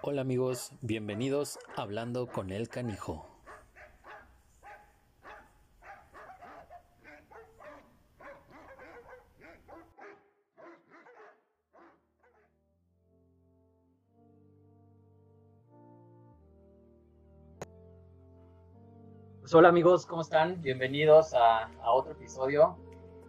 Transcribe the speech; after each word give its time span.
Hola 0.00 0.20
amigos, 0.20 0.70
bienvenidos 0.80 1.58
a 1.76 1.82
Hablando 1.82 2.28
con 2.28 2.52
el 2.52 2.68
Canijo. 2.68 3.26
Pues 19.40 19.52
hola 19.52 19.68
amigos, 19.68 20.06
¿cómo 20.06 20.22
están? 20.22 20.62
Bienvenidos 20.62 21.34
a, 21.34 21.72
otro 21.92 22.12
episodio. 22.12 22.78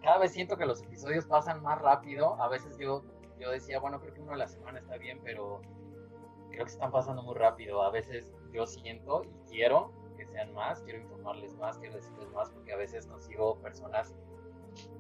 Cada 0.04 0.20
vez 0.20 0.33
siento 0.33 0.55
que 0.55 0.67
los 0.67 0.83
episodios 0.83 1.25
pasan 1.25 1.63
más 1.63 1.81
rápido. 1.81 2.39
A 2.39 2.47
veces 2.47 2.78
yo, 2.78 3.04
yo 3.39 3.50
decía, 3.50 3.79
bueno, 3.79 4.00
creo 4.00 4.14
que 4.14 4.21
uno 4.21 4.33
a 4.33 4.37
la 4.37 4.47
semana 4.47 4.78
está 4.78 4.97
bien, 4.97 5.20
pero 5.23 5.61
creo 6.49 6.65
que 6.65 6.71
están 6.71 6.91
pasando 6.91 7.23
muy 7.23 7.35
rápido. 7.35 7.81
A 7.81 7.91
veces 7.91 8.33
yo 8.51 8.65
siento 8.65 9.23
y 9.23 9.49
quiero 9.49 9.91
que 10.17 10.25
sean 10.25 10.53
más, 10.53 10.81
quiero 10.81 10.99
informarles 10.99 11.55
más, 11.55 11.77
quiero 11.77 11.95
decirles 11.95 12.29
más, 12.31 12.49
porque 12.49 12.73
a 12.73 12.77
veces 12.77 13.05
consigo 13.07 13.57
personas 13.59 14.13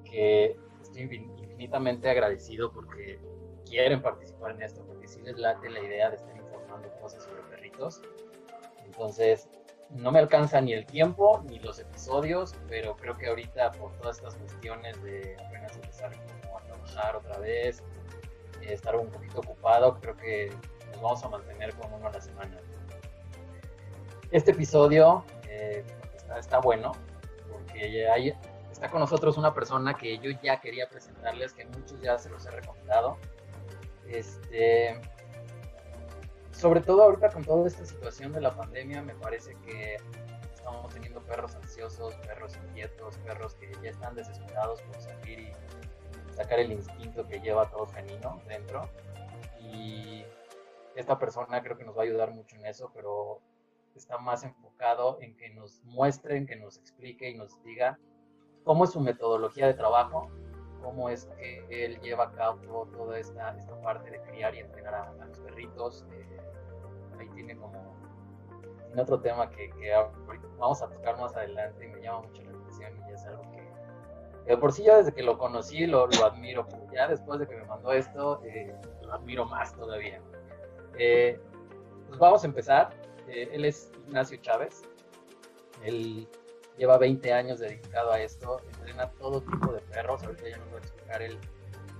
que 0.05 0.57
estoy 0.81 1.01
infinitamente 1.03 2.09
agradecido 2.09 2.71
porque 2.71 3.19
quieren 3.65 4.01
participar 4.01 4.51
en 4.51 4.63
esto, 4.63 4.83
porque 4.85 5.07
sí 5.07 5.21
les 5.21 5.37
late 5.37 5.69
la 5.69 5.81
idea 5.81 6.09
de 6.09 6.15
estar 6.15 6.35
informando 6.35 6.89
cosas 7.01 7.23
sobre 7.23 7.41
perritos. 7.43 8.01
Entonces, 8.85 9.47
no 9.89 10.11
me 10.11 10.19
alcanza 10.19 10.61
ni 10.61 10.73
el 10.73 10.85
tiempo 10.85 11.43
ni 11.47 11.59
los 11.59 11.79
episodios, 11.79 12.55
pero 12.67 12.95
creo 12.95 13.17
que 13.17 13.27
ahorita 13.27 13.71
por 13.71 13.91
todas 13.97 14.17
estas 14.17 14.35
cuestiones 14.35 15.01
de 15.03 15.37
apenas 15.45 15.75
empezar 15.75 16.11
a 16.13 16.63
trabajar 16.65 17.15
otra 17.15 17.37
vez, 17.39 17.83
estar 18.61 18.95
un 18.95 19.09
poquito 19.09 19.39
ocupado, 19.39 19.99
creo 19.99 20.15
que 20.15 20.51
nos 20.91 21.01
vamos 21.01 21.23
a 21.23 21.29
mantener 21.29 21.73
con 21.75 21.93
uno 21.93 22.07
a 22.07 22.11
la 22.11 22.21
semana. 22.21 22.57
Este 24.31 24.51
episodio 24.51 25.23
eh, 25.47 25.83
está, 26.37 26.59
bueno 26.59 26.91
porque 27.51 28.07
hay, 28.07 28.33
está 28.71 28.89
con 28.89 28.99
nosotros 28.99 29.37
una 29.37 29.53
persona 29.53 29.93
que 29.93 30.19
yo 30.19 30.31
ya 30.43 30.59
quería 30.59 30.87
presentarles, 30.87 31.53
que 31.53 31.65
muchos 31.65 31.99
ya 32.01 32.17
se 32.17 32.29
los 32.29 32.45
he 32.45 32.51
recomendado. 32.51 33.17
Este, 34.07 34.99
sobre 36.51 36.81
todo 36.81 37.03
ahorita 37.03 37.29
con 37.29 37.43
toda 37.43 37.67
esta 37.67 37.85
situación 37.85 38.33
de 38.33 38.41
la 38.41 38.55
pandemia, 38.55 39.01
me 39.01 39.15
parece 39.15 39.55
que 39.65 39.97
estamos 40.53 40.93
teniendo 40.93 41.21
perros 41.21 41.55
ansiosos, 41.55 42.13
perros 42.15 42.57
inquietos, 42.67 43.17
perros 43.19 43.55
que 43.55 43.71
ya 43.81 43.89
están 43.89 44.15
desesperados 44.15 44.81
por 44.81 45.01
salir 45.01 45.39
y 45.39 46.35
sacar 46.35 46.59
el 46.59 46.71
instinto 46.73 47.25
que 47.27 47.39
lleva 47.39 47.69
todo 47.69 47.87
canino 47.87 48.41
dentro. 48.47 48.89
Y 49.59 50.25
esta 50.99 51.17
persona 51.17 51.63
creo 51.63 51.77
que 51.77 51.85
nos 51.85 51.97
va 51.97 52.01
a 52.01 52.05
ayudar 52.05 52.31
mucho 52.31 52.55
en 52.57 52.65
eso, 52.65 52.91
pero 52.93 53.41
está 53.95 54.17
más 54.17 54.43
enfocado 54.43 55.17
en 55.21 55.35
que 55.37 55.49
nos 55.49 55.81
muestren, 55.85 56.45
que 56.45 56.57
nos 56.57 56.77
explique 56.77 57.29
y 57.29 57.37
nos 57.37 57.61
diga 57.63 57.97
cómo 58.63 58.83
es 58.83 58.91
su 58.91 58.99
metodología 58.99 59.67
de 59.67 59.73
trabajo, 59.73 60.29
cómo 60.81 61.09
es 61.09 61.25
que 61.37 61.65
él 61.69 61.99
lleva 62.01 62.25
a 62.25 62.31
cabo 62.31 62.85
toda 62.87 63.17
esta, 63.17 63.55
esta 63.57 63.81
parte 63.81 64.11
de 64.11 64.21
criar 64.23 64.53
y 64.55 64.59
entrenar 64.59 64.93
a, 64.93 65.25
los 65.25 65.39
perritos. 65.39 66.05
Eh, 66.11 66.41
ahí 67.17 67.29
tiene 67.29 67.55
como 67.55 67.95
un 68.91 68.99
otro 68.99 69.21
tema 69.21 69.49
que, 69.49 69.69
vamos 70.57 70.81
a 70.81 70.89
tocar 70.89 71.17
más 71.17 71.35
adelante 71.35 71.85
y 71.85 71.89
me 71.89 72.01
llama 72.01 72.21
mucho 72.21 72.41
la 72.43 72.51
atención 72.51 72.93
y 73.07 73.13
es 73.13 73.25
algo 73.25 73.43
que, 73.51 73.69
de 74.45 74.57
por 74.57 74.73
sí 74.73 74.83
yo 74.83 74.97
desde 74.97 75.13
que 75.13 75.23
lo 75.23 75.37
conocí 75.37 75.85
lo, 75.85 76.07
lo 76.07 76.25
admiro, 76.25 76.67
ya 76.91 77.07
después 77.07 77.39
de 77.39 77.47
que 77.47 77.55
me 77.55 77.65
mandó 77.65 77.91
esto 77.93 78.41
eh, 78.43 78.75
lo 79.01 79.13
admiro 79.13 79.45
más 79.45 79.73
todavía. 79.75 80.21
Eh, 80.97 81.39
pues 82.07 82.19
vamos 82.19 82.43
a 82.43 82.47
empezar. 82.47 82.89
Eh, 83.27 83.49
él 83.53 83.65
es 83.65 83.91
Ignacio 84.07 84.37
Chávez. 84.41 84.81
Él 85.83 86.27
lleva 86.77 86.97
20 86.97 87.31
años 87.33 87.59
dedicado 87.59 88.11
a 88.11 88.19
esto, 88.21 88.61
entrena 88.73 89.09
todo 89.11 89.41
tipo 89.41 89.71
de 89.73 89.81
perros. 89.81 90.23
Ahorita 90.23 90.49
ya 90.49 90.57
nos 90.57 90.73
va 90.73 90.75
a 90.75 90.79
explicar 90.79 91.21
él 91.21 91.37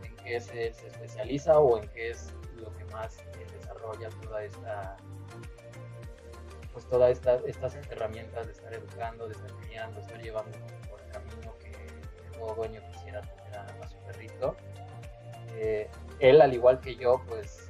en 0.03 0.16
qué 0.18 0.40
se, 0.40 0.74
se 0.74 0.88
especializa 0.88 1.59
o 1.59 1.78
en 1.78 1.88
qué 1.90 2.12
es 2.12 2.34
lo 2.58 2.74
que 2.75 2.86
más 2.86 3.18
desarrolla 3.53 4.09
toda 4.22 4.44
esta 4.44 4.97
pues 6.74 6.86
todas 6.88 7.19
estas 7.46 7.75
herramientas 7.90 8.46
de 8.46 8.53
estar 8.53 8.74
educando, 8.74 9.28
de 9.28 9.34
estar 9.34 9.52
criando, 9.58 9.96
de 9.96 10.02
estar 10.02 10.22
llevando 10.22 10.58
por 10.90 11.02
el 11.02 11.12
camino 11.12 11.56
que, 11.59 11.72
todo 12.38 12.56
dueño 12.56 12.81
quisiera 12.94 13.22
tener 13.22 13.58
a, 13.58 13.88
su 13.90 13.97
perrito. 14.06 14.56
Eh, 15.56 15.90
él, 16.19 16.42
al 16.42 16.53
igual 16.53 16.80
que 16.80 16.96
yo, 16.96 17.22
pues 17.28 17.69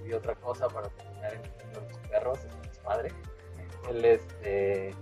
estudió 0.00 0.18
otra 0.18 0.34
cosa 0.36 0.68
para 0.68 0.88
terminar 0.88 1.34
entendiendo 1.34 1.80
los 1.80 1.98
perros, 2.08 2.38
es 2.70 2.78
padre. 2.78 3.10
Él, 3.88 4.04
este, 4.04 4.94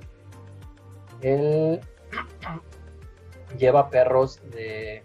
él 1.22 1.81
lleva 3.59 3.91
perros 3.91 4.41
de, 4.50 5.04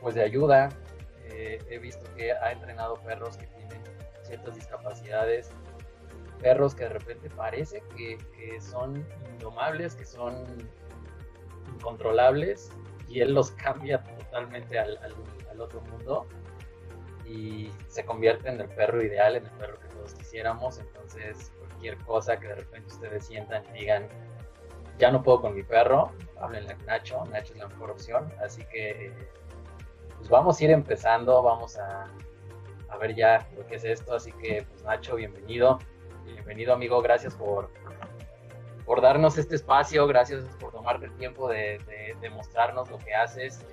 pues 0.00 0.14
de 0.14 0.22
ayuda. 0.22 0.68
Eh, 1.24 1.58
he 1.68 1.78
visto 1.78 2.04
que 2.16 2.32
ha 2.32 2.52
entrenado 2.52 2.94
perros 2.96 3.36
que 3.36 3.46
tienen 3.46 3.82
ciertas 4.22 4.54
discapacidades 4.54 5.50
perros 6.40 6.74
que 6.74 6.84
de 6.84 6.90
repente 6.90 7.30
parece 7.30 7.82
que, 7.96 8.18
son 8.60 9.06
indomables, 9.32 9.94
que 9.94 10.04
son 10.04 10.44
incontrolables, 11.74 12.70
y 13.08 13.20
él 13.20 13.32
los 13.32 13.52
cambia 13.52 14.02
totalmente 14.02 14.78
al, 14.78 14.98
otro 15.58 15.80
mundo 15.80 16.26
y 17.26 17.70
se 17.88 18.04
convierte 18.04 18.48
en 18.48 18.60
el 18.60 18.68
perro 18.68 19.02
ideal, 19.02 19.36
en 19.36 19.44
el 19.44 19.52
perro 19.52 19.78
que 19.80 19.88
todos 19.88 20.14
quisiéramos. 20.14 20.78
Entonces, 20.78 21.52
cualquier 21.58 21.96
cosa 21.98 22.38
que 22.38 22.48
de 22.48 22.54
repente 22.56 22.88
ustedes 22.88 23.26
sientan 23.26 23.64
y 23.74 23.80
digan, 23.80 24.08
ya 24.98 25.10
no 25.10 25.22
puedo 25.22 25.40
con 25.42 25.54
mi 25.54 25.62
perro, 25.62 26.12
háblenle 26.40 26.72
a 26.72 26.76
Nacho, 26.84 27.24
Nacho 27.26 27.52
es 27.52 27.58
la 27.58 27.68
mejor 27.68 27.90
opción. 27.90 28.32
Así 28.42 28.64
que, 28.66 29.12
pues 30.16 30.28
vamos 30.28 30.60
a 30.60 30.64
ir 30.64 30.70
empezando, 30.70 31.42
vamos 31.42 31.76
a, 31.76 32.10
a 32.88 32.96
ver 32.96 33.14
ya 33.14 33.46
lo 33.56 33.66
que 33.66 33.76
es 33.76 33.84
esto. 33.84 34.14
Así 34.14 34.32
que, 34.32 34.64
pues 34.68 34.82
Nacho, 34.84 35.16
bienvenido. 35.16 35.78
Bienvenido 36.24 36.72
amigo, 36.72 37.00
gracias 37.02 37.34
por, 37.34 37.70
por 38.84 39.00
darnos 39.00 39.36
este 39.36 39.56
espacio, 39.56 40.06
gracias 40.06 40.44
por 40.60 40.72
tomarte 40.72 41.06
el 41.06 41.12
tiempo 41.16 41.48
de, 41.48 41.78
mostrarnos 42.32 42.90
lo 42.90 42.98
que 42.98 43.14
haces. 43.14 43.64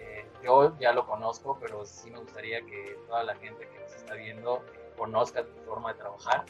Yo 0.43 0.77
ya 0.79 0.91
lo 0.91 1.07
conozco, 1.07 1.57
pero 1.59 1.85
sí 1.85 2.11
me 2.11 2.19
gustaría 2.19 2.65
que 2.65 2.99
toda 3.07 3.23
la 3.23 3.35
gente 3.35 3.67
que 3.69 3.79
nos 3.79 3.93
está 3.93 4.13
viendo 4.15 4.63
conozca 4.97 5.45
tu 5.45 5.53
forma 5.65 5.93
de 5.93 5.99
trabajar 5.99 6.45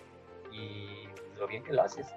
y 0.51 1.07
lo 1.37 1.47
bien 1.47 1.63
que 1.63 1.73
lo 1.73 1.83
haces. 1.83 2.07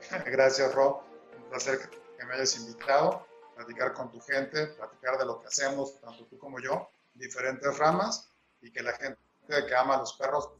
Gracias 0.26 0.74
Rob, 0.74 1.00
un 1.36 1.44
placer 1.50 1.78
que 2.18 2.24
me 2.26 2.34
hayas 2.34 2.56
invitado, 2.58 3.26
platicar 3.56 3.94
con 3.94 4.10
tu 4.10 4.20
gente, 4.20 4.66
platicar 4.66 5.18
de 5.18 5.24
lo 5.24 5.40
que 5.40 5.46
hacemos, 5.46 6.00
tanto 6.00 6.26
tú 6.26 6.38
como 6.38 6.60
yo, 6.60 6.90
diferentes 7.14 7.78
ramas 7.78 8.30
y 8.60 8.70
que 8.70 8.82
la 8.82 8.92
gente 8.92 9.18
que 9.48 9.74
ama 9.74 9.96
a 9.96 9.98
los 9.98 10.12
perros 10.14 10.50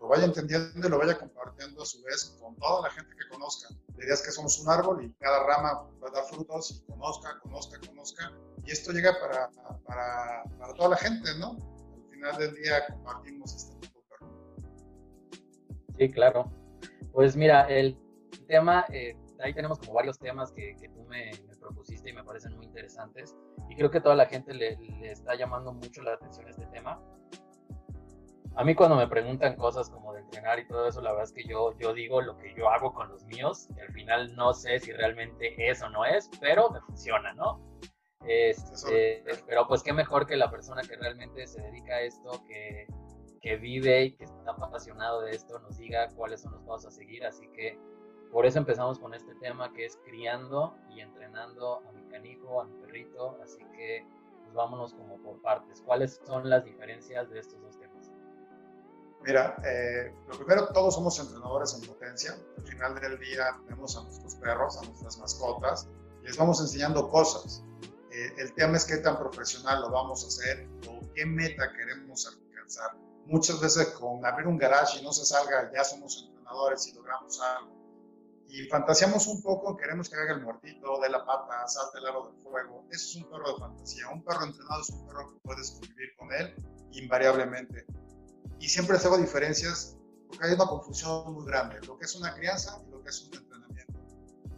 lo 0.00 0.08
vaya 0.08 0.24
entendiendo 0.24 0.86
y 0.86 0.90
lo 0.90 0.98
vaya 0.98 1.18
compartiendo 1.18 1.82
a 1.82 1.86
su 1.86 2.02
vez 2.02 2.36
con 2.40 2.54
toda 2.56 2.88
la 2.88 2.90
gente 2.90 3.14
que 3.16 3.28
conozca. 3.28 3.68
La 3.96 4.04
idea 4.04 4.14
es 4.14 4.22
que 4.22 4.32
somos 4.32 4.58
un 4.58 4.68
árbol 4.68 5.02
y 5.02 5.12
cada 5.14 5.46
rama 5.46 5.88
va 6.02 6.08
a 6.08 6.10
dar 6.10 6.24
frutos 6.24 6.72
y 6.72 6.84
conozca, 6.84 7.38
conozca, 7.40 7.78
conozca. 7.86 8.32
Y 8.64 8.70
esto 8.70 8.92
llega 8.92 9.12
para, 9.20 9.50
para, 9.84 10.44
para 10.58 10.74
toda 10.74 10.90
la 10.90 10.96
gente, 10.96 11.30
¿no? 11.38 11.50
Al 11.50 12.10
final 12.10 12.36
del 12.38 12.54
día 12.54 12.86
compartimos 12.86 13.54
este 13.54 13.76
tipo 13.78 14.00
de 14.00 14.06
perro. 14.08 15.38
Sí, 15.98 16.10
claro. 16.10 16.52
Pues 17.12 17.36
mira, 17.36 17.68
el 17.68 17.98
tema, 18.48 18.86
eh, 18.90 19.16
ahí 19.40 19.54
tenemos 19.54 19.78
como 19.78 19.92
varios 19.92 20.18
temas 20.18 20.50
que, 20.52 20.76
que 20.80 20.88
tú 20.88 21.04
me, 21.04 21.30
me, 21.46 21.56
propusiste 21.56 22.10
y 22.10 22.12
me 22.12 22.24
parecen 22.24 22.56
muy 22.56 22.66
interesantes. 22.66 23.36
Y 23.68 23.76
creo 23.76 23.90
que 23.90 24.00
toda 24.00 24.14
la 24.14 24.26
gente 24.26 24.54
le, 24.54 24.76
le 24.76 25.10
está 25.10 25.34
llamando 25.34 25.72
mucho 25.72 26.02
la 26.02 26.14
atención 26.14 26.46
a 26.46 26.50
este 26.50 26.66
tema 26.66 27.00
a 28.56 28.64
mí 28.64 28.74
cuando 28.74 28.96
me 28.96 29.08
preguntan 29.08 29.56
cosas 29.56 29.90
como 29.90 30.12
de 30.12 30.20
entrenar 30.20 30.60
y 30.60 30.68
todo 30.68 30.86
eso, 30.86 31.00
la 31.00 31.10
verdad 31.10 31.24
es 31.24 31.32
que 31.32 31.44
yo, 31.44 31.76
yo 31.78 31.92
digo 31.92 32.20
lo 32.20 32.36
que 32.38 32.54
yo 32.56 32.68
hago 32.68 32.92
con 32.92 33.08
los 33.08 33.24
míos 33.24 33.68
y 33.76 33.80
al 33.80 33.92
final 33.92 34.34
no 34.36 34.52
sé 34.52 34.78
si 34.78 34.92
realmente 34.92 35.54
es 35.58 35.82
o 35.82 35.90
no 35.90 36.04
es, 36.04 36.30
pero 36.40 36.70
me 36.70 36.80
funciona, 36.82 37.32
¿no? 37.34 37.60
Este, 38.26 39.22
pero 39.46 39.66
pues 39.68 39.82
qué 39.82 39.92
mejor 39.92 40.26
que 40.26 40.36
la 40.36 40.50
persona 40.50 40.82
que 40.82 40.96
realmente 40.96 41.46
se 41.46 41.60
dedica 41.60 41.94
a 41.94 42.00
esto, 42.00 42.42
que, 42.46 42.86
que 43.40 43.56
vive 43.56 44.04
y 44.04 44.12
que 44.12 44.24
está 44.24 44.52
apasionado 44.52 45.22
de 45.22 45.32
esto, 45.32 45.58
nos 45.58 45.76
diga 45.76 46.08
cuáles 46.14 46.40
son 46.40 46.52
los 46.52 46.62
pasos 46.62 46.86
a 46.86 46.90
seguir. 46.90 47.24
Así 47.24 47.48
que 47.48 47.78
por 48.32 48.46
eso 48.46 48.58
empezamos 48.58 48.98
con 48.98 49.14
este 49.14 49.34
tema 49.36 49.72
que 49.72 49.84
es 49.84 49.98
criando 50.04 50.74
y 50.90 51.00
entrenando 51.00 51.82
a 51.86 51.92
mi 51.92 52.02
canijo, 52.08 52.62
a 52.62 52.64
mi 52.64 52.80
perrito. 52.80 53.38
Así 53.42 53.62
que 53.76 54.06
pues 54.42 54.54
vámonos 54.54 54.94
como 54.94 55.18
por 55.18 55.40
partes. 55.42 55.82
¿Cuáles 55.82 56.20
son 56.26 56.48
las 56.48 56.64
diferencias 56.64 57.28
de 57.30 57.40
estos 57.40 57.60
dos 57.60 57.78
temas? 57.78 58.10
Mira, 59.22 59.56
eh, 59.64 60.14
lo 60.28 60.36
primero, 60.36 60.68
todos 60.68 60.94
somos 60.94 61.18
entrenadores 61.18 61.74
en 61.74 61.88
potencia. 61.88 62.36
Al 62.58 62.66
final 62.66 63.00
del 63.00 63.18
día 63.18 63.58
tenemos 63.64 63.96
a 63.96 64.02
nuestros 64.02 64.34
perros, 64.34 64.78
a 64.78 64.84
nuestras 64.84 65.18
mascotas, 65.18 65.88
y 66.22 66.26
les 66.26 66.36
vamos 66.36 66.60
enseñando 66.60 67.08
cosas. 67.08 67.64
Eh, 68.14 68.32
el 68.38 68.54
tema 68.54 68.76
es 68.76 68.84
qué 68.84 68.98
tan 68.98 69.18
profesional 69.18 69.82
lo 69.82 69.90
vamos 69.90 70.22
a 70.22 70.28
hacer 70.28 70.68
o 70.88 71.00
qué 71.14 71.26
meta 71.26 71.72
queremos 71.72 72.26
alcanzar 72.28 72.96
Muchas 73.26 73.58
veces 73.60 73.88
con 73.88 74.24
abrir 74.24 74.46
un 74.46 74.58
garage 74.58 75.00
y 75.00 75.02
no 75.02 75.12
se 75.12 75.24
salga, 75.24 75.70
ya 75.72 75.82
somos 75.82 76.24
entrenadores 76.28 76.86
y 76.86 76.92
logramos 76.92 77.40
algo. 77.40 77.74
Y 78.48 78.68
fantaseamos 78.68 79.26
un 79.26 79.42
poco, 79.42 79.76
queremos 79.76 80.10
que 80.10 80.16
haga 80.16 80.34
el 80.34 80.42
muertito, 80.42 81.00
de 81.00 81.08
la 81.08 81.24
pata, 81.24 81.66
salte 81.66 81.98
el 81.98 82.06
aro 82.06 82.30
del 82.30 82.42
fuego. 82.42 82.86
Eso 82.90 83.08
es 83.08 83.16
un 83.16 83.30
perro 83.30 83.54
de 83.54 83.58
fantasía. 83.58 84.10
Un 84.10 84.22
perro 84.22 84.44
entrenado 84.44 84.82
es 84.82 84.90
un 84.90 85.06
perro 85.06 85.32
que 85.32 85.40
puedes 85.42 85.70
convivir 85.70 86.14
con 86.18 86.32
él 86.34 86.54
invariablemente. 86.92 87.86
Y 88.60 88.68
siempre 88.68 88.98
hago 88.98 89.16
diferencias 89.16 89.96
porque 90.28 90.46
hay 90.46 90.52
una 90.52 90.66
confusión 90.66 91.32
muy 91.32 91.46
grande, 91.46 91.80
lo 91.86 91.96
que 91.96 92.04
es 92.04 92.14
una 92.14 92.34
crianza 92.34 92.78
y 92.86 92.90
lo 92.90 93.02
que 93.02 93.08
es 93.08 93.22
un 93.22 93.34
entrenamiento. 93.34 93.53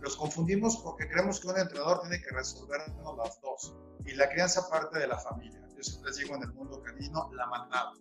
Los 0.06 0.17
confundimos 0.17 0.76
porque 0.85 1.08
creemos 1.08 1.41
que 1.41 1.49
un 1.49 1.58
entrenador 1.58 2.00
tiene 2.03 2.23
que 2.23 2.31
resolvernos 2.31 3.17
las 3.17 3.41
dos. 3.41 3.75
Y 4.05 4.14
la 4.14 4.29
crianza 4.29 4.69
parte 4.70 5.00
de 5.00 5.08
la 5.08 5.19
familia. 5.19 5.61
Yo 5.76 5.82
siempre 5.82 6.11
les 6.11 6.19
digo 6.19 6.37
en 6.37 6.44
el 6.44 6.53
mundo 6.53 6.81
canino, 6.81 7.29
la 7.35 7.49
manada. 7.49 7.93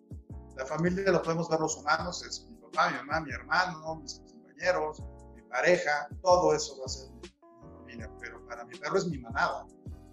La 0.56 0.68
familia 0.68 1.12
lo 1.12 1.24
podemos 1.24 1.50
ver 1.50 1.60
los 1.60 1.76
humanos, 1.78 2.24
es 2.24 2.48
mi 2.48 2.58
papá, 2.58 2.92
mi 2.92 2.98
mamá, 2.98 3.22
mi 3.22 3.32
hermano, 3.32 3.96
mis 3.96 4.20
compañeros, 4.20 5.02
mi 5.34 5.42
pareja, 5.50 6.08
todo 6.22 6.54
eso 6.54 6.78
va 6.78 6.86
a 6.86 6.90
ser 6.90 7.10
mi 7.10 7.76
familia. 7.76 8.12
Pero 8.20 8.46
para 8.46 8.66
mi 8.66 8.78
perro 8.78 8.98
es 9.00 9.08
mi 9.08 9.18
manada. 9.18 9.66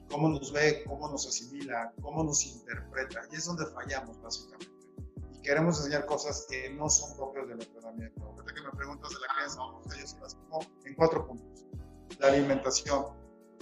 Cómo 0.08 0.30
nos 0.30 0.50
ve, 0.50 0.84
cómo 0.88 1.10
nos 1.10 1.26
asimila, 1.26 1.92
cómo 2.00 2.24
nos 2.24 2.42
interpreta. 2.46 3.20
Y 3.30 3.36
es 3.36 3.44
donde 3.44 3.66
fallamos, 3.66 4.18
básicamente 4.22 4.72
queremos 5.42 5.78
enseñar 5.78 6.06
cosas 6.06 6.46
que 6.48 6.70
no 6.70 6.88
son 6.88 7.16
propias 7.16 7.48
del 7.48 7.60
entrenamiento. 7.60 8.22
Ahorita 8.24 8.54
que 8.54 8.62
me 8.62 8.70
preguntas 8.70 9.10
de 9.10 9.16
la 9.20 9.34
crianza, 9.34 9.60
yo 10.00 10.06
se 10.06 10.20
las 10.20 10.34
pongo 10.36 10.60
en 10.84 10.94
cuatro 10.94 11.26
puntos. 11.26 11.51
La 12.22 12.28
alimentación, 12.28 13.06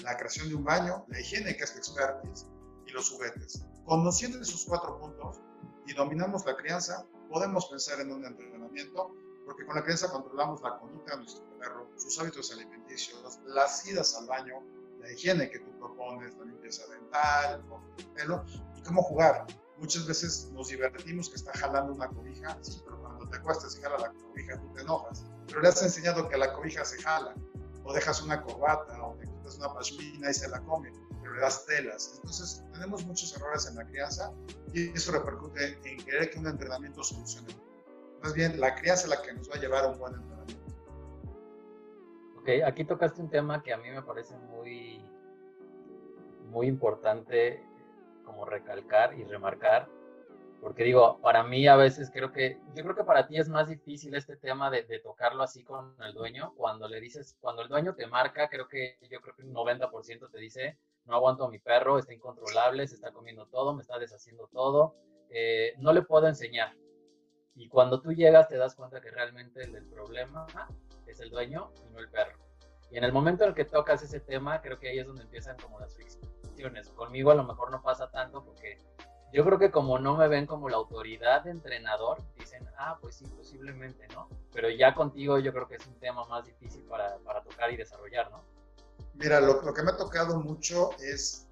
la 0.05 0.19
creación 0.19 0.51
de 0.51 0.55
un 0.55 0.65
baño, 0.65 1.07
la 1.09 1.19
higiene, 1.19 1.57
que 1.57 1.65
es 1.65 1.73
tu 1.73 1.79
expertise, 1.79 2.47
y 2.87 2.91
los 2.91 3.09
juguetes. 3.09 3.65
Conociendo 3.87 4.39
esos 4.39 4.67
cuatro 4.67 5.01
puntos 5.01 5.41
y 5.87 5.95
dominamos 5.95 6.45
la 6.45 6.55
crianza, 6.55 7.07
podemos 7.31 7.65
pensar 7.71 8.01
en 8.01 8.12
un 8.12 8.23
entrenamiento, 8.23 9.15
porque 9.47 9.65
con 9.65 9.77
la 9.77 9.83
crianza 9.83 10.12
controlamos 10.12 10.61
la 10.61 10.79
conducta 10.79 11.12
de 11.12 11.23
nuestro 11.23 11.59
perro, 11.59 11.91
sus 11.97 12.21
hábitos 12.21 12.53
alimenticios, 12.53 13.41
las 13.47 13.87
idas 13.87 14.15
al 14.15 14.27
baño, 14.27 14.57
la 15.01 15.11
higiene 15.11 15.49
que 15.49 15.61
tú 15.61 15.79
propones, 15.79 16.37
la 16.37 16.45
limpieza 16.45 16.87
dental, 16.89 17.65
el 17.97 18.07
pelo, 18.09 18.45
y 18.77 18.83
cómo 18.83 19.03
jugar 19.03 19.47
muchas 19.79 20.07
veces 20.07 20.51
nos 20.53 20.69
divertimos 20.69 21.31
que 21.31 21.37
está 21.37 21.53
jalando 21.55 21.95
una 21.95 22.09
cobija, 22.09 22.59
pero 22.85 23.01
cuando 23.01 23.27
te 23.27 23.39
acuestas 23.39 23.79
y 23.79 23.81
jala 23.81 23.97
la 23.97 24.12
cobija, 24.12 24.61
tú 24.61 24.71
te 24.75 24.83
enojas. 24.83 25.25
Pero 25.47 25.62
le 25.62 25.69
has 25.69 25.83
enseñado 25.83 26.29
que 26.29 26.37
la 26.37 26.53
cobija 26.53 26.85
se 26.85 27.01
jala, 27.01 27.35
o 27.91 27.93
dejas 27.93 28.23
una 28.23 28.41
corbata, 28.41 29.05
o 29.05 29.17
te 29.17 29.27
quitas 29.27 29.59
una 29.59 29.75
pashmina 29.75 30.31
y 30.31 30.35
se 30.35 30.49
la 30.49 30.61
come, 30.61 30.93
pero 31.21 31.35
le 31.35 31.41
das 31.41 31.67
telas. 31.67 32.13
Entonces, 32.17 32.65
tenemos 32.73 33.05
muchos 33.05 33.37
errores 33.37 33.67
en 33.67 33.75
la 33.77 33.85
crianza 33.85 34.33
y 34.73 34.91
eso 34.91 35.11
repercute 35.11 35.77
en 35.85 35.99
querer 36.05 36.31
que 36.31 36.39
un 36.39 36.47
entrenamiento 36.47 37.03
solucione. 37.03 37.49
Más 38.23 38.33
bien, 38.33 38.61
la 38.61 38.77
crianza 38.77 39.05
es 39.05 39.09
la 39.09 39.23
que 39.23 39.33
nos 39.33 39.51
va 39.51 39.57
a 39.57 39.59
llevar 39.59 39.85
a 39.85 39.89
un 39.89 39.99
buen 39.99 40.15
entrenamiento. 40.15 40.73
Ok, 42.39 42.49
aquí 42.65 42.85
tocaste 42.85 43.21
un 43.21 43.29
tema 43.29 43.61
que 43.63 43.73
a 43.73 43.77
mí 43.77 43.91
me 43.91 44.03
parece 44.03 44.37
muy, 44.37 45.05
muy 46.49 46.69
importante 46.69 47.67
como 48.25 48.45
recalcar 48.45 49.19
y 49.19 49.25
remarcar, 49.25 49.89
porque 50.61 50.85
digo, 50.85 51.21
para 51.21 51.43
mí 51.43 51.67
a 51.67 51.77
veces 51.77 52.11
creo 52.12 52.33
que, 52.33 52.61
yo 52.75 52.83
creo 52.83 52.95
que 52.95 53.05
para 53.05 53.27
ti 53.27 53.39
es 53.39 53.49
más 53.49 53.69
difícil 53.69 54.15
este 54.15 54.37
tema 54.37 54.71
de, 54.71 54.83
tocarlo 55.01 55.43
así 55.43 55.65
con 55.65 55.95
el 56.03 56.12
dueño, 56.12 56.53
cuando 56.57 56.87
le 56.89 57.01
dices, 57.01 57.37
cuando 57.41 57.62
el 57.62 57.69
dueño 57.69 57.95
te 57.95 58.07
marca, 58.07 58.49
creo 58.49 58.69
que 58.69 58.99
yo 59.11 59.21
creo 59.21 59.35
que 59.35 59.43
un 59.43 59.55
90% 59.55 60.31
te 60.31 60.39
dice, 60.39 60.79
no 61.07 61.15
aguanto 61.15 61.45
a 61.45 61.51
mi 61.51 61.59
perro, 61.59 61.99
está 61.99 62.12
incontrolable, 62.12 62.87
se 62.87 62.97
está 62.97 63.11
comiendo 63.12 63.47
todo, 63.47 63.75
me 63.75 63.83
está 63.83 63.99
deshaciendo 63.99 64.49
todo, 64.53 64.95
eh, 65.31 65.75
no 65.79 65.93
le 65.93 66.03
puedo 66.03 66.29
enseñar. 66.29 66.75
Y 67.55 67.69
cuando 67.69 68.01
tú 68.01 68.12
llegas 68.12 68.49
te 68.49 68.57
das 68.57 68.75
cuenta 68.75 69.01
que 69.01 69.11
realmente 69.11 69.62
el, 69.62 69.75
el 69.75 69.87
problema 69.87 70.47
es 71.07 71.21
el 71.21 71.31
dueño 71.31 71.73
y 71.87 71.93
no 71.93 71.99
el 71.99 72.11
perro. 72.11 72.39
Y 72.91 72.99
en 72.99 73.05
el 73.05 73.12
momento 73.12 73.45
en 73.45 73.51
el 73.51 73.55
que 73.55 73.65
tocas 73.65 74.03
ese 74.03 74.21
tema, 74.21 74.61
creo 74.61 74.79
que 74.79 74.89
ahí 74.89 74.99
es 74.99 75.07
donde 75.07 75.23
empiezan 75.23 75.57
como 75.59 75.79
las 75.79 75.95
fricciones. 75.95 76.89
Conmigo 76.91 77.31
a 77.31 77.35
lo 77.37 77.45
mejor 77.45 77.71
no 77.71 77.83
pasa 77.83 78.11
tanto 78.11 78.45
porque 78.45 78.79
yo 79.32 79.44
creo 79.44 79.59
que 79.59 79.71
como 79.71 79.99
no 79.99 80.17
me 80.17 80.29
ven 80.29 80.47
como 80.47 80.69
la 80.69 80.77
autoridad 80.77 81.44
de 81.44 81.50
entrenador, 81.50 82.19
dicen, 82.38 82.69
ah, 82.79 82.99
pues 83.00 83.17
sí, 83.17 83.25
posiblemente, 83.37 84.06
¿no? 84.09 84.29
Pero 84.53 84.71
ya 84.71 84.94
contigo 84.94 85.38
yo 85.38 85.53
creo 85.53 85.69
que 85.69 85.77
es 85.77 85.87
un 85.87 85.99
tema 86.00 86.25
más 86.27 86.44
difícil 86.44 86.82
para, 86.85 87.19
para 87.19 87.43
tocar 87.43 87.73
y 87.73 87.77
desarrollar, 87.77 88.31
¿no? 88.31 88.43
Mira, 89.15 89.41
lo, 89.41 89.62
lo, 89.62 89.75
que 89.75 89.82
me 89.82 89.91
ha 89.91 89.97
tocado 89.97 90.41
mucho 90.41 90.91
es 90.99 91.47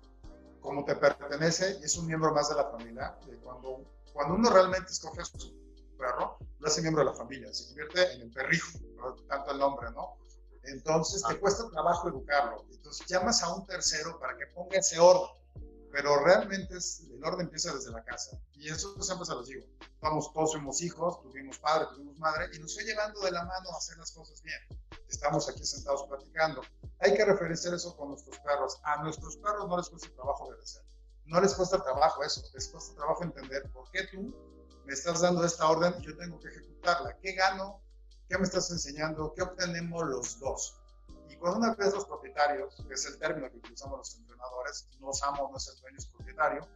como 0.61 0.85
te 0.85 0.97
pertenece 0.97 1.79
es 1.83 1.97
un 1.97 2.07
miembro 2.07 2.33
más 2.35 2.49
de 2.49 2.57
la 2.57 2.65
familia. 2.71 3.17
Cuando, 3.43 3.85
cuando 4.13 4.35
uno 4.35 4.51
realmente 4.51 4.91
escoge 4.91 5.23
a 5.23 5.25
su 5.25 5.55
perro, 5.97 6.39
lo 6.59 6.67
hace 6.67 6.81
miembro 6.83 7.05
de 7.05 7.11
la 7.11 7.17
familia, 7.17 7.53
se 7.53 7.67
convierte 7.69 8.13
en 8.13 8.23
el 8.23 8.31
perrijo, 8.31 8.79
tanto 9.29 9.53
el 9.53 9.59
nombre, 9.59 9.91
¿no? 9.93 10.17
Entonces 10.65 11.23
te 11.27 11.39
cuesta 11.39 11.69
trabajo 11.71 12.09
educarlo. 12.09 12.65
Entonces 12.71 13.07
llamas 13.07 13.43
a 13.43 13.55
un 13.55 13.67
tercero 13.67 14.19
para 14.19 14.37
que 14.37 14.47
ponga 14.49 14.79
ese 14.79 14.99
orden. 14.99 15.38
Pero 15.99 16.17
realmente 16.25 16.75
el 16.77 17.25
orden 17.25 17.47
empieza 17.47 17.75
desde 17.75 17.91
la 17.91 18.05
casa. 18.05 18.39
Y 18.55 18.69
eso 18.69 19.03
siempre 19.03 19.27
se 19.27 19.35
los 19.35 19.49
digo. 19.49 19.67
Vamos, 20.01 20.33
todos 20.33 20.53
somos 20.53 20.81
hijos, 20.81 21.21
tuvimos 21.23 21.59
padre, 21.59 21.89
tuvimos 21.93 22.17
madre, 22.21 22.49
y 22.55 22.61
nos 22.61 22.73
fue 22.73 22.85
llevando 22.85 23.21
de 23.21 23.33
la 23.33 23.45
mano 23.45 23.69
a 23.73 23.77
hacer 23.77 23.99
las 23.99 24.13
cosas 24.13 24.41
bien. 24.45 24.61
Estamos 25.09 25.49
aquí 25.49 25.65
sentados 25.65 26.05
platicando. 26.07 26.63
Hay 27.01 27.15
que 27.15 27.25
referenciar 27.25 27.75
eso 27.75 27.97
con 27.97 28.11
nuestros 28.11 28.39
perros. 28.39 28.79
A 28.85 29.03
nuestros 29.03 29.39
perros 29.39 29.69
no 29.69 29.77
les 29.77 29.89
cuesta 29.89 30.09
trabajo 30.15 30.45
obedecer. 30.45 30.85
No 31.27 31.41
les 31.41 31.53
cuesta 31.53 31.83
trabajo 31.83 32.23
eso. 32.23 32.45
Les 32.55 32.69
cuesta 32.69 32.95
trabajo 32.95 33.25
entender 33.25 33.69
por 33.73 33.91
qué 33.91 34.07
tú 34.07 34.33
me 34.87 34.93
estás 34.93 35.23
dando 35.23 35.45
esta 35.45 35.69
orden 35.69 35.97
y 35.99 36.07
yo 36.07 36.17
tengo 36.17 36.39
que 36.39 36.47
ejecutarla. 36.47 37.19
¿Qué 37.21 37.33
gano 37.33 37.83
¿Qué 38.29 38.39
me 38.39 38.45
estás 38.45 38.71
enseñando? 38.71 39.33
¿Qué 39.35 39.43
obtenemos 39.43 40.07
los 40.07 40.39
dos? 40.39 40.79
Y 41.29 41.37
cuando 41.37 41.59
una 41.59 41.75
vez 41.75 41.93
los 41.95 42.05
propietarios, 42.05 42.77
que 42.87 42.95
es 42.95 43.07
el 43.07 43.19
término 43.19 43.51
que 43.51 43.57
utilizamos 43.57 43.99
los 43.99 44.11
entrenadores, 44.39 44.89
no 45.01 45.11
amo, 45.23 45.49
no 45.51 45.57
es 45.57 45.69
el 45.69 45.81
dueño, 45.81 45.99
es 45.99 46.07
propietario, 46.07 46.69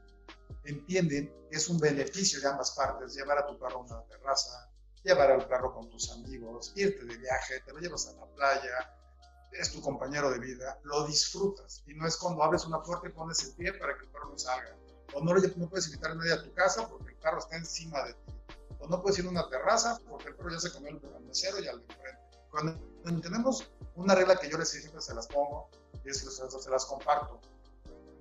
entienden 0.65 1.33
que 1.51 1.57
es 1.57 1.69
un 1.69 1.79
beneficio 1.79 2.41
de 2.41 2.49
ambas 2.49 2.73
partes 2.73 3.15
llevar 3.15 3.39
a 3.39 3.47
tu 3.47 3.59
perro 3.59 3.77
a 3.77 3.83
una 3.83 4.03
terraza, 4.05 4.71
llevar 5.03 5.31
al 5.31 5.47
perro 5.47 5.73
con 5.75 5.89
tus 5.91 6.11
amigos, 6.11 6.73
irte 6.77 7.05
de 7.05 7.17
viaje, 7.17 7.61
te 7.61 7.73
lo 7.73 7.79
llevas 7.79 8.09
a 8.09 8.13
la 8.13 8.27
playa, 8.27 8.97
es 9.53 9.71
tu 9.71 9.81
compañero 9.81 10.31
de 10.31 10.39
vida, 10.39 10.79
lo 10.85 11.07
disfrutas. 11.07 11.83
Y 11.87 11.95
no 11.95 12.07
es 12.07 12.17
cuando 12.17 12.43
abres 12.43 12.65
una 12.65 12.83
puerta 12.83 13.09
y 13.09 13.13
pones 13.13 13.45
el 13.45 13.55
pie 13.55 13.75
para 13.75 13.95
que 13.97 14.05
el 14.05 14.11
perro 14.11 14.31
no 14.31 14.39
salga. 14.39 14.77
O 15.15 15.21
no, 15.23 15.35
no 15.35 15.69
puedes 15.69 15.87
invitar 15.87 16.13
a 16.13 16.15
nadie 16.15 16.33
a 16.33 16.43
tu 16.43 16.53
casa 16.55 16.89
porque 16.89 17.11
el 17.11 17.17
perro 17.19 17.39
está 17.39 17.57
encima 17.57 18.03
de 18.05 18.15
ti 18.15 18.33
o 18.83 18.89
no 18.89 19.01
puedes 19.01 19.19
ir 19.19 19.27
a 19.27 19.31
una 19.31 19.49
terraza 19.49 19.99
porque 20.09 20.29
el 20.29 20.35
perro 20.35 20.51
ya 20.51 20.59
se 20.59 20.73
comió 20.73 20.91
el 20.91 21.25
mesero 21.25 21.61
y 21.61 21.69
al 21.69 21.79
de 21.79 21.85
enfrente. 21.85 22.23
Cuando 22.51 23.21
tenemos 23.21 23.71
una 23.95 24.15
regla 24.15 24.37
que 24.37 24.51
yo 24.51 24.59
les 24.59 24.69
siempre 24.69 25.01
se 25.01 25.15
las 25.15 25.27
pongo 25.29 25.71
y 26.05 26.11
es, 26.11 26.19
se 26.19 26.71
las 26.71 26.85
comparto. 26.87 27.41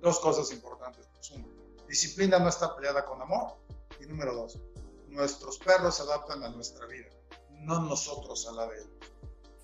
Dos 0.02 0.18
cosas 0.18 0.50
importantes. 0.50 1.06
Uno, 1.32 1.46
disciplina 1.86 2.40
no 2.40 2.48
está 2.48 2.74
peleada 2.74 3.04
con 3.04 3.22
amor. 3.22 3.56
Y 4.00 4.06
número 4.06 4.34
dos, 4.34 4.58
nuestros 5.06 5.58
perros 5.58 5.96
se 5.96 6.02
adaptan 6.02 6.42
a 6.42 6.48
nuestra 6.48 6.86
vida, 6.86 7.08
no 7.50 7.82
nosotros 7.82 8.48
a 8.48 8.52
la 8.52 8.66
de 8.66 8.78
ellos. 8.78 8.90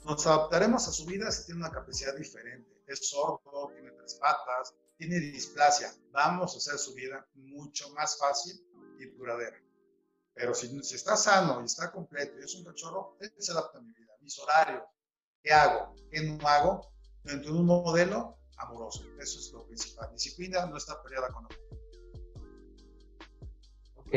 Nos 0.05 0.25
adaptaremos 0.29 0.87
a 0.87 0.93
su 0.93 1.07
vida 1.07 1.29
si 1.33 1.47
tiene 1.47 1.63
una 1.63 1.73
capacidad 1.73 2.15
diferente. 2.17 2.71
Es 2.87 3.09
sordo, 3.09 3.73
tiene 3.75 3.91
tres 3.91 4.15
patas, 4.15 4.75
tiene 4.97 5.19
displasia. 5.19 5.93
Vamos 6.13 6.55
a 6.55 6.59
hacer 6.59 6.79
su 6.79 6.95
vida 6.95 7.27
mucho 7.35 7.91
más 7.95 8.17
fácil 8.17 8.65
y 9.01 9.07
duradera. 9.07 9.61
Pero 10.35 10.55
si, 10.55 10.69
si 10.85 10.95
está 10.95 11.17
sano 11.17 11.61
y 11.63 11.65
está 11.65 11.91
completo 11.91 12.39
y 12.39 12.45
es 12.45 12.55
un 12.55 12.65
cachorro, 12.65 13.17
él 13.21 13.35
se 13.39 13.51
adapta 13.51 13.79
a 13.79 13.81
mi 13.81 13.93
vida, 13.93 14.15
mis 14.21 14.39
horarios, 14.39 14.85
qué 15.43 15.53
hago, 15.53 15.97
qué 16.13 16.23
no 16.23 16.47
hago, 16.47 16.93
dentro 17.25 17.53
de 17.53 17.59
un 17.59 17.67
modelo 17.67 18.38
amoroso. 18.59 19.05
Eso 19.19 19.39
es 19.39 19.53
lo 19.53 19.67
principal. 19.67 20.11
Disciplina 20.13 20.67
no 20.67 20.77
está 20.77 21.03
peleada 21.03 21.29
con 21.29 21.45
amor. 21.45 21.59
Ok. 23.97 24.13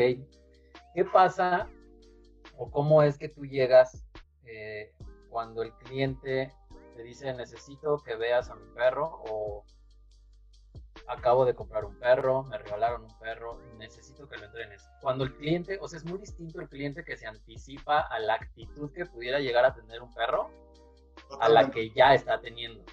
¿Qué 0.94 1.04
pasa 1.12 1.68
o 2.56 2.70
cómo 2.70 3.02
es 3.02 3.18
que 3.18 3.28
tú 3.28 3.44
llegas 3.44 4.04
eh, 4.44 4.92
cuando 5.30 5.62
el 5.62 5.72
cliente 5.74 6.52
te 6.94 7.02
dice 7.02 7.32
necesito 7.32 8.02
que 8.04 8.16
veas 8.16 8.50
a 8.50 8.54
mi 8.54 8.66
perro 8.74 9.22
o 9.26 9.64
acabo 11.08 11.44
de 11.44 11.54
comprar 11.54 11.84
un 11.84 11.98
perro, 11.98 12.42
me 12.44 12.58
regalaron 12.58 13.04
un 13.04 13.18
perro, 13.18 13.60
necesito 13.76 14.28
que 14.28 14.36
lo 14.36 14.46
entrenes. 14.46 14.88
Cuando 15.00 15.24
el 15.24 15.34
cliente, 15.34 15.78
o 15.80 15.88
sea, 15.88 15.98
es 15.98 16.04
muy 16.04 16.18
distinto 16.18 16.60
el 16.60 16.68
cliente 16.68 17.04
que 17.04 17.16
se 17.16 17.26
anticipa 17.26 18.00
a 18.00 18.18
la 18.18 18.34
actitud 18.34 18.92
que 18.92 19.06
pudiera 19.06 19.40
llegar 19.40 19.64
a 19.64 19.74
tener 19.74 20.02
un 20.02 20.12
perro 20.14 20.50
a 21.40 21.48
la 21.48 21.70
que 21.70 21.90
ya 21.90 22.14
está 22.14 22.40
teniendo. 22.40 22.84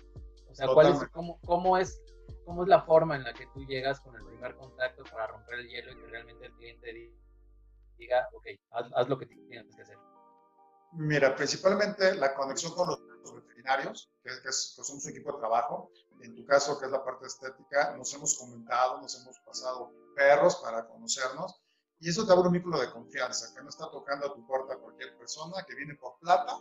O 0.50 0.56
sea, 0.56 0.68
¿cuál 0.68 0.94
es, 0.94 1.10
cómo, 1.10 1.40
cómo, 1.46 1.78
es, 1.78 2.02
¿cómo 2.46 2.64
es 2.64 2.70
la 2.70 2.82
forma 2.82 3.16
en 3.16 3.24
la 3.24 3.34
que 3.34 3.48
tú 3.54 3.66
llegas 3.66 4.00
con 4.02 4.16
el 4.16 4.26
primer 4.26 4.56
contacto 4.56 5.04
para 5.04 5.28
romper 5.28 5.60
el 5.60 5.70
hielo 5.70 5.92
y 5.92 5.96
que 5.96 6.08
realmente 6.08 6.46
el 6.46 6.54
cliente 6.54 7.14
diga, 7.98 8.28
ok, 8.34 8.48
haz, 8.72 9.08
lo 9.08 9.18
que 9.18 9.26
tienes 9.26 9.76
que 9.76 9.82
hacer? 9.82 9.98
Mira, 10.94 11.36
principalmente 11.36 12.16
la 12.16 12.34
conexión 12.34 12.74
con 12.74 12.90
los 12.90 13.36
veterinarios, 13.36 14.10
que, 14.24 14.32
que, 14.42 14.52
son 14.52 15.00
su 15.00 15.10
equipo 15.10 15.34
de 15.34 15.40
trabajo, 15.40 15.92
en 16.22 16.36
tu 16.36 16.46
caso, 16.46 16.80
que 16.80 16.86
es 16.86 16.92
la 16.92 17.04
parte 17.04 17.28
estética, 17.28 17.96
nos 17.96 18.14
hemos 18.14 18.38
comentado, 18.38 19.02
nos 19.02 19.22
hemos 19.22 19.40
pasado 19.40 19.92
perros 20.16 20.58
para 20.58 20.86
conocernos 20.86 21.62
Y 22.00 22.10
eso 22.10 22.26
te 22.26 22.34
abre 22.34 22.48
un 22.48 22.54
vínculo 22.54 22.80
de 22.80 22.92
confianza, 22.92 23.54
que 23.54 23.62
no 23.62 23.70
está 23.70 23.90
tocando 23.90 24.26
a 24.26 24.34
tu 24.34 24.46
puerta 24.46 24.78
cualquier 24.78 25.18
persona 25.18 25.64
que 25.68 25.76
viene 25.76 25.96
por 25.96 26.18
plata 26.20 26.58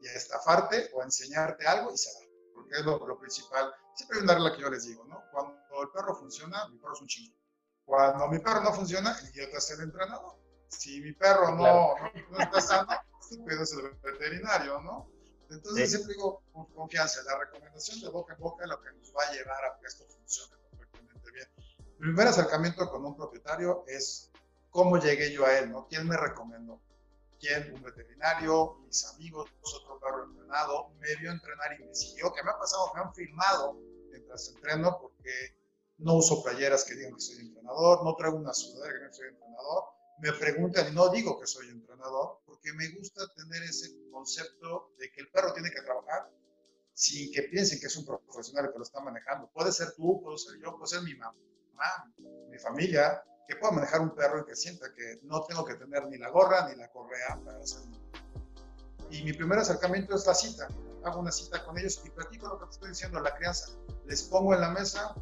y 0.00 0.08
a 0.08 0.12
estafarte 0.12 0.90
o 0.92 1.00
a 1.00 1.04
enseñarte 1.04 1.66
algo 1.66 1.92
y 1.92 1.96
se 1.96 2.10
va. 2.10 2.31
Porque 2.72 2.80
es 2.80 3.08
lo, 3.08 3.18
principal. 3.18 3.74
Siempre 3.94 4.18
hay 4.18 4.24
una 4.24 4.34
regla 4.34 4.54
que 4.54 4.62
yo 4.62 4.70
les 4.70 4.84
digo, 4.86 5.04
¿no? 5.04 5.22
Cuando 5.30 5.82
el 5.82 5.88
perro 5.90 6.14
funciona, 6.14 6.66
mi 6.68 6.78
perro 6.78 6.94
es 6.94 7.00
un 7.02 7.06
chingo. 7.06 7.36
Cuando 7.84 8.28
mi 8.28 8.38
perro 8.38 8.62
no 8.62 8.72
funciona, 8.72 9.16
idiota 9.30 9.58
es 9.58 9.70
el 9.70 9.80
entrenador. 9.82 10.38
Si 10.68 11.00
mi 11.00 11.12
perro 11.12 11.54
no, 11.54 11.94
no, 12.30 12.38
está 12.38 12.60
sano, 12.60 12.92
estúpido 13.20 13.62
es 13.62 13.72
el 13.72 13.90
veterinario, 14.02 14.80
¿no? 14.80 15.10
Entonces 15.50 15.90
siempre 15.90 16.14
digo 16.14 16.42
con 16.52 16.64
confianza, 16.72 17.22
la 17.24 17.38
recomendación 17.38 18.00
de 18.00 18.08
boca 18.08 18.32
en 18.32 18.40
boca 18.40 18.64
es 18.64 18.70
lo 18.70 18.80
que 18.80 18.90
nos 18.92 19.12
va 19.12 19.24
a 19.28 19.32
llevar 19.32 19.64
a 19.66 19.78
que 19.78 19.86
esto 19.86 20.06
funcione 20.06 20.56
perfectamente 20.70 21.30
bien. 21.30 21.48
El 21.88 21.96
primer 21.98 22.28
acercamiento 22.28 22.90
con 22.90 23.04
un 23.04 23.14
propietario 23.14 23.84
es 23.86 24.30
cómo 24.70 24.96
llegué 24.96 25.30
yo 25.30 25.44
a 25.44 25.58
él, 25.58 25.70
¿no? 25.70 25.86
¿Quién 25.88 26.08
me 26.08 26.16
recomendó? 26.16 26.80
¿Quién? 27.42 27.74
Un 27.74 27.82
veterinario, 27.82 28.78
mis 28.86 29.04
amigos, 29.06 29.50
otro 29.62 29.98
perro 29.98 30.26
entrenado, 30.26 30.90
me 31.00 31.16
vio 31.16 31.32
entrenar 31.32 31.72
y 31.76 31.82
me 31.82 31.92
siguió. 31.92 32.32
¿Qué 32.32 32.40
me 32.44 32.52
ha 32.52 32.56
pasado? 32.56 32.92
Me 32.94 33.00
han 33.00 33.12
filmado 33.12 33.80
mientras 34.12 34.48
entreno 34.54 34.96
porque 35.00 35.32
no 35.98 36.14
uso 36.14 36.40
playeras 36.40 36.84
que 36.84 36.94
digan 36.94 37.14
que 37.14 37.20
soy 37.20 37.40
entrenador, 37.40 38.04
no 38.04 38.14
traigo 38.14 38.36
una 38.36 38.54
sudadera 38.54 38.96
que 38.96 39.06
no 39.06 39.12
soy 39.12 39.28
entrenador. 39.30 39.84
Me 40.20 40.32
preguntan 40.34 40.92
y 40.92 40.94
no 40.94 41.08
digo 41.08 41.40
que 41.40 41.48
soy 41.48 41.68
entrenador 41.68 42.38
porque 42.46 42.72
me 42.74 42.88
gusta 42.90 43.22
tener 43.34 43.64
ese 43.64 43.90
concepto 44.12 44.92
de 45.00 45.10
que 45.10 45.22
el 45.22 45.30
perro 45.32 45.52
tiene 45.52 45.72
que 45.72 45.82
trabajar 45.82 46.30
sin 46.94 47.32
que 47.32 47.42
piensen 47.42 47.80
que 47.80 47.86
es 47.86 47.96
un 47.96 48.06
profesional 48.06 48.70
que 48.70 48.78
lo 48.78 48.84
está 48.84 49.00
manejando. 49.00 49.50
Puede 49.52 49.72
ser 49.72 49.92
tú, 49.96 50.22
puedo 50.22 50.38
ser 50.38 50.60
yo, 50.60 50.76
puede 50.76 50.86
ser 50.86 51.02
mi 51.02 51.16
mamá, 51.16 51.34
mi 52.48 52.58
familia, 52.60 53.20
que 53.48 53.56
pueda 53.56 53.72
manejar 53.72 54.00
un 54.00 54.10
perro 54.14 54.40
y 54.40 54.44
que 54.44 54.56
sienta 54.56 54.92
que 54.94 55.20
no 55.22 55.42
tengo 55.44 55.64
que 55.64 55.74
tener 55.74 56.06
ni 56.06 56.18
la 56.18 56.30
gorra 56.30 56.68
ni 56.68 56.76
la 56.76 56.88
correa 56.90 57.38
para 57.44 57.58
hacerlo. 57.58 57.96
Y 59.10 59.22
mi 59.22 59.32
primer 59.32 59.58
acercamiento 59.58 60.14
es 60.14 60.26
la 60.26 60.34
cita. 60.34 60.68
Hago 61.04 61.20
una 61.20 61.32
cita 61.32 61.64
con 61.64 61.76
ellos 61.78 62.00
y 62.04 62.10
platico 62.10 62.48
lo 62.48 62.58
que 62.58 62.66
te 62.66 62.70
estoy 62.70 62.88
diciendo, 62.90 63.20
la 63.20 63.34
crianza. 63.34 63.72
Les 64.06 64.22
pongo 64.22 64.54
en 64.54 64.60
la 64.60 64.70
mesa 64.70 65.14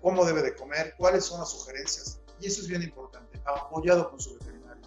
cómo 0.00 0.24
debe 0.24 0.42
de 0.42 0.54
comer, 0.54 0.94
cuáles 0.98 1.24
son 1.24 1.40
las 1.40 1.50
sugerencias. 1.50 2.20
Y 2.40 2.46
eso 2.46 2.60
es 2.60 2.68
bien 2.68 2.82
importante, 2.82 3.40
apoyado 3.44 4.10
con 4.10 4.20
su 4.20 4.34
veterinario. 4.34 4.82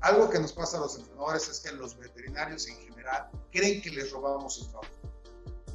Algo 0.00 0.28
que 0.30 0.38
nos 0.38 0.52
pasa 0.52 0.78
a 0.78 0.80
los 0.80 0.98
entrenadores 0.98 1.48
es 1.48 1.60
que 1.60 1.72
los 1.72 1.96
veterinarios 1.96 2.66
en 2.68 2.76
general 2.76 3.30
creen 3.52 3.80
que 3.82 3.90
les 3.90 4.10
robamos 4.10 4.58
el 4.60 4.68
trabajo. 4.68 4.92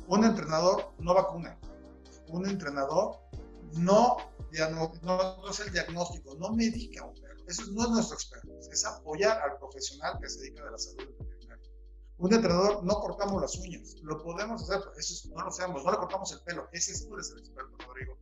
Un 0.08 0.26
entrenador 0.26 0.92
no 1.00 1.14
vacuna. 1.14 1.58
Un 2.28 2.48
entrenador 2.48 3.20
no, 3.74 4.18
no, 5.02 5.50
es 5.50 5.60
el 5.60 5.72
diagnóstico, 5.72 6.36
no 6.36 6.52
medica 6.52 7.02
a 7.02 7.06
un 7.08 7.16
perro. 7.16 7.44
Eso 7.48 7.64
no 7.72 7.84
es 7.84 7.90
nuestro 7.90 8.16
experto, 8.16 8.50
es 8.72 8.86
apoyar 8.86 9.42
al 9.42 9.58
profesional 9.58 10.18
que 10.22 10.30
se 10.30 10.40
dedica 10.40 10.68
a 10.68 10.72
la 10.72 10.78
salud 10.78 11.10
veterinaria. 11.20 11.70
Un 12.18 12.34
entrenador 12.34 12.84
no 12.84 12.96
cortamos 12.96 13.42
las 13.42 13.56
uñas, 13.58 13.96
lo 14.02 14.22
podemos 14.24 14.64
hacer, 14.64 14.82
eso 14.98 15.30
no 15.30 15.44
lo 15.44 15.52
sabemos, 15.52 15.84
no 15.84 15.92
le 15.92 15.98
cortamos 15.98 16.32
el 16.32 16.42
pelo, 16.42 16.70
ese 16.72 16.92
es 16.92 17.08
tú 17.08 17.14
eres 17.16 17.32
el 17.32 17.40
experto, 17.40 17.78
Rodrigo. 17.86 18.18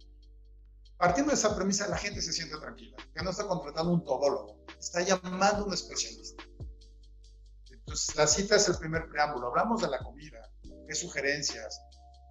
Partiendo 0.98 1.32
de 1.32 1.36
esa 1.36 1.56
premisa, 1.56 1.88
la 1.88 1.98
gente 1.98 2.22
se 2.22 2.32
siente 2.32 2.58
tranquila, 2.58 2.96
que 3.14 3.24
no 3.24 3.32
está 3.32 3.48
contratando 3.48 3.92
un 3.92 4.04
todólogo, 4.04 4.64
está 4.80 5.02
llamando 5.02 5.64
a 5.64 5.66
un 5.66 5.74
especialista. 5.74 6.44
Entonces, 7.72 8.16
la 8.16 8.28
cita 8.28 8.56
es 8.56 8.70
el 8.70 8.78
primer 8.78 9.10
preámbulo. 9.10 9.48
Hablamos 9.48 9.82
de 9.82 9.90
la 9.90 10.00
comida, 10.00 10.50
qué 10.88 10.96
sugerencias, 10.96 11.82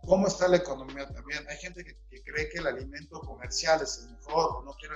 cómo 0.06 0.26
está 0.26 0.48
la 0.48 0.56
economía 0.56 1.06
también. 1.08 1.46
Hay 1.48 1.56
gente 1.58 1.84
que, 1.84 1.96
cree 2.22 2.48
que 2.48 2.58
el 2.58 2.66
alimento 2.66 3.20
comercial 3.20 3.82
es 3.82 3.98
el 3.98 4.14
mejor 4.14 4.56
o 4.56 4.62
no 4.62 4.72
quiere 4.74 4.94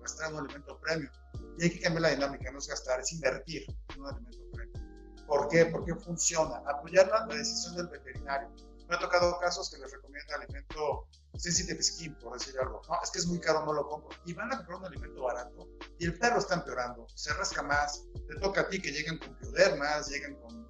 gastar 0.00 0.32
un 0.32 0.40
alimento 0.40 0.78
premium. 0.80 1.12
Y 1.58 1.64
hay 1.64 1.70
que 1.70 1.80
cambiar 1.80 2.02
la 2.02 2.10
dinámica, 2.10 2.50
no 2.50 2.58
es 2.58 2.68
gastar, 2.68 3.00
es 3.00 3.12
invertir 3.12 3.66
en 3.94 4.00
un 4.00 4.06
alimento 4.06 4.38
premium. 4.52 5.26
¿Por 5.26 5.48
qué? 5.48 5.66
Porque 5.66 5.94
funciona. 5.94 6.62
Apoyar 6.66 7.08
la, 7.08 7.26
decisión 7.26 7.76
del 7.76 7.88
veterinario. 7.88 8.50
Me 8.88 8.96
ha 8.96 8.98
tocado 8.98 9.38
casos 9.38 9.70
que 9.70 9.78
les 9.78 9.92
recomienda 9.92 10.34
alimento 10.34 11.06
sensitive 11.36 11.80
skin, 11.82 12.14
por 12.16 12.32
decir 12.36 12.58
algo. 12.58 12.82
No, 12.88 12.96
es 13.02 13.10
que 13.10 13.20
es 13.20 13.26
muy 13.26 13.38
caro, 13.38 13.64
no 13.64 13.72
lo 13.72 13.88
compro. 13.88 14.18
Y 14.24 14.32
van 14.32 14.52
a 14.52 14.56
comprar 14.56 14.78
un 14.78 14.86
alimento 14.86 15.22
barato 15.22 15.68
y 15.98 16.06
el 16.06 16.18
perro 16.18 16.38
está 16.38 16.54
empeorando, 16.54 17.06
se 17.14 17.32
rasca 17.34 17.62
más. 17.62 18.04
Te 18.26 18.36
toca 18.40 18.62
a 18.62 18.68
ti 18.68 18.82
que 18.82 18.90
lleguen 18.90 19.18
con 19.18 19.36
piodermas, 19.36 20.08
lleguen 20.08 20.34
con 20.40 20.68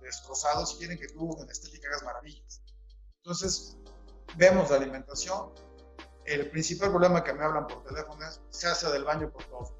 destrozados 0.00 0.74
y 0.74 0.78
quieren 0.78 0.98
que 0.98 1.08
tú 1.08 1.36
en 1.42 1.50
estética 1.50 1.88
hagas 1.88 2.02
maravillas. 2.04 2.62
Entonces, 3.28 3.76
vemos 4.38 4.70
la 4.70 4.76
alimentación. 4.76 5.50
El 6.24 6.48
principal 6.48 6.88
problema 6.88 7.22
que 7.22 7.34
me 7.34 7.44
hablan 7.44 7.66
por 7.66 7.84
teléfono 7.84 8.26
es, 8.26 8.40
se 8.48 8.66
hace 8.66 8.90
del 8.90 9.04
baño 9.04 9.30
por 9.30 9.44
todos. 9.44 9.74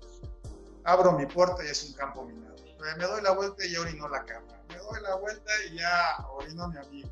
Abro 0.84 1.12
mi 1.12 1.24
puerta 1.24 1.64
y 1.64 1.68
es 1.68 1.82
un 1.84 1.94
campo 1.94 2.26
minado. 2.26 2.54
Me 2.98 3.04
doy 3.06 3.22
la 3.22 3.30
vuelta 3.30 3.64
y 3.64 3.72
ya 3.72 3.80
orinó 3.80 4.06
la 4.06 4.22
cama. 4.26 4.48
Me 4.68 4.76
doy 4.76 5.00
la 5.00 5.14
vuelta 5.14 5.50
y 5.66 5.78
ya 5.78 6.26
orinó 6.30 6.68
mi 6.68 6.76
amigo. 6.76 7.08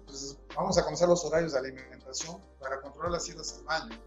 Entonces, 0.00 0.36
vamos 0.54 0.76
a 0.76 0.84
conocer 0.84 1.08
los 1.08 1.24
horarios 1.24 1.52
de 1.52 1.58
alimentación 1.60 2.38
para 2.60 2.82
controlar 2.82 3.12
las 3.12 3.26
idas 3.26 3.54
al 3.54 3.64
baño. 3.64 3.98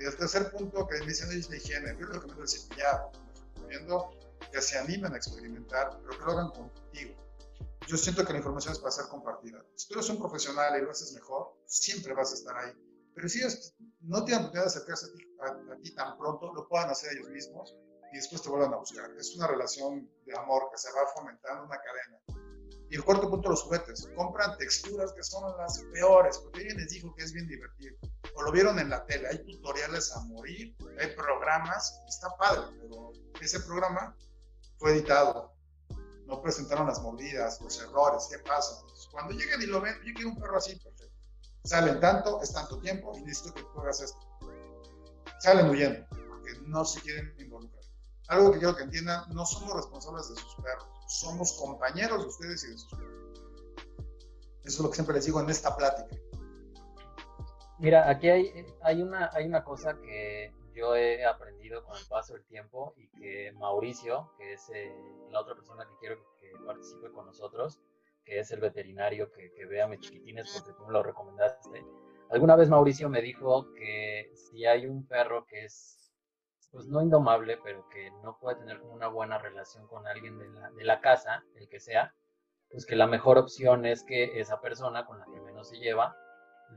Y 0.00 0.06
el 0.06 0.16
tercer 0.16 0.50
punto 0.50 0.86
que 0.86 0.98
me 1.00 1.08
dicen 1.08 1.30
es 1.30 1.50
la 1.50 1.56
higiene. 1.56 1.94
Yo 2.00 2.10
que 2.10 2.26
me 2.26 2.40
el 2.40 2.48
cepillado. 2.48 3.12
recomiendo 3.54 4.14
que 4.50 4.62
se 4.62 4.78
animen 4.78 5.12
a 5.12 5.18
experimentar, 5.18 5.90
pero 6.00 6.18
que 6.18 6.24
lo 6.24 6.32
hagan 6.32 6.48
contigo 6.52 7.27
yo 7.88 7.96
siento 7.96 8.24
que 8.24 8.32
la 8.32 8.38
información 8.38 8.74
es 8.74 8.78
para 8.80 8.90
ser 8.90 9.06
compartida. 9.06 9.64
Si 9.74 9.88
tú 9.88 9.94
eres 9.94 10.10
un 10.10 10.18
profesional 10.18 10.78
y 10.78 10.84
lo 10.84 10.90
haces 10.90 11.14
mejor, 11.14 11.56
siempre 11.64 12.12
vas 12.12 12.32
a 12.32 12.34
estar 12.34 12.56
ahí. 12.58 12.72
Pero 13.14 13.28
si 13.30 13.38
ellos 13.38 13.74
no 14.00 14.24
tienen 14.24 14.44
oportunidad 14.44 14.64
de 14.64 14.76
acercarse 14.76 15.06
a 15.06 15.12
ti, 15.14 15.72
a, 15.72 15.76
ti, 15.80 15.94
tan 15.94 16.18
pronto, 16.18 16.52
lo 16.52 16.68
puedan 16.68 16.90
hacer 16.90 17.12
ellos 17.14 17.30
mismos 17.30 17.74
y 18.12 18.16
después 18.16 18.42
te 18.42 18.50
vuelvan 18.50 18.74
a 18.74 18.76
buscar. 18.76 19.10
Es 19.16 19.34
una 19.36 19.46
relación 19.46 20.06
de 20.26 20.38
amor 20.38 20.68
que 20.70 20.76
se 20.76 20.90
va 20.92 21.06
fomentando, 21.16 21.64
una 21.64 21.78
cadena. 21.80 22.44
Y 22.90 22.96
el 22.96 23.04
cuarto 23.04 23.30
punto, 23.30 23.48
los 23.48 23.62
juguetes. 23.62 24.06
Compran 24.14 24.58
texturas 24.58 25.12
que 25.14 25.22
son 25.22 25.56
las 25.56 25.82
peores, 25.92 26.38
porque 26.38 26.60
alguien 26.60 26.76
les 26.76 26.90
dijo 26.90 27.14
que 27.14 27.24
es 27.24 27.32
bien 27.32 27.48
divertido. 27.48 27.96
O 28.34 28.42
lo 28.42 28.52
vieron 28.52 28.78
en 28.78 28.90
la 28.90 29.04
tele. 29.06 29.28
Hay 29.28 29.42
tutoriales 29.44 30.14
a 30.14 30.20
morir, 30.24 30.76
hay 30.98 31.14
programas, 31.16 32.02
está 32.06 32.28
padre, 32.36 32.76
pero 32.82 33.12
ese 33.40 33.60
programa 33.60 34.14
fue 34.78 34.92
editado, 34.92 35.57
no 36.28 36.42
presentaron 36.42 36.86
las 36.86 37.00
mordidas, 37.00 37.60
los 37.62 37.80
errores, 37.80 38.28
¿qué 38.30 38.38
pasa? 38.40 38.82
cuando 39.10 39.32
lleguen 39.32 39.62
y 39.62 39.66
lo 39.66 39.80
ven, 39.80 39.94
yo 40.04 40.12
quiero 40.12 40.30
un 40.30 40.38
perro 40.38 40.58
así, 40.58 40.76
perfecto. 40.76 41.16
Salen 41.64 41.98
tanto, 42.00 42.42
es 42.42 42.52
tanto 42.52 42.78
tiempo 42.78 43.16
y 43.16 43.22
necesito 43.22 43.54
que 43.54 43.62
tú 43.62 43.80
hagas 43.80 44.00
esto. 44.02 44.18
Salen 45.40 45.70
huyendo, 45.70 46.06
porque 46.28 46.52
no 46.66 46.84
se 46.84 47.00
quieren 47.00 47.34
involucrar. 47.38 47.82
Algo 48.28 48.52
que 48.52 48.58
quiero 48.58 48.76
que 48.76 48.82
entiendan, 48.82 49.24
no 49.32 49.46
somos 49.46 49.74
responsables 49.74 50.28
de 50.28 50.36
sus 50.36 50.54
perros, 50.56 50.86
somos 51.08 51.52
compañeros 51.54 52.20
de 52.22 52.28
ustedes 52.28 52.64
y 52.64 52.68
de 52.68 52.78
sus 52.78 52.90
perros. 52.90 53.40
Eso 54.64 54.76
es 54.76 54.80
lo 54.80 54.90
que 54.90 54.94
siempre 54.96 55.14
les 55.14 55.24
digo 55.24 55.40
en 55.40 55.48
esta 55.48 55.74
plática. 55.74 56.14
Mira, 57.78 58.08
aquí 58.10 58.28
hay, 58.28 58.66
hay, 58.82 59.00
una, 59.00 59.30
hay 59.32 59.46
una 59.46 59.64
cosa 59.64 59.98
que 60.02 60.52
yo 60.78 60.94
he 60.94 61.24
aprendido 61.24 61.84
con 61.84 61.96
el 61.96 62.06
paso 62.08 62.34
del 62.34 62.44
tiempo 62.46 62.94
y 62.96 63.08
que 63.08 63.52
Mauricio, 63.52 64.30
que 64.38 64.52
es 64.52 64.70
eh, 64.70 64.94
la 65.30 65.40
otra 65.40 65.54
persona 65.54 65.84
que 65.84 65.96
quiero 65.98 66.16
que 66.40 66.52
participe 66.64 67.10
con 67.10 67.26
nosotros, 67.26 67.80
que 68.24 68.38
es 68.38 68.50
el 68.52 68.60
veterinario 68.60 69.32
que, 69.32 69.52
que 69.52 69.66
ve 69.66 69.82
a 69.82 69.88
mis 69.88 70.00
chiquitines 70.00 70.52
porque 70.56 70.78
tú 70.78 70.86
me 70.86 70.92
lo 70.92 71.02
recomendaste. 71.02 71.84
Alguna 72.30 72.56
vez 72.56 72.68
Mauricio 72.68 73.08
me 73.08 73.22
dijo 73.22 73.72
que 73.74 74.30
si 74.34 74.66
hay 74.66 74.86
un 74.86 75.06
perro 75.06 75.46
que 75.46 75.64
es, 75.64 76.12
pues 76.70 76.86
no 76.86 77.02
indomable, 77.02 77.58
pero 77.64 77.88
que 77.88 78.10
no 78.22 78.38
puede 78.38 78.56
tener 78.56 78.80
una 78.82 79.08
buena 79.08 79.38
relación 79.38 79.86
con 79.88 80.06
alguien 80.06 80.38
de 80.38 80.48
la, 80.48 80.70
de 80.70 80.84
la 80.84 81.00
casa, 81.00 81.42
el 81.56 81.68
que 81.68 81.80
sea, 81.80 82.14
pues 82.70 82.86
que 82.86 82.96
la 82.96 83.06
mejor 83.06 83.38
opción 83.38 83.86
es 83.86 84.04
que 84.04 84.38
esa 84.40 84.60
persona 84.60 85.06
con 85.06 85.18
la 85.18 85.24
que 85.24 85.40
menos 85.40 85.70
se 85.70 85.78
lleva 85.78 86.16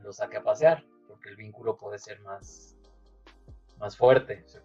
lo 0.02 0.12
saque 0.12 0.38
a 0.38 0.42
pasear, 0.42 0.84
porque 1.06 1.28
el 1.28 1.36
vínculo 1.36 1.76
puede 1.76 1.98
ser 1.98 2.20
más, 2.20 2.76
más 3.82 3.96
fuerte, 3.96 4.44
se 4.46 4.60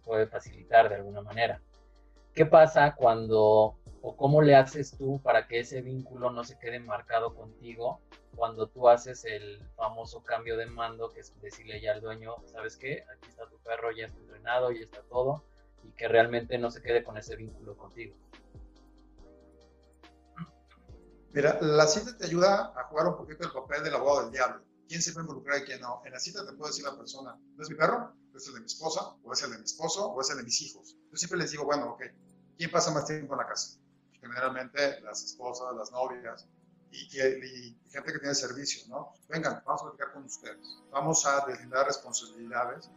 puede, 0.00 0.28
facilitar 0.28 0.88
de 0.88 0.94
alguna 0.94 1.20
manera. 1.20 1.60
¿Qué 2.32 2.46
pasa 2.46 2.94
cuando, 2.94 3.76
o 4.02 4.16
cómo 4.16 4.40
le 4.40 4.54
haces 4.54 4.96
tú 4.96 5.20
para 5.20 5.48
que 5.48 5.58
ese 5.58 5.82
vínculo 5.82 6.30
no 6.30 6.44
se 6.44 6.56
quede 6.56 6.78
marcado 6.78 7.34
contigo 7.34 8.00
cuando 8.36 8.68
tú 8.68 8.88
haces 8.88 9.24
el 9.24 9.60
famoso 9.74 10.22
cambio 10.22 10.56
de 10.56 10.66
mando, 10.66 11.12
que 11.12 11.20
es 11.20 11.34
decirle 11.40 11.80
ya 11.80 11.92
al 11.92 12.00
dueño, 12.00 12.36
¿sabes 12.44 12.76
qué? 12.76 13.04
Aquí 13.16 13.28
está 13.30 13.48
tu 13.48 13.58
perro, 13.58 13.90
ya 13.90 14.06
está 14.06 14.20
entrenado, 14.20 14.70
ya 14.70 14.84
está 14.84 15.02
todo, 15.02 15.42
y 15.82 15.90
que 15.90 16.06
realmente 16.06 16.56
no 16.56 16.70
se 16.70 16.82
quede 16.82 17.02
con 17.02 17.18
ese 17.18 17.34
vínculo 17.34 17.76
contigo. 17.76 18.14
Mira, 21.32 21.58
la 21.60 21.86
cita 21.88 22.16
te 22.16 22.26
ayuda 22.26 22.72
a 22.76 22.84
jugar 22.84 23.08
un 23.08 23.16
poquito 23.16 23.44
el 23.44 23.52
papel 23.52 23.82
del 23.82 23.94
abogado 23.94 24.22
del 24.22 24.30
diablo. 24.30 24.62
¿Quién 24.86 25.02
se 25.02 25.12
puede 25.12 25.24
involucrar 25.24 25.58
y 25.62 25.64
quién 25.64 25.80
no? 25.80 26.00
En 26.04 26.12
la 26.12 26.20
cita 26.20 26.46
te 26.46 26.52
puede 26.52 26.70
decir 26.70 26.84
la 26.84 26.96
persona, 26.96 27.36
¿no 27.56 27.62
es 27.62 27.68
mi 27.68 27.74
perro? 27.74 28.14
Es 28.36 28.46
el 28.48 28.54
de 28.54 28.60
mi 28.60 28.66
esposa, 28.66 29.16
o 29.22 29.32
es 29.32 29.42
el 29.42 29.50
de 29.50 29.58
mi 29.58 29.64
esposo, 29.64 30.06
o 30.06 30.20
es 30.20 30.30
el 30.30 30.38
de 30.38 30.44
mis 30.44 30.60
hijos. 30.62 30.96
Yo 31.10 31.16
siempre 31.16 31.38
les 31.38 31.50
digo, 31.50 31.64
bueno, 31.64 31.92
ok, 31.92 32.02
¿quién 32.56 32.70
pasa 32.70 32.90
más 32.90 33.06
tiempo 33.06 33.34
en 33.34 33.38
la 33.38 33.46
casa? 33.46 33.78
Generalmente 34.20 35.00
las 35.02 35.22
esposas, 35.22 35.74
las 35.76 35.90
novias 35.92 36.46
y, 36.90 37.08
gente 37.90 38.12
que 38.12 38.18
tiene 38.18 38.34
servicio, 38.34 38.82
¿no? 38.88 39.12
Vengan, 39.28 39.62
vamos 39.66 39.82
a 39.82 39.84
platicar 39.84 40.12
con 40.12 40.24
ustedes. 40.24 40.78
Vamos 40.90 41.26
a 41.26 41.44
deslindar 41.46 41.86
responsabilidades 41.86 42.90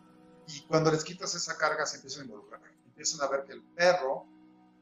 Y 0.48 0.62
cuando 0.62 0.92
les 0.92 1.04
quitas 1.04 1.36
esa 1.36 1.58
carga, 1.58 1.86
se 1.86 1.98
empiezan 1.98 2.22
a 2.22 2.26
involucrar. 2.26 2.62
Empiezan 2.86 3.22
a 3.22 3.28
ver 3.28 3.46
que 3.46 3.54
el 3.54 3.64
perro 3.76 4.26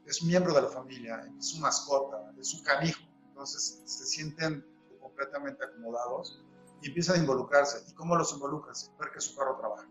es 0.06 0.24
miembro 0.24 0.54
de 0.54 0.62
la 0.62 0.70
familia, 0.70 1.30
es 1.38 1.50
su 1.50 1.60
mascota, 1.60 2.32
es 2.40 2.50
su 2.50 2.64
canijo. 2.64 3.02
Entonces 3.30 3.82
se 3.86 4.06
sienten 4.06 4.66
completamente 5.02 5.64
acomodados 5.66 6.42
y 6.82 6.88
empiezan 6.88 7.18
a 7.18 7.20
involucrarse. 7.20 7.84
¿Y 7.88 7.94
cómo 7.94 8.16
los 8.16 8.34
involucras? 8.34 8.92
Ver 9.00 9.12
que 9.12 9.20
su 9.20 9.36
perro 9.36 9.58
trabaja. 9.58 9.88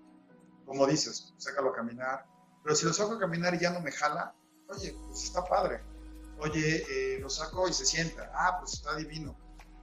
Como 0.66 0.87
dices, 0.87 1.32
sácalo 1.38 1.70
a 1.70 1.75
caminar. 1.75 2.26
Pero 2.62 2.75
si 2.75 2.85
lo 2.85 2.92
saco 2.92 3.12
a 3.14 3.18
caminar 3.18 3.54
y 3.54 3.61
ya 3.61 3.70
no 3.70 3.80
me 3.80 3.92
jala, 3.92 4.35
oye, 4.68 4.94
pues 5.06 5.25
está 5.25 5.44
padre. 5.44 5.80
Oye, 6.40 6.85
eh, 6.90 7.18
lo 7.20 7.30
saco 7.30 7.68
y 7.68 7.73
se 7.73 7.87
sienta. 7.87 8.30
Ah, 8.35 8.58
pues 8.61 8.75
está 8.75 8.96
divino. 8.96 9.37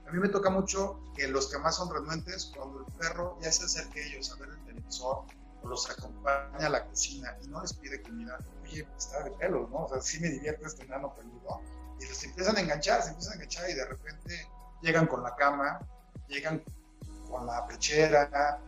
A 0.06 0.12
mí 0.12 0.18
me 0.18 0.28
toca 0.28 0.50
mucho 0.50 1.00
que 1.16 1.26
los 1.26 1.50
que 1.50 1.58
más 1.58 1.76
son 1.76 1.92
renuentes, 1.92 2.52
cuando 2.54 2.80
el 2.80 2.92
perro 2.94 3.38
ya 3.40 3.50
se 3.50 3.64
acerca 3.64 3.98
a 3.98 4.02
ellos 4.02 4.30
a 4.30 4.36
ver 4.36 4.50
el 4.50 4.64
televisor 4.66 5.24
o 5.62 5.68
los 5.68 5.88
acompaña 5.90 6.66
a 6.66 6.68
la 6.68 6.84
cocina 6.84 7.34
y 7.42 7.48
no 7.48 7.62
les 7.62 7.72
pide 7.72 8.02
comida, 8.02 8.38
oye, 8.62 8.84
pues 8.84 9.06
está 9.06 9.22
de 9.24 9.30
pelo, 9.32 9.66
¿no? 9.70 9.84
O 9.84 9.88
sea, 9.88 10.02
sí 10.02 10.20
me 10.20 10.28
divierte 10.28 10.66
este 10.66 10.84
enano 10.84 11.14
peludo. 11.14 11.62
Y 11.98 12.06
les 12.06 12.22
empiezan 12.22 12.56
a 12.56 12.60
enganchar, 12.60 13.02
se 13.02 13.10
empiezan 13.10 13.32
a 13.32 13.36
enganchar 13.36 13.70
y 13.70 13.74
de 13.74 13.86
repente 13.86 14.46
llegan 14.82 15.06
con 15.06 15.22
la 15.22 15.34
cama, 15.36 15.80
llegan 16.28 16.62
con 17.30 17.46
la 17.46 17.66
pechera, 17.66 18.60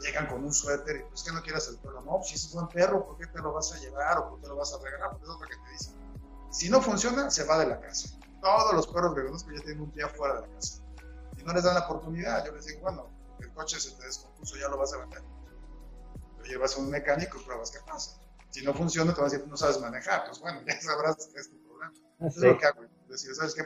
llegan 0.00 0.26
con 0.26 0.44
un 0.44 0.52
suéter 0.52 0.96
y 0.96 1.02
pues 1.08 1.22
que 1.22 1.32
no 1.32 1.42
quieras 1.42 1.68
el 1.68 1.78
perro, 1.78 2.00
no, 2.02 2.22
si 2.22 2.34
es 2.34 2.46
un 2.46 2.52
buen 2.54 2.68
perro, 2.68 3.06
¿por 3.06 3.18
qué 3.18 3.26
te 3.26 3.38
lo 3.38 3.52
vas 3.52 3.72
a 3.72 3.78
llevar 3.78 4.18
o 4.18 4.30
por 4.30 4.38
qué 4.38 4.42
te 4.44 4.48
lo 4.48 4.56
vas 4.56 4.72
a 4.72 4.78
regalar? 4.82 5.10
Porque 5.10 5.24
es 5.24 5.30
otra 5.30 5.48
que 5.48 5.56
te 5.56 5.70
dicen. 5.72 5.94
Si 6.50 6.68
no 6.68 6.82
funciona, 6.82 7.30
se 7.30 7.44
va 7.44 7.58
de 7.58 7.66
la 7.66 7.80
casa. 7.80 8.18
Todos 8.40 8.74
los 8.74 8.86
perros 8.86 9.14
que 9.14 9.24
conozco 9.24 9.50
ya 9.52 9.60
tienen 9.60 9.82
un 9.82 9.92
día 9.92 10.08
fuera 10.08 10.40
de 10.40 10.48
la 10.48 10.54
casa. 10.54 10.82
Y 11.38 11.42
no 11.42 11.52
les 11.52 11.62
dan 11.62 11.74
la 11.74 11.86
oportunidad. 11.86 12.44
Yo 12.44 12.52
les 12.52 12.66
digo, 12.66 12.80
bueno, 12.80 13.08
el 13.38 13.52
coche 13.52 13.78
se 13.78 13.92
te 13.92 14.04
descompuso, 14.04 14.56
ya 14.56 14.68
lo 14.68 14.78
vas 14.78 14.92
a 14.94 14.98
vender. 14.98 15.22
Lo 16.38 16.44
llevas 16.44 16.76
a 16.76 16.80
un 16.80 16.90
mecánico 16.90 17.38
y 17.38 17.44
pruebas 17.44 17.70
qué 17.70 17.78
pasa. 17.86 18.18
Si 18.50 18.64
no 18.64 18.74
funciona, 18.74 19.14
te 19.14 19.20
vas 19.20 19.32
a 19.32 19.36
decir, 19.36 19.48
no 19.48 19.56
sabes 19.56 19.80
manejar. 19.80 20.24
Pues 20.26 20.40
bueno, 20.40 20.60
ya 20.66 20.80
sabrás 20.80 21.28
que 21.32 21.40
es 21.40 21.50
tu 21.50 21.62
problema. 21.62 21.92
Es 22.20 22.36
lo 22.36 22.58
que 22.58 22.66
hago. 22.66 22.82
Es 22.82 23.08
decir, 23.08 23.34
¿sabes 23.34 23.54
qué? 23.54 23.62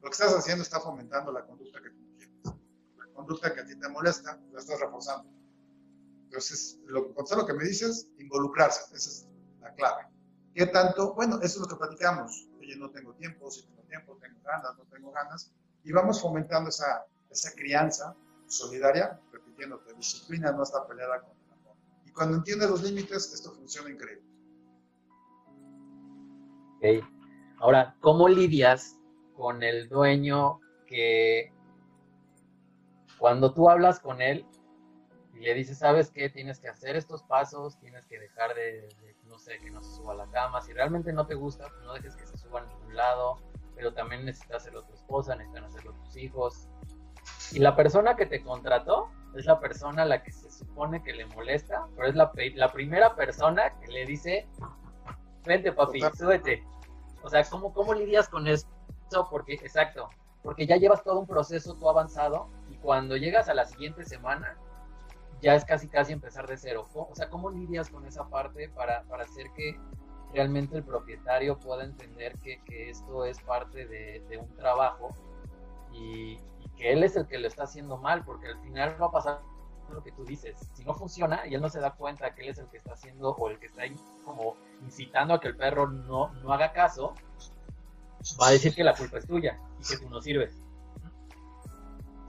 Lo 0.00 0.08
que 0.08 0.12
estás 0.12 0.32
haciendo 0.32 0.62
está 0.62 0.80
fomentando 0.80 1.32
la 1.32 1.44
conducta 1.44 1.80
que 1.82 1.90
tú 1.90 2.16
quieres. 2.16 2.34
La 2.96 3.12
conducta 3.12 3.52
que 3.52 3.60
a 3.60 3.66
ti 3.66 3.78
te 3.78 3.88
molesta, 3.88 4.40
la 4.52 4.60
estás 4.60 4.80
reforzando. 4.80 5.39
Entonces, 6.30 6.78
lo, 6.86 7.12
con 7.12 7.26
lo 7.38 7.44
que 7.44 7.54
me 7.54 7.64
dices, 7.64 8.08
involucrarse. 8.18 8.94
Esa 8.94 9.10
es 9.10 9.28
la 9.60 9.74
clave. 9.74 10.06
¿Qué 10.54 10.66
tanto? 10.66 11.12
Bueno, 11.14 11.40
eso 11.42 11.56
es 11.56 11.60
lo 11.62 11.66
que 11.66 11.74
platicamos. 11.74 12.48
Oye, 12.60 12.76
no 12.76 12.88
tengo 12.90 13.14
tiempo, 13.14 13.50
si 13.50 13.66
tengo 13.66 13.82
tiempo, 13.88 14.16
tengo 14.22 14.38
ganas, 14.44 14.78
no 14.78 14.84
tengo 14.84 15.10
ganas. 15.10 15.52
Y 15.82 15.90
vamos 15.90 16.20
fomentando 16.20 16.70
esa, 16.70 17.04
esa 17.30 17.52
crianza 17.56 18.14
solidaria, 18.46 19.20
repitiéndote, 19.32 19.92
disciplina 19.94 20.52
no 20.52 20.62
está 20.62 20.86
peleada 20.86 21.20
con 21.20 21.36
el 21.36 21.52
amor. 21.52 21.76
Y 22.06 22.12
cuando 22.12 22.36
entiendes 22.36 22.70
los 22.70 22.82
límites, 22.84 23.32
esto 23.34 23.50
funciona 23.50 23.90
increíble. 23.90 24.24
Ok. 26.76 27.04
Ahora, 27.58 27.96
¿cómo 28.00 28.28
lidias 28.28 28.96
con 29.34 29.64
el 29.64 29.88
dueño 29.88 30.60
que 30.86 31.52
cuando 33.18 33.52
tú 33.52 33.68
hablas 33.68 33.98
con 33.98 34.22
él 34.22 34.46
y 35.40 35.44
le 35.44 35.54
dices, 35.54 35.78
¿sabes 35.78 36.10
qué? 36.10 36.28
Tienes 36.28 36.60
que 36.60 36.68
hacer 36.68 36.96
estos 36.96 37.22
pasos, 37.22 37.78
tienes 37.80 38.04
que 38.04 38.18
dejar 38.18 38.54
de 38.54 38.86
no 39.24 39.38
sé, 39.38 39.58
que 39.58 39.70
no 39.70 39.82
se 39.82 39.96
suba 39.96 40.12
a 40.12 40.16
la 40.16 40.26
cama. 40.26 40.60
Si 40.60 40.74
realmente 40.74 41.14
no 41.14 41.26
te 41.26 41.34
gusta, 41.34 41.66
pues 41.68 41.82
no 41.82 41.94
dejes 41.94 42.14
que 42.14 42.26
se 42.26 42.36
suba 42.36 42.60
a 42.60 42.64
ningún 42.66 42.94
lado, 42.94 43.38
pero 43.74 43.94
también 43.94 44.26
necesitas 44.26 44.58
hacerlo 44.58 44.82
tu 44.82 44.92
esposa, 44.92 45.34
necesitan 45.36 45.64
hacerlo 45.64 45.94
tus 45.94 46.14
hijos. 46.18 46.68
Y 47.52 47.60
la 47.60 47.74
persona 47.74 48.16
que 48.16 48.26
te 48.26 48.42
contrató 48.42 49.08
es 49.34 49.46
la 49.46 49.58
persona 49.60 50.02
a 50.02 50.04
la 50.04 50.22
que 50.22 50.30
se 50.30 50.50
supone 50.50 51.02
que 51.02 51.14
le 51.14 51.24
molesta, 51.24 51.86
pero 51.96 52.08
es 52.08 52.14
la, 52.16 52.30
la 52.56 52.68
primera 52.68 53.14
persona 53.14 53.80
que 53.80 53.86
le 53.86 54.04
dice, 54.04 54.46
vente 55.46 55.72
papi, 55.72 56.02
súbete. 56.18 56.62
O 57.22 57.30
sea, 57.30 57.44
¿cómo, 57.44 57.72
¿cómo 57.72 57.94
lidias 57.94 58.28
con 58.28 58.46
eso? 58.46 58.66
Porque, 59.30 59.54
exacto, 59.54 60.10
porque 60.42 60.66
ya 60.66 60.76
llevas 60.76 61.02
todo 61.02 61.18
un 61.18 61.26
proceso 61.26 61.76
tú 61.76 61.88
avanzado 61.88 62.50
y 62.68 62.76
cuando 62.76 63.16
llegas 63.16 63.48
a 63.48 63.54
la 63.54 63.64
siguiente 63.64 64.04
semana, 64.04 64.58
ya 65.40 65.54
es 65.54 65.64
casi 65.64 65.88
casi 65.88 66.12
empezar 66.12 66.46
de 66.46 66.56
cero. 66.56 66.86
O 66.94 67.14
sea, 67.14 67.28
¿cómo 67.28 67.50
lidias 67.50 67.88
con 67.88 68.06
esa 68.06 68.28
parte 68.28 68.68
para, 68.68 69.02
para 69.04 69.24
hacer 69.24 69.50
que 69.56 69.78
realmente 70.32 70.76
el 70.76 70.84
propietario 70.84 71.58
pueda 71.58 71.84
entender 71.84 72.38
que, 72.40 72.62
que 72.64 72.90
esto 72.90 73.24
es 73.24 73.40
parte 73.40 73.86
de, 73.86 74.38
un 74.38 74.54
trabajo 74.56 75.10
y, 75.92 76.38
que 76.76 76.92
él 76.92 77.04
es 77.04 77.14
el 77.16 77.26
que 77.26 77.38
lo 77.38 77.46
está 77.46 77.64
haciendo 77.64 77.98
mal? 77.98 78.24
Porque 78.24 78.48
al 78.48 78.60
final 78.60 78.96
va 79.00 79.06
a 79.06 79.10
pasar 79.10 79.40
lo 79.90 80.02
que 80.02 80.12
tú 80.12 80.24
dices. 80.24 80.56
Si 80.74 80.84
no 80.84 80.94
funciona 80.94 81.46
y 81.46 81.54
él 81.54 81.60
no 81.60 81.68
se 81.68 81.80
da 81.80 81.92
cuenta 81.92 82.34
que 82.34 82.42
él 82.42 82.50
es 82.50 82.58
el 82.58 82.68
que 82.68 82.76
está 82.76 82.92
haciendo 82.92 83.30
o 83.30 83.50
el 83.50 83.58
que 83.58 83.66
está 83.66 83.82
como 84.24 84.56
incitando 84.82 85.34
a 85.34 85.40
que 85.40 85.48
el 85.48 85.56
perro 85.56 85.88
no, 85.88 86.32
no 86.34 86.52
haga 86.52 86.72
caso, 86.72 87.14
va 88.40 88.48
a 88.48 88.50
decir 88.52 88.74
que 88.74 88.84
la 88.84 88.94
culpa 88.94 89.18
es 89.18 89.26
tuya 89.26 89.58
y 89.80 89.88
que 89.88 89.96
tú 89.96 90.08
no 90.08 90.20
sirves. 90.20 90.69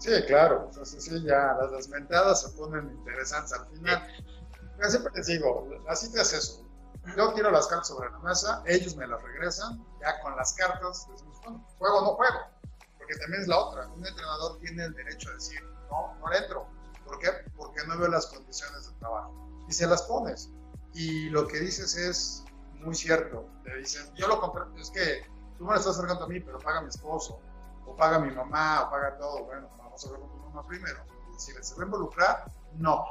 Sí, 0.01 0.09
claro, 0.25 0.63
entonces 0.65 1.03
sí, 1.03 1.23
ya 1.23 1.53
las 1.61 1.71
desmentadas 1.73 2.41
se 2.41 2.49
ponen 2.57 2.89
interesantes 2.89 3.53
al 3.53 3.67
final. 3.67 4.01
Yo 4.81 4.89
siempre 4.89 5.11
les 5.15 5.27
digo, 5.27 5.69
así 5.87 6.11
te 6.11 6.19
haces 6.19 6.43
eso. 6.43 6.65
Yo 7.15 7.31
tiro 7.35 7.51
las 7.51 7.67
cartas 7.67 7.89
sobre 7.89 8.09
la 8.09 8.17
mesa, 8.17 8.63
ellos 8.65 8.95
me 8.95 9.05
las 9.05 9.21
regresan, 9.21 9.85
ya 10.01 10.19
con 10.21 10.35
las 10.35 10.53
cartas, 10.53 11.07
decimos, 11.11 11.39
bueno, 11.43 11.67
juego 11.77 11.99
o 11.99 12.01
no 12.01 12.15
juego. 12.15 12.39
Porque 12.97 13.15
también 13.17 13.43
es 13.43 13.47
la 13.47 13.59
otra, 13.59 13.87
un 13.89 14.03
entrenador 14.03 14.57
tiene 14.57 14.85
el 14.85 14.93
derecho 14.95 15.29
a 15.29 15.33
decir, 15.33 15.61
no, 15.91 16.17
no 16.19 16.33
entro. 16.33 16.65
¿Por 17.05 17.19
qué? 17.19 17.29
Porque 17.55 17.85
no 17.85 17.95
veo 17.99 18.07
las 18.07 18.25
condiciones 18.25 18.87
de 18.89 18.97
trabajo. 18.97 19.31
Y 19.69 19.73
se 19.73 19.85
las 19.85 20.01
pones. 20.01 20.49
Y 20.95 21.29
lo 21.29 21.47
que 21.47 21.59
dices 21.59 21.95
es 21.95 22.43
muy 22.79 22.95
cierto. 22.95 23.45
Te 23.63 23.77
dicen, 23.77 24.11
yo 24.15 24.27
lo 24.27 24.41
compré, 24.41 24.63
es 24.81 24.89
que 24.89 25.27
tú 25.59 25.65
me 25.65 25.73
lo 25.73 25.77
estás 25.77 25.95
acercando 25.95 26.25
a 26.25 26.27
mí, 26.27 26.39
pero 26.39 26.57
paga 26.57 26.81
mi 26.81 26.89
esposo, 26.89 27.39
o 27.85 27.95
paga 27.95 28.17
mi 28.17 28.31
mamá, 28.31 28.87
o 28.87 28.89
paga 28.89 29.15
todo. 29.19 29.45
Bueno, 29.45 29.69
tu 30.09 30.37
mamá 30.37 30.65
primero. 30.67 31.03
Si 31.37 31.51
¿se 31.51 31.75
va 31.75 31.81
a 31.81 31.85
involucrar? 31.85 32.51
No. 32.75 33.03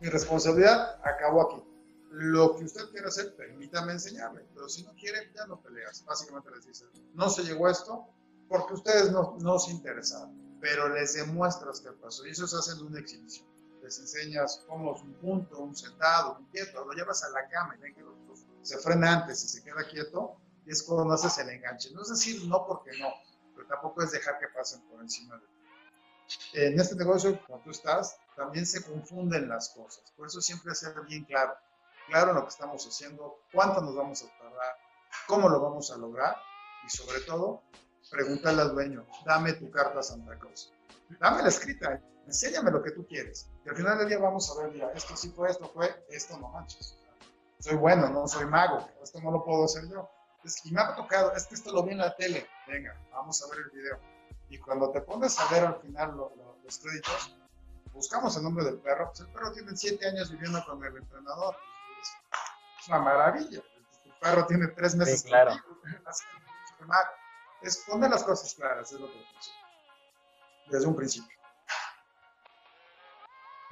Mi 0.00 0.08
responsabilidad 0.08 1.00
acabó 1.04 1.42
aquí. 1.42 1.62
Lo 2.10 2.56
que 2.56 2.64
usted 2.64 2.90
quiere 2.90 3.08
hacer, 3.08 3.34
permítame 3.36 3.92
enseñarle. 3.92 4.46
Pero 4.54 4.68
si 4.68 4.84
no 4.84 4.94
quiere, 4.94 5.32
ya 5.34 5.46
no 5.46 5.60
peleas. 5.60 6.04
Básicamente 6.04 6.50
les 6.50 6.66
dices, 6.66 6.88
no 7.14 7.28
se 7.28 7.42
llegó 7.42 7.66
a 7.66 7.72
esto 7.72 8.06
porque 8.48 8.74
ustedes 8.74 9.10
no, 9.10 9.36
no 9.40 9.58
se 9.58 9.72
interesaron. 9.72 10.58
Pero 10.60 10.88
les 10.88 11.14
demuestras 11.14 11.80
qué 11.80 11.90
pasó. 11.92 12.26
Y 12.26 12.30
eso 12.30 12.46
se 12.46 12.56
hace 12.56 12.72
en 12.72 12.86
una 12.86 13.00
exhibición. 13.00 13.48
Les 13.82 13.98
enseñas 13.98 14.64
cómo 14.68 14.94
es 14.94 15.02
un 15.02 15.14
punto, 15.14 15.58
un 15.58 15.74
sentado, 15.74 16.38
un 16.38 16.46
quieto. 16.46 16.84
Lo 16.84 16.92
llevas 16.92 17.22
a 17.24 17.30
la 17.30 17.48
cama 17.48 17.74
y 17.76 17.80
ven 17.80 17.94
que 17.94 18.04
se 18.62 18.78
frena 18.78 19.20
antes 19.20 19.44
y 19.44 19.48
se 19.48 19.62
queda 19.62 19.86
quieto. 19.90 20.36
Y 20.66 20.70
es 20.70 20.82
cuando 20.82 21.12
haces 21.12 21.36
el 21.38 21.50
enganche. 21.50 21.90
No 21.92 22.02
es 22.02 22.08
decir 22.08 22.46
no 22.46 22.66
porque 22.66 22.90
no, 22.98 23.12
pero 23.54 23.66
tampoco 23.66 24.02
es 24.02 24.10
dejar 24.12 24.38
que 24.38 24.48
pasen 24.48 24.80
por 24.88 25.00
encima 25.00 25.36
de 25.36 25.46
en 26.52 26.78
este 26.78 26.96
negocio, 26.96 27.38
cuando 27.46 27.64
tú 27.64 27.70
estás, 27.70 28.16
también 28.36 28.66
se 28.66 28.82
confunden 28.84 29.48
las 29.48 29.70
cosas. 29.70 30.04
Por 30.16 30.26
eso 30.26 30.40
siempre 30.40 30.74
ser 30.74 30.94
bien 31.02 31.24
claro. 31.24 31.54
Claro 32.08 32.30
en 32.30 32.36
lo 32.36 32.42
que 32.42 32.50
estamos 32.50 32.86
haciendo, 32.86 33.40
cuánto 33.52 33.80
nos 33.80 33.94
vamos 33.94 34.22
a 34.22 34.38
tardar, 34.38 34.76
cómo 35.26 35.48
lo 35.48 35.60
vamos 35.60 35.90
a 35.90 35.96
lograr 35.96 36.36
y 36.84 36.90
sobre 36.90 37.20
todo, 37.20 37.62
pregúntale 38.10 38.60
al 38.60 38.74
dueño, 38.74 39.06
dame 39.24 39.54
tu 39.54 39.70
carta 39.70 40.02
Santa 40.02 40.38
Cruz. 40.38 40.70
Dame 41.18 41.42
la 41.42 41.48
escrita, 41.48 42.00
enséñame 42.26 42.70
lo 42.70 42.82
que 42.82 42.90
tú 42.90 43.06
quieres. 43.06 43.48
Y 43.64 43.70
al 43.70 43.76
final 43.76 43.98
del 43.98 44.08
día 44.08 44.18
vamos 44.18 44.50
a 44.50 44.62
ver, 44.62 44.72
mira, 44.72 44.92
esto 44.92 45.16
sí 45.16 45.30
fue, 45.30 45.50
esto 45.50 45.70
fue, 45.72 46.04
esto 46.10 46.36
no 46.38 46.48
manches. 46.48 46.96
Soy 47.58 47.76
bueno, 47.76 48.10
no 48.10 48.28
soy 48.28 48.44
mago, 48.46 48.86
esto 49.02 49.20
no 49.20 49.30
lo 49.30 49.42
puedo 49.42 49.64
hacer 49.64 49.88
yo. 49.88 50.10
Es, 50.44 50.64
y 50.66 50.72
me 50.72 50.82
ha 50.82 50.94
tocado, 50.94 51.32
es 51.32 51.46
que 51.46 51.54
esto 51.54 51.72
lo 51.72 51.82
vi 51.84 51.92
en 51.92 51.98
la 51.98 52.14
tele. 52.14 52.46
Venga, 52.66 52.94
vamos 53.12 53.42
a 53.42 53.48
ver 53.48 53.60
el 53.60 53.70
video 53.70 54.13
y 54.48 54.58
cuando 54.58 54.90
te 54.90 55.00
pones 55.00 55.38
a 55.38 55.48
ver 55.48 55.64
al 55.64 55.80
final 55.80 56.16
los 56.16 56.78
créditos, 56.78 57.36
buscamos 57.92 58.36
el 58.36 58.42
nombre 58.42 58.64
del 58.64 58.78
perro, 58.78 59.06
pues 59.08 59.20
el 59.20 59.28
perro 59.28 59.52
tiene 59.52 59.76
siete 59.76 60.06
años 60.08 60.30
viviendo 60.30 60.64
con 60.64 60.84
el 60.84 60.96
entrenador. 60.96 61.56
Es 62.80 62.88
una 62.88 62.98
maravilla. 62.98 63.62
El 64.04 64.12
perro 64.20 64.46
tiene 64.46 64.68
tres 64.68 64.94
meses. 64.94 65.22
Sí, 65.22 65.28
claro. 65.28 65.52
Es 67.62 67.78
poner 67.88 68.10
las 68.10 68.22
cosas 68.24 68.54
claras, 68.54 68.92
es 68.92 69.00
lo 69.00 69.10
que 69.10 69.24
Desde 70.70 70.86
un 70.86 70.96
principio. 70.96 71.36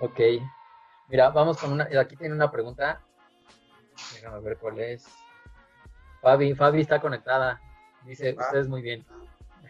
Ok. 0.00 0.18
Mira, 1.08 1.28
vamos 1.30 1.58
con 1.58 1.72
una. 1.72 1.88
Aquí 2.00 2.16
tiene 2.16 2.34
una 2.34 2.50
pregunta. 2.50 3.02
Déjame 4.14 4.40
ver 4.40 4.58
cuál 4.58 4.80
es. 4.80 5.04
Fabi, 6.22 6.54
Fabi 6.54 6.80
está 6.80 7.00
conectada. 7.00 7.60
Dice, 8.04 8.34
ustedes 8.38 8.68
muy 8.68 8.82
bien. 8.82 9.06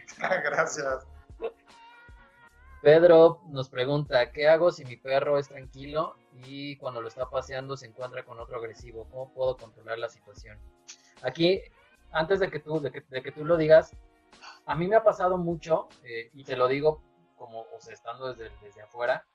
Gracias. 0.43 1.07
Pedro 2.81 3.41
nos 3.47 3.69
pregunta, 3.69 4.31
¿qué 4.31 4.49
hago 4.49 4.71
si 4.71 4.83
mi 4.83 4.97
perro 4.97 5.37
es 5.37 5.47
tranquilo 5.47 6.15
y 6.45 6.75
cuando 6.75 7.01
lo 7.01 7.07
está 7.07 7.29
paseando 7.29 7.77
se 7.77 7.87
encuentra 7.87 8.25
con 8.25 8.39
otro 8.39 8.57
agresivo? 8.57 9.07
¿Cómo 9.09 9.33
puedo 9.33 9.55
controlar 9.55 9.99
la 9.99 10.09
situación? 10.09 10.59
Aquí, 11.21 11.61
antes 12.11 12.41
de 12.41 12.51
que 12.51 12.59
tú, 12.59 12.81
de 12.81 12.91
que, 12.91 13.31
tú 13.31 13.45
lo 13.45 13.55
digas, 13.55 13.95
a 14.65 14.75
mí 14.75 14.87
me 14.87 14.97
ha 14.97 15.03
pasado 15.03 15.37
mucho, 15.37 15.87
eh, 16.03 16.29
y 16.33 16.43
te 16.43 16.57
lo 16.57 16.67
digo 16.67 17.01
como, 17.37 17.61
o 17.61 17.79
sea, 17.79 17.93
estando 17.93 18.33
desde, 18.33 18.53
desde 18.61 18.81
afuera, 18.81 19.25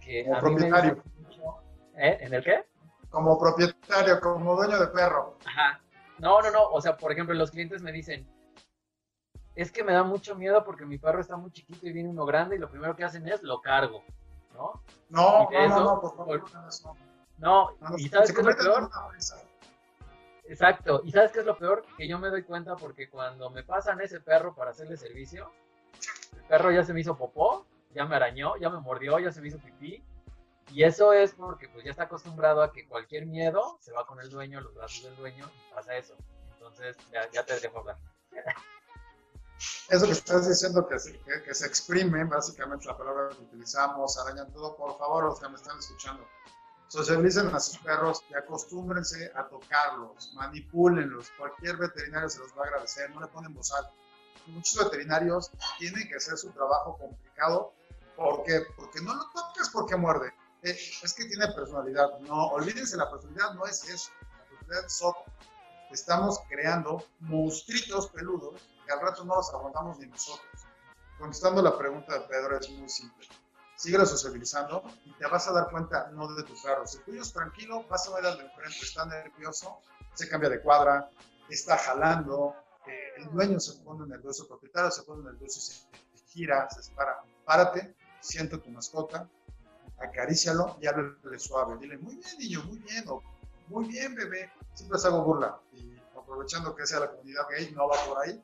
que 0.00 0.24
a 0.32 0.40
mí 0.42 0.54
me 0.54 0.70
mucho, 0.70 1.62
¿Eh? 1.96 2.18
¿En 2.20 2.34
el 2.34 2.44
qué? 2.44 2.66
Como 3.10 3.38
propietario, 3.38 4.20
como 4.20 4.54
dueño 4.54 4.78
de 4.78 4.86
perro. 4.88 5.38
Ajá. 5.44 5.80
No, 6.18 6.40
no, 6.40 6.50
no. 6.50 6.68
O 6.68 6.80
sea, 6.80 6.96
por 6.96 7.10
ejemplo, 7.10 7.34
los 7.34 7.50
clientes 7.50 7.82
me 7.82 7.92
dicen, 7.92 8.28
es 9.56 9.72
que 9.72 9.82
me 9.82 9.92
da 9.92 10.02
mucho 10.04 10.36
miedo 10.36 10.64
porque 10.64 10.84
mi 10.86 10.98
perro 10.98 11.20
está 11.20 11.36
muy 11.36 11.50
chiquito 11.50 11.86
y 11.86 11.92
viene 11.92 12.08
uno 12.10 12.24
grande 12.26 12.56
y 12.56 12.58
lo 12.58 12.70
primero 12.70 12.94
que 12.94 13.04
hacen 13.04 13.26
es 13.26 13.42
lo 13.42 13.60
cargo, 13.60 14.04
¿no? 14.54 14.82
No, 15.08 15.44
no, 15.44 15.50
no, 15.50 15.58
eso, 15.58 15.80
no, 15.84 16.00
por 16.00 16.16
favor. 16.16 16.40
por- 16.40 16.52
no, 16.54 16.62
no, 16.62 16.96
No, 17.38 17.70
no, 17.90 17.98
y 17.98 18.08
¿sabes 18.08 18.32
qué 18.32 18.40
es 18.40 18.46
lo 18.46 18.56
peor? 18.56 18.90
Exacto. 20.44 21.00
¿Y 21.04 21.10
sabes 21.10 21.32
qué 21.32 21.40
es 21.40 21.46
lo 21.46 21.58
peor? 21.58 21.84
Que 21.96 22.06
yo 22.06 22.18
me 22.18 22.28
doy 22.28 22.42
cuenta 22.44 22.76
porque 22.76 23.10
cuando 23.10 23.50
me 23.50 23.64
pasan 23.64 24.00
ese 24.00 24.20
perro 24.20 24.54
para 24.54 24.70
hacerle 24.70 24.96
servicio, 24.96 25.50
el 26.34 26.42
perro 26.44 26.70
ya 26.70 26.84
se 26.84 26.92
me 26.92 27.00
hizo 27.00 27.16
popó, 27.16 27.66
ya 27.94 28.04
me 28.04 28.14
arañó, 28.16 28.56
ya 28.56 28.70
me 28.70 28.78
mordió, 28.78 29.18
ya 29.18 29.32
se 29.32 29.40
me 29.40 29.48
hizo 29.48 29.58
pipí. 29.58 30.04
Y 30.72 30.82
eso 30.84 31.12
es 31.12 31.32
porque 31.32 31.68
pues 31.68 31.84
ya 31.84 31.90
está 31.92 32.04
acostumbrado 32.04 32.62
a 32.62 32.72
que 32.72 32.86
cualquier 32.86 33.26
miedo 33.26 33.78
se 33.80 33.92
va 33.92 34.06
con 34.06 34.20
el 34.20 34.28
dueño, 34.30 34.60
los 34.60 34.74
brazos 34.74 35.04
del 35.04 35.16
dueño 35.16 35.46
y 35.46 35.74
pasa 35.74 35.96
eso. 35.96 36.14
Entonces 36.54 36.96
ya, 37.12 37.28
ya 37.30 37.44
te 37.44 37.58
dejo 37.58 37.78
hablar. 37.78 37.96
Eso 39.88 40.06
que 40.06 40.12
estás 40.12 40.48
diciendo 40.48 40.86
que 40.86 40.98
se, 40.98 41.18
que, 41.20 41.42
que 41.42 41.54
se 41.54 41.66
exprime, 41.66 42.24
básicamente 42.24 42.86
la 42.86 42.96
palabra 42.96 43.30
que 43.30 43.42
utilizamos, 43.42 44.18
arañan 44.18 44.52
todo, 44.52 44.76
por 44.76 44.98
favor, 44.98 45.24
los 45.24 45.40
que 45.40 45.48
me 45.48 45.56
están 45.56 45.78
escuchando, 45.78 46.26
socialicen 46.88 47.48
a 47.54 47.60
sus 47.60 47.78
perros 47.78 48.24
y 48.30 48.34
acostúmbrense 48.34 49.32
a 49.34 49.48
tocarlos, 49.48 50.32
manipúlenlos, 50.34 51.30
cualquier 51.38 51.76
veterinario 51.76 52.28
se 52.28 52.38
los 52.40 52.52
va 52.56 52.64
a 52.64 52.66
agradecer, 52.66 53.10
no 53.10 53.20
le 53.20 53.26
ponen 53.28 53.54
bozal. 53.54 53.88
Muchos 54.46 54.84
veterinarios 54.84 55.50
tienen 55.78 56.06
que 56.08 56.16
hacer 56.16 56.36
su 56.36 56.50
trabajo 56.50 56.96
complicado 56.98 57.72
porque, 58.16 58.62
porque 58.76 59.00
no 59.00 59.14
lo 59.14 59.24
tocas 59.34 59.68
porque 59.70 59.96
muerde. 59.96 60.32
Eh, 60.62 60.78
es 61.02 61.12
que 61.12 61.24
tiene 61.24 61.48
personalidad. 61.48 62.18
No, 62.20 62.46
olvídense, 62.48 62.96
la 62.96 63.10
personalidad 63.10 63.54
no 63.54 63.66
es 63.66 63.84
eso. 63.88 64.10
La 64.20 64.44
personalidad 64.48 64.86
es 64.86 65.02
otra. 65.02 65.32
Estamos 65.90 66.40
creando 66.48 67.04
monstruitos 67.20 68.08
peludos 68.08 68.60
que 68.86 68.92
al 68.92 69.00
rato 69.00 69.24
no 69.24 69.36
los 69.36 69.52
aguantamos 69.52 69.98
ni 69.98 70.06
nosotros. 70.06 70.46
Contestando 71.18 71.62
la 71.62 71.76
pregunta 71.76 72.14
de 72.14 72.20
Pedro, 72.20 72.58
es 72.58 72.70
muy 72.70 72.88
simple. 72.88 73.26
Síguelo 73.74 74.06
sociabilizando 74.06 74.82
y 75.04 75.12
te 75.12 75.26
vas 75.26 75.46
a 75.48 75.52
dar 75.52 75.70
cuenta 75.70 76.10
no 76.12 76.32
de 76.34 76.42
tu 76.44 76.54
perro. 76.62 76.86
Si 76.86 76.98
tuyo 77.00 77.20
es 77.20 77.32
tranquilo, 77.32 77.84
vas 77.88 78.08
a 78.08 78.14
ver 78.14 78.26
al 78.26 78.38
de 78.38 78.44
enfrente, 78.44 78.78
está 78.80 79.04
nervioso, 79.04 79.80
se 80.14 80.28
cambia 80.28 80.48
de 80.48 80.62
cuadra, 80.62 81.10
está 81.50 81.76
jalando, 81.76 82.54
eh, 82.86 83.14
el 83.18 83.30
dueño 83.30 83.60
se 83.60 83.78
pone 83.82 84.06
nervioso, 84.06 84.44
el 84.44 84.48
propietario 84.48 84.90
se 84.90 85.02
pone 85.02 85.24
nervioso 85.24 85.58
y 85.58 85.62
se 85.62 86.24
gira, 86.28 86.68
se 86.70 86.82
separa. 86.82 87.22
Párate, 87.44 87.94
siente 88.20 88.58
tu 88.58 88.70
mascota, 88.70 89.28
acarícialo 89.98 90.78
y 90.80 90.86
háblale 90.86 91.38
suave. 91.38 91.76
Dile, 91.78 91.98
muy 91.98 92.16
bien, 92.16 92.38
niño, 92.38 92.62
muy 92.64 92.78
bien, 92.78 93.04
o 93.08 93.22
muy 93.68 93.86
bien, 93.86 94.14
bebé. 94.14 94.52
Siempre 94.74 94.96
les 94.96 95.04
hago 95.04 95.22
burla. 95.22 95.60
Y 95.72 95.96
aprovechando 96.18 96.74
que 96.74 96.86
sea 96.86 97.00
la 97.00 97.10
comunidad 97.10 97.46
gay, 97.50 97.72
no 97.72 97.88
va 97.88 97.96
por 98.06 98.18
ahí. 98.18 98.42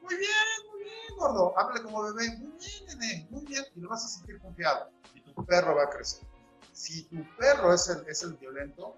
Muy 0.00 0.16
bien, 0.16 0.26
muy 0.70 0.80
bien, 0.80 1.16
gordo. 1.16 1.58
Háblale 1.58 1.82
como 1.82 2.02
bebé, 2.02 2.36
muy 2.38 2.52
bien, 2.58 2.86
nene, 2.86 3.26
muy 3.30 3.44
bien. 3.46 3.64
Y 3.74 3.80
lo 3.80 3.88
vas 3.88 4.04
a 4.04 4.08
sentir 4.08 4.38
confiado. 4.40 4.90
Y 5.14 5.20
tu 5.20 5.44
perro 5.44 5.76
va 5.76 5.84
a 5.84 5.90
crecer. 5.90 6.26
Si 6.72 7.04
tu 7.04 7.24
perro 7.36 7.72
es 7.72 7.88
el, 7.88 8.06
es 8.08 8.22
el 8.22 8.34
violento, 8.34 8.96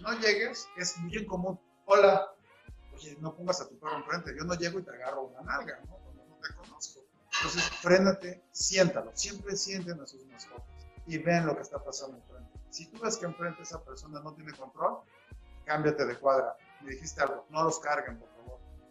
no 0.00 0.12
llegues, 0.18 0.68
es 0.76 0.94
bien 1.04 1.26
común. 1.26 1.58
Hola, 1.86 2.32
oye, 2.94 3.16
no 3.20 3.34
pongas 3.34 3.60
a 3.60 3.68
tu 3.68 3.78
perro 3.78 3.96
enfrente. 3.98 4.34
Yo 4.36 4.44
no 4.44 4.54
llego 4.54 4.78
y 4.78 4.82
te 4.82 4.90
agarro 4.90 5.24
una 5.24 5.42
nalga, 5.42 5.80
¿no? 5.86 5.96
Cuando 5.96 6.24
no 6.24 6.36
te 6.36 6.54
conozco. 6.54 7.00
Entonces, 7.38 7.64
frénate, 7.80 8.42
siéntalo. 8.52 9.10
Siempre 9.14 9.56
sienten 9.56 10.00
a 10.00 10.06
sus 10.06 10.24
mascotas 10.26 10.86
y 11.06 11.18
ven 11.18 11.46
lo 11.46 11.54
que 11.54 11.62
está 11.62 11.78
pasando 11.82 12.16
enfrente. 12.16 12.58
Si 12.70 12.86
tú 12.86 13.00
ves 13.00 13.16
que 13.16 13.26
enfrente 13.26 13.62
esa 13.62 13.82
persona 13.84 14.20
no 14.20 14.32
tiene 14.34 14.52
control, 14.52 15.00
cámbiate 15.64 16.06
de 16.06 16.16
cuadra. 16.16 16.56
Me 16.82 16.90
dijiste 16.92 17.20
algo, 17.20 17.46
no 17.50 17.64
los 17.64 17.78
carguen, 17.78 18.18
por. 18.18 18.35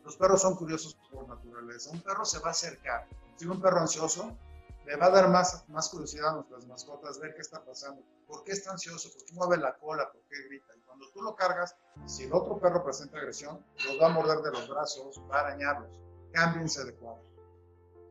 Los 0.06 0.16
perros 0.18 0.42
son 0.42 0.56
curiosos 0.56 0.98
por 1.12 1.28
naturaleza. 1.28 1.90
Un 1.92 2.02
perro 2.02 2.24
se 2.26 2.40
va 2.40 2.50
a 2.50 2.52
acercar. 2.52 3.08
Si 3.36 3.48
un 3.48 3.60
perro 3.60 3.80
ansioso, 3.80 4.38
le 4.86 4.96
va 4.98 5.08
a 5.08 5.10
dar 5.10 5.30
más, 5.30 5.68
más 5.68 5.90
curiosidad 5.90 6.30
a 6.30 6.34
nuestras 6.36 6.68
mascotas, 6.68 7.20
ver 7.20 7.34
qué 7.34 7.42
está 7.42 7.66
pasando. 7.66 8.04
¿Por 8.28 8.44
qué 8.44 8.52
está 8.52 8.72
ansioso? 8.72 9.10
¿Por 9.12 9.26
qué 9.26 9.34
mueve 9.34 9.58
la 9.58 9.76
cola? 9.78 10.12
¿Por 10.12 10.22
qué 10.30 10.36
grita? 10.48 10.74
Y 10.78 10.82
cuando 10.82 11.10
tú 11.12 11.24
lo 11.24 11.36
cargas, 11.36 11.76
si 12.06 12.26
el 12.26 12.34
otro 12.34 12.60
perro 12.60 12.84
presenta 12.84 13.18
agresión, 13.18 13.66
los 13.84 14.00
va 14.00 14.08
a 14.08 14.10
morder 14.10 14.40
de 14.40 14.52
los 14.52 14.70
brazos, 14.70 15.20
va 15.30 15.38
a 15.38 15.48
arañarlos. 15.48 16.00
Cámbiense 16.32 16.86
de 16.86 16.94
cuadro. 16.94 17.24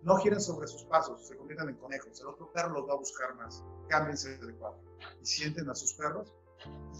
No 0.02 0.16
giren 0.16 0.40
sobre 0.40 0.66
sus 0.66 0.84
pasos, 0.84 1.26
se 1.26 1.36
convierten 1.36 1.68
en 1.68 1.76
conejos. 1.76 2.20
El 2.20 2.26
otro 2.26 2.50
perro 2.52 2.70
los 2.70 2.88
va 2.88 2.94
a 2.94 2.96
buscar 2.96 3.34
más. 3.36 3.62
Cámbiense 3.88 4.36
de 4.36 4.54
cuadro. 4.56 4.80
Y 5.22 5.26
sienten 5.26 5.70
a 5.70 5.74
sus 5.76 5.94
perros 5.94 6.32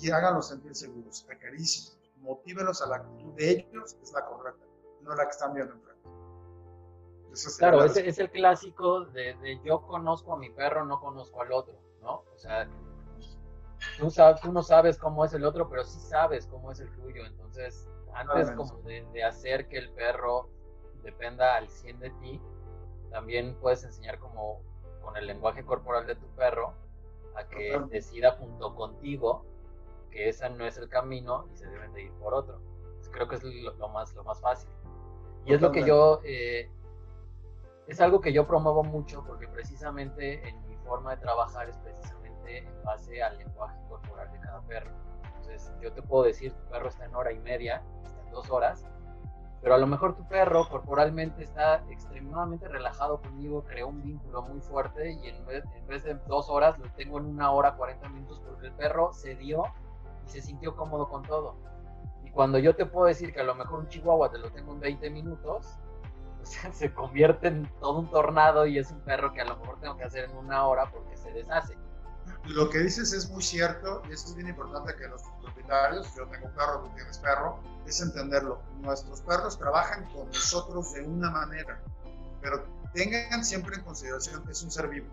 y 0.01 0.11
háganlos 0.11 0.49
sentir 0.49 0.75
seguros. 0.75 1.27
Acaricien, 1.31 1.99
motívelos 2.21 2.81
a 2.81 2.87
la 2.87 2.97
actitud 2.97 3.33
de 3.35 3.51
ellos, 3.51 3.97
es 4.03 4.13
la 4.13 4.25
correcta, 4.25 4.65
no 5.05 5.15
la 5.15 5.25
que 5.25 5.31
están 5.31 5.55
viendo 5.55 5.75
enfrente. 5.75 5.95
Claro, 7.59 7.79
la 7.79 7.87
ese 7.87 8.09
es 8.09 8.19
el 8.19 8.31
clásico 8.31 9.07
de, 9.07 9.35
de 9.35 9.61
yo 9.65 9.83
conozco 9.83 10.35
a 10.35 10.39
mi 10.39 10.51
perro, 10.51 10.85
no 10.85 11.01
conozco 11.01 11.43
al 11.43 11.53
otro, 11.53 11.75
¿no? 12.01 12.25
O 12.33 12.39
sea, 12.39 12.69
tú, 13.99 14.11
sabes, 14.11 14.41
tú 14.41 14.53
no 14.53 14.63
sabes 14.63 14.99
cómo 14.99 15.25
es 15.25 15.35
el 15.35 15.45
otro, 15.45 15.69
pero 15.69 15.85
sí 15.85 15.99
sabes 16.01 16.47
cómo 16.47 16.71
es 16.71 16.81
el 16.81 16.91
tuyo. 16.93 17.27
Entonces, 17.27 17.89
antes 18.15 18.51
como 18.53 18.81
de, 18.83 19.05
de 19.13 19.25
hacer 19.25 19.69
que 19.69 19.79
el 19.79 19.91
perro 19.93 20.49
dependa 21.03 21.57
al 21.57 21.69
100 21.69 22.01
de 22.01 22.11
ti, 22.11 22.41
también 23.11 23.57
puedes 23.61 23.85
enseñar 23.85 24.19
como 24.19 24.63
con 25.03 25.17
el 25.17 25.27
lenguaje 25.27 25.65
corporal 25.65 26.07
de 26.07 26.17
tu 26.17 26.27
perro 26.35 26.73
a 27.35 27.49
que 27.49 27.79
decida 27.91 28.33
junto 28.33 28.75
contigo 28.75 29.45
que 30.11 30.29
ese 30.29 30.49
no 30.51 30.65
es 30.65 30.79
el 30.79 30.89
camino 30.89 31.49
y 31.53 31.57
se 31.57 31.67
deben 31.69 31.93
de 31.93 32.05
ir 32.05 32.13
por 32.13 32.35
otro. 32.35 32.61
Creo 33.11 33.29
que 33.29 33.37
es 33.37 33.45
lo, 33.45 33.75
lo 33.75 33.89
más, 33.89 34.15
lo 34.15 34.25
más 34.25 34.41
fácil. 34.41 34.71
Y 35.47 35.53
es 35.53 35.61
lo 35.61 35.73
que 35.73 35.85
yo, 35.85 36.21
eh, 36.25 36.71
es 37.87 38.01
algo 38.01 38.21
que 38.21 38.33
yo 38.33 38.47
promuevo 38.47 38.83
mucho 38.83 39.25
porque 39.27 39.47
precisamente 39.47 40.49
en 40.49 40.69
mi 40.69 40.77
forma 40.79 41.15
de 41.15 41.19
trabajar 41.19 41.69
es 41.69 41.77
precisamente 41.79 42.59
en 42.59 42.85
base 42.85 43.23
al 43.23 43.37
lenguaje 43.39 43.79
corporal 43.89 44.31
de 44.33 44.41
cada 44.41 44.61
perro. 44.63 44.91
Entonces 45.37 45.73
yo 45.81 45.93
te 45.93 46.03
puedo 46.03 46.25
decir, 46.25 46.53
tu 46.53 46.65
perro 46.71 46.89
está 46.89 47.05
en 47.05 47.15
hora 47.15 47.33
y 47.33 47.39
media, 47.41 47.83
está 48.05 48.23
en 48.23 48.31
dos 48.31 48.51
horas, 48.51 48.87
pero 49.65 49.75
a 49.77 49.79
lo 49.79 49.87
mejor 49.87 50.15
tu 50.15 50.29
perro 50.29 50.69
corporalmente 50.69 51.43
está 51.43 51.85
extremadamente 51.89 52.69
relajado 52.69 53.21
conmigo, 53.23 53.65
creó 53.65 53.89
un 53.89 54.03
vínculo 54.03 54.43
muy 54.43 54.61
fuerte 54.61 55.13
y 55.13 55.29
en 55.29 55.45
vez, 55.47 55.65
en 55.75 55.87
vez 55.87 56.05
de 56.05 56.15
dos 56.27 56.51
horas 56.51 56.79
lo 56.79 56.91
tengo 56.93 57.19
en 57.19 57.25
una 57.25 57.51
hora, 57.51 57.75
40 57.75 58.09
minutos, 58.11 58.43
porque 58.47 58.67
el 58.67 58.73
perro 58.75 59.13
se 59.15 59.37
dio 59.37 59.65
y 60.27 60.29
se 60.29 60.43
sintió 60.43 60.77
cómodo 60.77 61.09
con 61.09 61.23
todo. 61.23 61.57
Cuando 62.35 62.59
yo 62.59 62.75
te 62.75 62.85
puedo 62.85 63.07
decir 63.07 63.33
que 63.33 63.41
a 63.41 63.45
lo 63.45 63.55
mejor 63.55 63.81
un 63.81 63.89
chihuahua 63.89 64.31
te 64.31 64.39
lo 64.39 64.51
tengo 64.51 64.73
en 64.73 64.81
20 64.81 65.11
minutos, 65.11 65.67
se 66.73 66.93
convierte 66.93 67.49
en 67.49 67.71
todo 67.81 68.01
un 68.01 68.11
tornado 68.11 68.67
y 68.67 68.79
es 68.79 68.91
un 68.91 69.01
perro 69.01 69.33
que 69.33 69.41
a 69.41 69.45
lo 69.45 69.57
mejor 69.57 69.81
tengo 69.81 69.97
que 69.97 70.05
hacer 70.05 70.29
en 70.31 70.37
una 70.37 70.67
hora 70.67 70.91
porque 70.91 71.17
se 71.17 71.31
deshace. 71.31 71.77
Lo 72.47 72.69
que 72.69 72.79
dices 72.79 73.13
es 73.13 73.31
muy 73.31 73.43
cierto 73.43 74.03
y 74.09 74.13
eso 74.13 74.29
es 74.29 74.35
bien 74.35 74.49
importante 74.49 74.95
que 74.97 75.09
los 75.09 75.23
propietarios, 75.43 76.15
yo 76.15 76.27
tengo 76.27 76.49
perro, 76.51 76.81
tú 76.83 76.91
tienes 76.95 77.19
perro, 77.19 77.59
es 77.87 78.01
entenderlo. 78.01 78.61
Nuestros 78.81 79.21
perros 79.23 79.59
trabajan 79.59 80.05
con 80.13 80.27
nosotros 80.27 80.93
de 80.95 81.03
una 81.03 81.31
manera, 81.31 81.81
pero 82.43 82.65
tengan 82.93 83.45
siempre 83.45 83.77
en 83.77 83.83
consideración 83.83 84.45
que 84.45 84.53
es 84.53 84.63
un 84.63 84.71
ser 84.71 84.89
vivo 84.89 85.07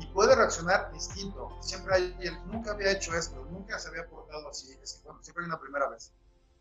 y 0.00 0.06
puede 0.06 0.34
reaccionar 0.34 0.92
distinto. 0.92 1.50
Siempre 1.60 1.94
hay, 1.94 2.16
él 2.20 2.36
nunca 2.46 2.72
había 2.72 2.90
hecho 2.92 3.14
esto, 3.14 3.44
nunca 3.50 3.78
se 3.78 3.88
había 3.88 4.06
portado 4.08 4.48
así, 4.48 4.76
es 4.82 4.94
que, 4.94 5.04
bueno, 5.04 5.22
siempre 5.22 5.44
hay 5.44 5.48
una 5.48 5.60
primera 5.60 5.88
vez. 5.88 6.12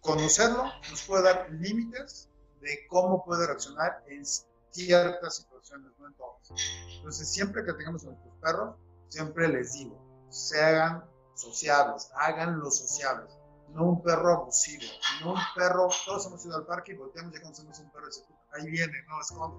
Conocerlo 0.01 0.63
nos 0.89 1.03
puede 1.03 1.23
dar 1.23 1.49
límites 1.51 2.29
de 2.61 2.87
cómo 2.87 3.23
puede 3.23 3.47
reaccionar 3.47 4.03
en 4.07 4.23
ciertas 4.71 5.35
situaciones, 5.37 5.91
no 5.97 6.07
en 6.07 6.13
todas. 6.15 6.51
Entonces, 6.97 7.31
siempre 7.31 7.63
que 7.65 7.73
tengamos 7.73 8.03
a 8.03 8.07
nuestros 8.07 8.35
perros, 8.41 8.75
siempre 9.09 9.47
les 9.47 9.73
digo, 9.73 9.97
se 10.29 10.61
hagan 10.61 11.03
sociables, 11.35 12.09
háganlo 12.15 12.69
sociables, 12.71 13.31
no 13.69 13.85
un 13.85 14.01
perro 14.03 14.33
abusivo, 14.33 14.83
no 15.21 15.33
un 15.33 15.39
perro, 15.55 15.89
todos 16.05 16.25
hemos 16.27 16.45
ido 16.45 16.55
al 16.57 16.65
parque 16.65 16.93
y 16.93 16.95
volteamos 16.95 17.35
y 17.35 17.41
conocemos 17.41 17.79
un 17.79 17.91
perro 17.91 18.07
y 18.09 18.11
se 18.13 18.23
ahí 18.53 18.69
viene, 18.69 18.93
no 19.07 19.21
esconde. 19.21 19.57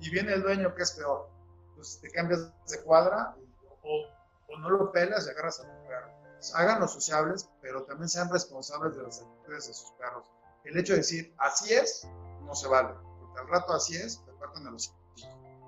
Y 0.00 0.10
viene 0.10 0.32
el 0.32 0.42
dueño 0.42 0.74
que 0.74 0.82
es 0.82 0.92
peor. 0.92 1.28
Entonces 1.70 2.00
te 2.00 2.10
cambias 2.10 2.40
de 2.68 2.82
cuadra 2.82 3.34
y- 3.38 3.66
o, 3.84 4.06
o 4.48 4.58
no 4.58 4.70
lo 4.70 4.90
pelas 4.92 5.26
y 5.26 5.30
agarras 5.30 5.60
a 5.60 5.62
tu 5.62 5.88
perro. 5.88 6.10
Entonces, 6.42 6.60
háganlo 6.60 6.88
sociables, 6.88 7.48
pero 7.60 7.84
también 7.84 8.08
sean 8.08 8.28
responsables 8.28 8.96
de 8.96 9.04
las 9.04 9.20
actitudes 9.20 9.68
de 9.68 9.74
sus 9.74 9.92
perros. 9.92 10.28
El 10.64 10.76
hecho 10.76 10.94
de 10.94 10.98
decir, 10.98 11.32
así 11.38 11.72
es, 11.72 12.08
no 12.40 12.52
se 12.52 12.66
vale. 12.66 12.94
Porque 13.20 13.40
al 13.42 13.48
rato 13.48 13.72
así 13.72 13.94
es, 13.94 14.24
te 14.24 14.32
parten 14.32 14.66
el 14.66 14.74
hocico. 14.74 14.96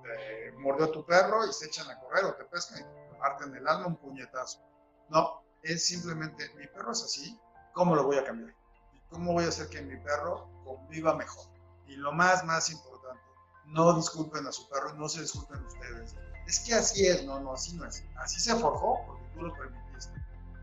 Te 0.03 0.51
mordió 0.59 0.91
tu 0.91 1.07
perro 1.07 1.47
y 1.47 1.53
se 1.53 1.67
echan 1.67 1.89
a 1.89 2.01
correr 2.01 2.25
o 2.25 2.35
te 2.35 2.45
pescan 2.47 2.81
y 2.81 2.83
te 2.83 3.19
parten 3.21 3.55
el 3.55 3.69
alma 3.69 3.87
un 3.87 3.97
puñetazo. 3.99 4.59
No, 5.11 5.45
es 5.63 5.87
simplemente, 5.87 6.53
mi 6.57 6.67
perro 6.67 6.91
es 6.91 7.05
así, 7.05 7.39
¿cómo 7.73 7.95
lo 7.95 8.03
voy 8.03 8.17
a 8.17 8.25
cambiar? 8.25 8.53
¿Y 8.95 9.01
cómo 9.11 9.33
voy 9.33 9.45
a 9.45 9.49
hacer 9.51 9.69
que 9.69 9.81
mi 9.81 9.97
perro 9.99 10.49
conviva 10.65 11.15
mejor? 11.15 11.47
Y 11.87 11.95
lo 11.95 12.11
más, 12.11 12.45
más 12.45 12.69
importante, 12.71 13.23
no 13.67 13.95
disculpen 13.95 14.45
a 14.49 14.51
su 14.51 14.69
perro 14.69 14.93
no 14.95 15.09
se 15.09 15.21
disculpen 15.21 15.65
ustedes. 15.65 16.17
Es 16.49 16.59
que 16.67 16.75
así 16.75 17.07
es, 17.07 17.25
no, 17.25 17.39
no, 17.39 17.53
así 17.53 17.77
no 17.77 17.87
es. 17.87 18.03
Así 18.17 18.41
se 18.41 18.57
forjó 18.57 18.99
porque 19.07 19.25
tú 19.35 19.43
lo 19.43 19.55
permitiste. 19.55 19.84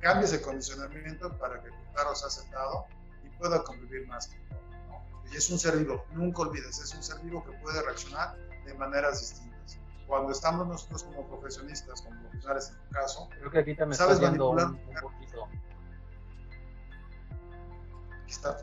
Cambies 0.02 0.34
el 0.34 0.42
condicionamiento 0.42 1.38
para 1.38 1.62
que 1.62 1.70
tu 1.70 1.94
perro 1.96 2.16
sea 2.16 2.28
aceptado 2.28 2.86
y 3.24 3.30
pueda 3.38 3.64
convivir 3.64 4.08
más 4.08 4.28
contigo. 4.28 4.62
Y 5.32 5.38
es 5.38 5.50
un 5.50 5.60
ser 5.60 5.78
vivo, 5.78 6.04
nunca 6.12 6.42
olvides, 6.42 6.80
es 6.80 6.94
un 6.94 7.04
ser 7.04 7.20
vivo 7.22 7.44
que 7.46 7.52
puede 7.60 7.82
reaccionar 7.82 8.36
de 8.66 8.74
maneras 8.74 9.20
distintas. 9.20 9.80
Cuando 10.08 10.32
estamos 10.32 10.68
nosotros 10.68 11.04
como 11.04 11.28
profesionistas, 11.30 12.02
como 12.02 12.20
profesionales 12.22 12.70
en 12.70 12.88
tu 12.88 12.94
caso, 12.94 13.30
creo 13.40 13.52
que 13.52 13.60
aquí 13.60 13.76
también 13.76 13.98
sabes 13.98 14.20
manipular 14.20 14.66
un, 14.68 14.76
un 14.76 14.96
poquito. 15.02 15.48
Aquí 18.24 18.32
está. 18.32 18.58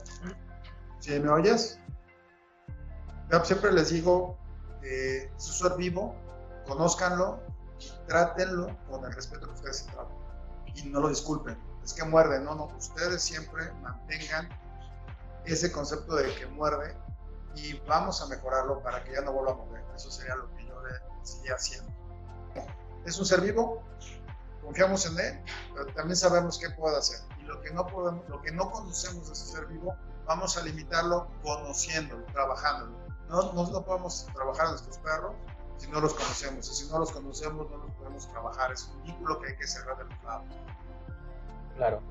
¿Sí 0.99 1.19
me 1.19 1.31
oyes? 1.31 1.81
Siempre 3.45 3.73
les 3.73 3.91
digo, 3.91 4.37
eh, 4.83 5.31
es 5.37 5.47
un 5.47 5.69
ser 5.69 5.79
vivo, 5.79 6.15
conózcanlo 6.67 7.41
y 7.79 8.07
trátenlo 8.09 8.77
con 8.89 9.05
el 9.05 9.13
respeto 9.13 9.47
que 9.47 9.55
ustedes 9.55 9.79
se 9.79 9.85
tratan. 9.93 10.18
Y 10.79 10.89
no 10.89 11.01
lo 11.01 11.09
disculpen, 11.09 11.59
es 11.83 11.93
que 11.93 12.05
muerde, 12.05 12.41
no, 12.41 12.55
no, 12.55 12.67
ustedes 12.77 13.23
siempre 13.23 13.73
mantengan 13.83 14.49
ese 15.45 15.73
concepto 15.73 16.15
de 16.15 16.33
que 16.35 16.47
muerde 16.47 16.97
y 17.55 17.79
vamos 17.81 18.23
a 18.23 18.27
mejorarlo 18.27 18.83
para 18.83 19.03
que 19.03 19.13
ya 19.13 19.23
no 19.23 19.33
vuelva 19.33 19.53
a 19.53 19.57
mover. 19.57 19.85
Eso 19.97 20.11
sería 20.11 20.37
lo 20.37 20.55
que 20.55 20.67
yo 20.67 20.81
le 20.83 21.27
seguía 21.27 21.55
haciendo. 21.55 21.91
Es 23.05 23.19
un 23.19 23.27
ser 23.27 23.41
vivo, 23.41 23.83
confiamos 24.63 25.07
en 25.07 25.19
él, 25.19 25.43
pero 25.75 25.87
también 25.95 26.17
sabemos 26.17 26.59
qué 26.59 26.71
puede 26.71 26.97
hacer. 26.97 27.21
Y 27.41 27.43
lo 27.43 27.61
que 27.61 27.73
no 27.73 27.87
podemos, 27.87 28.29
lo 28.29 28.41
que 28.43 28.53
no 28.53 28.71
conocemos 28.71 29.27
de 29.27 29.33
ese 29.33 29.47
ser 29.47 29.67
vivo, 29.67 29.97
vamos 30.27 30.57
a 30.57 30.63
limitarlo 30.63 31.29
conociéndolo, 31.43 32.25
trabajándolo. 32.27 32.93
No, 33.29 33.53
no, 33.53 33.71
no 33.71 33.85
podemos 33.85 34.27
trabajar 34.35 34.67
a 34.67 34.71
nuestros 34.71 34.99
perros 34.99 35.35
si 35.79 35.91
no 35.91 36.01
los 36.01 36.15
conocemos. 36.15 36.69
Y 36.69 36.75
si 36.75 36.91
no 36.91 36.99
los 36.99 37.11
conocemos, 37.11 37.71
no 37.71 37.79
los 37.79 37.91
podemos 37.93 38.29
trabajar. 38.29 38.73
Es 38.73 38.91
un 38.95 39.03
vínculo 39.03 39.41
que 39.41 39.49
hay 39.49 39.57
que 39.57 39.67
cerrar 39.67 39.97
de 39.99 40.05
los 40.05 40.23
lados. 40.25 40.47
Claro. 41.77 42.03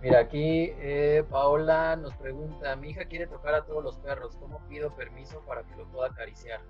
Mira, 0.00 0.20
aquí 0.20 0.72
eh, 0.78 1.24
Paola 1.30 1.94
nos 1.96 2.14
pregunta, 2.14 2.74
mi 2.76 2.90
hija 2.90 3.04
quiere 3.04 3.26
tocar 3.26 3.54
a 3.54 3.66
todos 3.66 3.84
los 3.84 3.98
perros, 3.98 4.34
¿cómo 4.40 4.58
pido 4.66 4.96
permiso 4.96 5.40
para 5.40 5.62
que 5.62 5.76
lo 5.76 5.86
pueda 5.92 6.08
acariciar? 6.08 6.62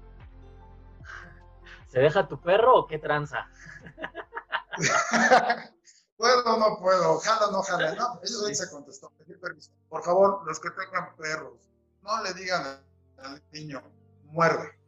¿Se 1.87 2.01
deja 2.01 2.27
tu 2.27 2.41
perro 2.41 2.77
o 2.77 2.87
qué 2.89 2.99
tranza? 2.99 3.49
¿Puedo 6.17 6.45
o 6.45 6.59
no 6.59 6.79
puedo? 6.81 7.13
Ojalá, 7.15 7.51
no, 7.53 7.61
ojalá. 7.61 7.95
No, 7.95 8.21
eso 8.23 8.45
sí. 8.47 8.55
se 8.55 8.69
contestó. 8.71 9.11
Pedir 9.11 9.41
permiso. 9.41 9.71
Por 9.89 10.03
favor, 10.03 10.43
los 10.45 10.59
que 10.59 10.71
tengan 10.71 11.15
perros, 11.17 11.71
no 12.03 12.23
le 12.23 12.35
digan 12.35 12.85
al 13.19 13.43
niño, 13.53 13.81
muerde. 14.25 14.80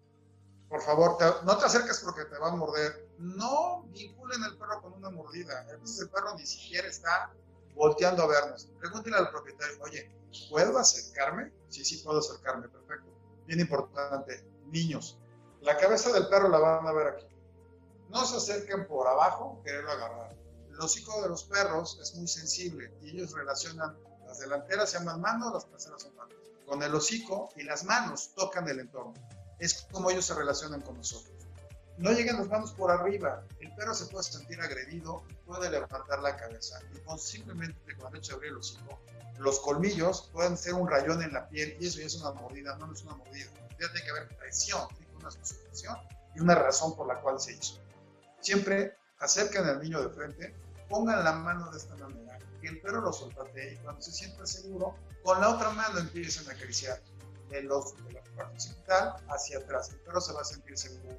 Por 0.72 0.80
favor, 0.80 1.18
no 1.44 1.58
te 1.58 1.66
acerques 1.66 2.00
porque 2.00 2.24
te 2.24 2.38
va 2.38 2.48
a 2.48 2.56
morder. 2.56 3.06
No 3.18 3.82
vinculen 3.88 4.42
el 4.42 4.56
perro 4.56 4.80
con 4.80 4.94
una 4.94 5.10
mordida. 5.10 5.66
El 5.70 6.08
perro 6.08 6.34
ni 6.34 6.46
siquiera 6.46 6.88
está 6.88 7.30
volteando 7.74 8.22
a 8.22 8.26
vernos. 8.26 8.70
Pregúntale 8.80 9.16
al 9.18 9.30
propietario, 9.30 9.76
oye, 9.82 10.10
¿puedo 10.48 10.78
acercarme? 10.78 11.52
Sí, 11.68 11.84
sí, 11.84 11.98
puedo 11.98 12.20
acercarme, 12.20 12.70
perfecto. 12.70 13.06
Bien 13.46 13.60
importante, 13.60 14.46
niños, 14.70 15.18
la 15.60 15.76
cabeza 15.76 16.10
del 16.10 16.28
perro 16.28 16.48
la 16.48 16.58
van 16.58 16.86
a 16.86 16.92
ver 16.92 17.08
aquí. 17.08 17.26
No 18.08 18.24
se 18.24 18.38
acerquen 18.38 18.88
por 18.88 19.06
abajo, 19.06 19.60
quererlo 19.62 19.90
agarrar. 19.90 20.34
El 20.70 20.80
hocico 20.80 21.20
de 21.20 21.28
los 21.28 21.44
perros 21.44 21.98
es 22.00 22.14
muy 22.14 22.26
sensible 22.26 22.90
y 23.02 23.10
ellos 23.10 23.32
relacionan, 23.32 23.94
las 24.26 24.38
delanteras 24.38 24.88
se 24.88 24.98
llaman 24.98 25.20
manos, 25.20 25.52
las 25.52 25.66
traseras 25.66 26.00
son 26.00 26.12
patas. 26.12 26.38
Con 26.64 26.82
el 26.82 26.94
hocico 26.94 27.50
y 27.56 27.62
las 27.64 27.84
manos 27.84 28.32
tocan 28.34 28.66
el 28.70 28.80
entorno. 28.80 29.12
Es 29.62 29.86
como 29.92 30.10
ellos 30.10 30.24
se 30.24 30.34
relacionan 30.34 30.80
con 30.80 30.96
nosotros. 30.96 31.32
No 31.96 32.10
lleguen 32.10 32.36
las 32.36 32.48
manos 32.48 32.72
por 32.72 32.90
arriba. 32.90 33.44
El 33.60 33.72
perro 33.76 33.94
se 33.94 34.06
puede 34.06 34.24
sentir 34.24 34.60
agredido 34.60 35.22
puede 35.46 35.70
levantar 35.70 36.18
la 36.20 36.36
cabeza. 36.36 36.80
Y 36.92 36.98
con 36.98 37.16
simplemente 37.16 37.96
con 37.96 38.12
el 38.12 38.18
hecho 38.18 38.32
de 38.32 38.36
abrir 38.38 38.50
el 38.50 38.56
hocico, 38.56 38.98
los 39.38 39.60
colmillos 39.60 40.28
pueden 40.32 40.56
ser 40.56 40.74
un 40.74 40.88
rayón 40.88 41.22
en 41.22 41.32
la 41.32 41.48
piel 41.48 41.76
y 41.78 41.86
eso 41.86 42.00
ya 42.00 42.06
es 42.06 42.16
una 42.16 42.32
mordida, 42.32 42.76
no 42.76 42.92
es 42.92 43.02
una 43.02 43.14
mordida. 43.14 43.50
Ya 43.78 43.88
tiene 43.92 44.04
que 44.04 44.10
haber 44.10 44.36
presión, 44.36 44.88
tiene 44.96 45.14
una 45.14 45.30
sustitución 45.30 45.96
y 46.34 46.40
una 46.40 46.56
razón 46.56 46.96
por 46.96 47.06
la 47.06 47.20
cual 47.20 47.38
se 47.38 47.52
hizo. 47.52 47.78
Siempre 48.40 48.96
acerquen 49.20 49.64
al 49.66 49.80
niño 49.80 50.02
de 50.02 50.08
frente, 50.08 50.54
pongan 50.88 51.22
la 51.22 51.34
mano 51.34 51.70
de 51.70 51.78
esta 51.78 51.94
manera, 51.94 52.36
que 52.60 52.66
el 52.66 52.80
perro 52.80 53.00
lo 53.00 53.12
soltate 53.12 53.74
y 53.74 53.76
cuando 53.76 54.02
se 54.02 54.10
sienta 54.10 54.44
seguro, 54.44 54.96
con 55.22 55.40
la 55.40 55.50
otra 55.50 55.70
mano 55.70 56.00
empiecen 56.00 56.48
a 56.48 56.52
acariciar 56.52 57.00
de, 57.48 57.62
los, 57.62 57.96
de 58.04 58.12
la 58.12 58.21
parte 58.32 58.54
occipital 58.54 59.16
hacia 59.28 59.58
atrás. 59.58 59.90
El 59.90 60.00
perro 60.00 60.20
se 60.20 60.32
va 60.32 60.40
a 60.40 60.44
sentir 60.44 60.76
seguro 60.76 61.12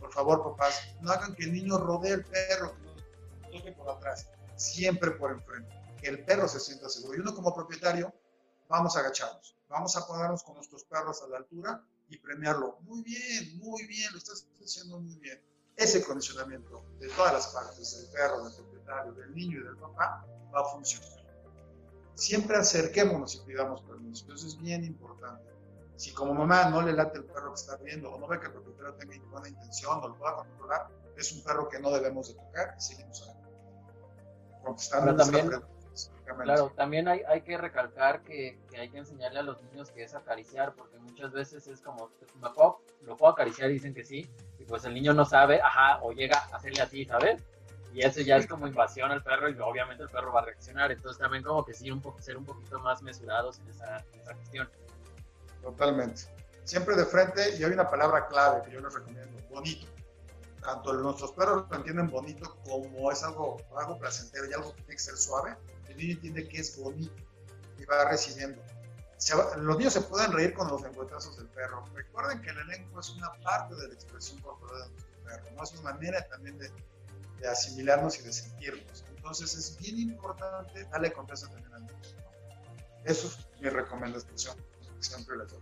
por 0.00 0.12
favor, 0.12 0.42
papás, 0.42 0.80
no 1.00 1.12
hagan 1.12 1.34
que 1.34 1.44
el 1.44 1.52
niño 1.52 1.78
rodee 1.78 2.14
el 2.14 2.24
perro, 2.24 2.74
que 2.74 3.52
lo 3.52 3.58
toque 3.58 3.72
por 3.72 3.88
atrás, 3.90 4.26
siempre 4.56 5.12
por 5.12 5.30
enfrente, 5.30 5.72
que 6.00 6.08
el 6.08 6.24
perro 6.24 6.48
se 6.48 6.58
sienta 6.58 6.88
seguro. 6.88 7.16
Y 7.16 7.20
uno 7.20 7.34
como 7.34 7.54
propietario, 7.54 8.12
vamos 8.68 8.96
a 8.96 9.00
agacharnos, 9.00 9.56
vamos 9.68 9.94
a 9.96 10.06
ponernos 10.06 10.42
con 10.42 10.54
nuestros 10.56 10.84
perros 10.84 11.22
a 11.22 11.28
la 11.28 11.36
altura 11.36 11.84
y 12.08 12.16
premiarlo. 12.18 12.78
Muy 12.80 13.02
bien, 13.02 13.58
muy 13.58 13.86
bien, 13.86 14.10
lo 14.12 14.18
estás 14.18 14.46
haciendo 14.64 14.98
muy 14.98 15.16
bien. 15.16 15.40
Ese 15.76 16.04
condicionamiento 16.04 16.84
de 16.98 17.08
todas 17.10 17.32
las 17.32 17.46
partes, 17.48 17.96
del 17.96 18.10
perro, 18.10 18.44
del 18.44 18.54
propietario, 18.54 19.12
del 19.12 19.34
niño 19.34 19.60
y 19.60 19.62
del 19.62 19.76
papá, 19.76 20.26
va 20.52 20.60
a 20.60 20.64
funcionar. 20.64 21.20
Siempre 22.14 22.56
acerquémonos 22.56 23.36
y 23.36 23.40
pidamos 23.46 23.82
permiso. 23.82 24.26
Eso 24.34 24.46
es 24.46 24.58
bien 24.58 24.84
importante. 24.84 25.49
Si 26.00 26.14
como 26.14 26.32
mamá 26.32 26.70
no 26.70 26.80
le 26.80 26.94
late 26.94 27.18
el 27.18 27.24
perro 27.26 27.52
que 27.52 27.60
está 27.60 27.76
viendo 27.76 28.10
o 28.10 28.18
no 28.18 28.26
ve 28.26 28.40
que 28.40 28.46
el 28.46 28.52
propietario 28.52 28.94
tenga 28.94 29.18
buena 29.30 29.48
intención 29.50 30.02
o 30.02 30.08
lo 30.08 30.16
pueda 30.16 30.36
controlar, 30.36 30.88
es 31.14 31.30
un 31.32 31.44
perro 31.44 31.68
que 31.68 31.78
no 31.78 31.90
debemos 31.90 32.28
de 32.28 32.42
tocar 32.42 32.74
y 32.74 32.80
seguimos 32.80 33.30
contestando 34.64 35.14
también, 35.14 35.50
Claro, 36.42 36.72
también 36.74 37.06
hay, 37.06 37.20
hay 37.28 37.42
que 37.42 37.58
recalcar 37.58 38.22
que, 38.22 38.58
que, 38.70 38.78
hay 38.78 38.88
que 38.88 38.96
enseñarle 38.96 39.40
a 39.40 39.42
los 39.42 39.60
niños 39.64 39.90
que 39.90 40.04
es 40.04 40.14
acariciar, 40.14 40.72
porque 40.72 40.96
muchas 40.96 41.32
veces 41.32 41.66
es 41.66 41.82
como, 41.82 42.08
¿lo 42.40 42.54
puedo, 42.54 42.80
lo 43.02 43.16
puedo 43.18 43.32
acariciar? 43.32 43.68
Y 43.68 43.74
dicen 43.74 43.92
que 43.92 44.04
sí, 44.04 44.30
y 44.58 44.64
pues 44.64 44.86
el 44.86 44.94
niño 44.94 45.12
no 45.12 45.26
sabe, 45.26 45.60
ajá, 45.60 46.00
o 46.02 46.12
llega 46.12 46.38
a 46.50 46.56
hacerle 46.56 46.80
así, 46.80 47.04
¿sabes? 47.04 47.42
Y 47.92 48.02
eso 48.02 48.22
ya 48.22 48.36
es 48.36 48.46
como 48.46 48.66
invasión 48.66 49.10
al 49.10 49.22
perro 49.22 49.50
y 49.50 49.58
obviamente 49.58 50.04
el 50.04 50.08
perro 50.08 50.32
va 50.32 50.40
a 50.40 50.44
reaccionar. 50.46 50.92
Entonces 50.92 51.20
también 51.20 51.42
como 51.42 51.62
que 51.64 51.74
sí, 51.74 51.90
un 51.90 52.00
poco, 52.00 52.22
ser 52.22 52.38
un 52.38 52.46
poquito 52.46 52.78
más 52.78 53.02
mesurados 53.02 53.58
en 53.58 53.68
esa, 53.68 53.98
en 54.14 54.20
esa 54.20 54.34
cuestión. 54.34 54.70
Totalmente. 55.62 56.22
Siempre 56.64 56.96
de 56.96 57.04
frente, 57.04 57.56
y 57.56 57.64
hay 57.64 57.72
una 57.72 57.88
palabra 57.88 58.28
clave 58.28 58.62
que 58.64 58.72
yo 58.72 58.80
les 58.80 58.92
recomiendo, 58.92 59.40
bonito. 59.50 59.86
Tanto 60.60 60.92
nuestros 60.92 61.32
perros 61.32 61.64
lo 61.70 61.76
entienden 61.76 62.10
bonito 62.10 62.56
como 62.64 63.10
es 63.10 63.22
algo, 63.22 63.56
algo 63.76 63.98
placentero 63.98 64.46
y 64.46 64.52
algo 64.52 64.74
que 64.74 64.82
tiene 64.82 64.94
que 64.94 65.02
ser 65.02 65.16
suave. 65.16 65.56
El 65.88 65.96
niño 65.96 66.12
entiende 66.12 66.48
que 66.48 66.58
es 66.60 66.78
bonito 66.78 67.14
y 67.78 67.84
va 67.86 68.08
recibiendo. 68.10 68.62
los 69.56 69.78
niños 69.78 69.94
se 69.94 70.02
pueden 70.02 70.32
reír 70.32 70.52
con 70.52 70.68
los 70.68 70.82
lengüetazos 70.82 71.38
del 71.38 71.48
perro. 71.48 71.84
Recuerden 71.94 72.42
que 72.42 72.52
la 72.52 72.64
lengua 72.64 73.00
es 73.00 73.10
una 73.10 73.32
parte 73.42 73.74
de 73.74 73.88
la 73.88 73.94
expresión 73.94 74.38
corporal 74.40 74.82
de 74.82 74.90
nuestro 74.90 75.24
perro, 75.24 75.50
¿no? 75.56 75.64
es 75.64 75.72
una 75.72 75.92
manera 75.92 76.28
también 76.28 76.58
de, 76.58 76.70
de 77.40 77.48
asimilarnos 77.48 78.18
y 78.20 78.22
de 78.22 78.32
sentirnos. 78.32 79.04
Entonces 79.08 79.54
es 79.54 79.78
bien 79.78 79.98
importante 79.98 80.84
darle 80.84 81.10
confianza 81.10 81.48
también 81.48 81.72
al 81.72 81.86
niño. 81.86 81.98
Eso 83.04 83.28
es 83.28 83.60
mi 83.60 83.70
recomendación 83.70 84.69
siempre 85.00 85.36
les 85.36 85.50
doy. 85.50 85.60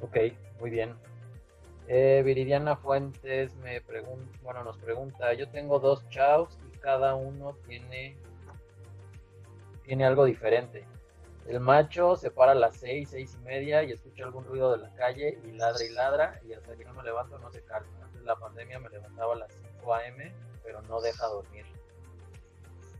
Ok, 0.00 0.16
muy 0.60 0.70
bien. 0.70 0.94
Eh, 1.88 2.22
Viridiana 2.24 2.76
Fuentes 2.76 3.54
me 3.56 3.80
pregunta, 3.80 4.38
bueno, 4.42 4.64
nos 4.64 4.76
pregunta, 4.78 5.32
yo 5.34 5.48
tengo 5.48 5.78
dos 5.78 6.08
chavos 6.08 6.58
y 6.72 6.78
cada 6.78 7.14
uno 7.14 7.56
tiene, 7.66 8.16
tiene 9.84 10.04
algo 10.04 10.24
diferente. 10.24 10.84
El 11.46 11.60
macho 11.60 12.16
se 12.16 12.32
para 12.32 12.52
a 12.52 12.54
las 12.56 12.76
seis, 12.76 13.10
seis 13.10 13.36
y 13.40 13.44
media 13.44 13.84
y 13.84 13.92
escucha 13.92 14.24
algún 14.24 14.44
ruido 14.44 14.72
de 14.72 14.78
la 14.78 14.92
calle 14.96 15.38
y 15.44 15.52
ladra 15.52 15.84
y 15.84 15.90
ladra 15.90 16.40
y 16.44 16.52
hasta 16.54 16.74
que 16.74 16.84
no 16.84 16.92
me 16.94 17.04
levanto 17.04 17.38
no 17.38 17.52
se 17.52 17.62
calma. 17.62 17.88
Antes 18.02 18.20
de 18.20 18.26
la 18.26 18.34
pandemia 18.34 18.80
me 18.80 18.88
levantaba 18.88 19.34
a 19.34 19.36
las 19.36 19.52
5 19.78 19.94
a.m., 19.94 20.32
pero 20.64 20.82
no 20.82 21.00
deja 21.00 21.24
dormir. 21.28 21.64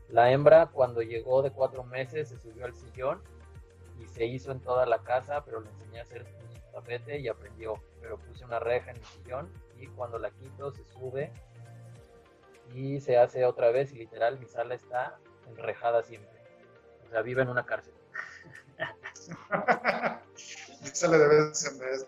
La 0.07 0.31
hembra 0.31 0.67
cuando 0.67 1.01
llegó 1.01 1.41
de 1.41 1.51
cuatro 1.51 1.83
meses 1.83 2.29
se 2.29 2.37
subió 2.37 2.63
al 2.63 2.73
sillón 2.73 3.21
y 3.99 4.07
se 4.07 4.25
hizo 4.25 4.51
en 4.51 4.59
toda 4.59 4.85
la 4.85 4.99
casa, 5.03 5.43
pero 5.43 5.61
le 5.61 5.69
enseñé 5.69 5.99
a 5.99 6.03
hacer 6.03 6.23
un 6.23 6.71
tapete 6.71 7.19
y 7.19 7.27
aprendió. 7.27 7.81
Pero 8.01 8.17
puse 8.17 8.45
una 8.45 8.59
reja 8.59 8.91
en 8.91 8.97
el 8.97 9.05
sillón 9.05 9.51
y 9.77 9.87
cuando 9.87 10.17
la 10.19 10.31
quito 10.31 10.71
se 10.71 10.83
sube 10.85 11.31
y 12.73 12.99
se 12.99 13.17
hace 13.17 13.45
otra 13.45 13.71
vez 13.71 13.91
y 13.91 13.95
literal 13.95 14.39
mi 14.39 14.45
sala 14.45 14.75
está 14.75 15.19
enrejada 15.47 16.03
siempre. 16.03 16.37
O 17.05 17.09
sea, 17.09 17.21
vive 17.21 17.41
en 17.41 17.49
una 17.49 17.65
cárcel. 17.65 17.93
De 20.81 20.87
en 20.87 21.79
vez. 21.79 22.07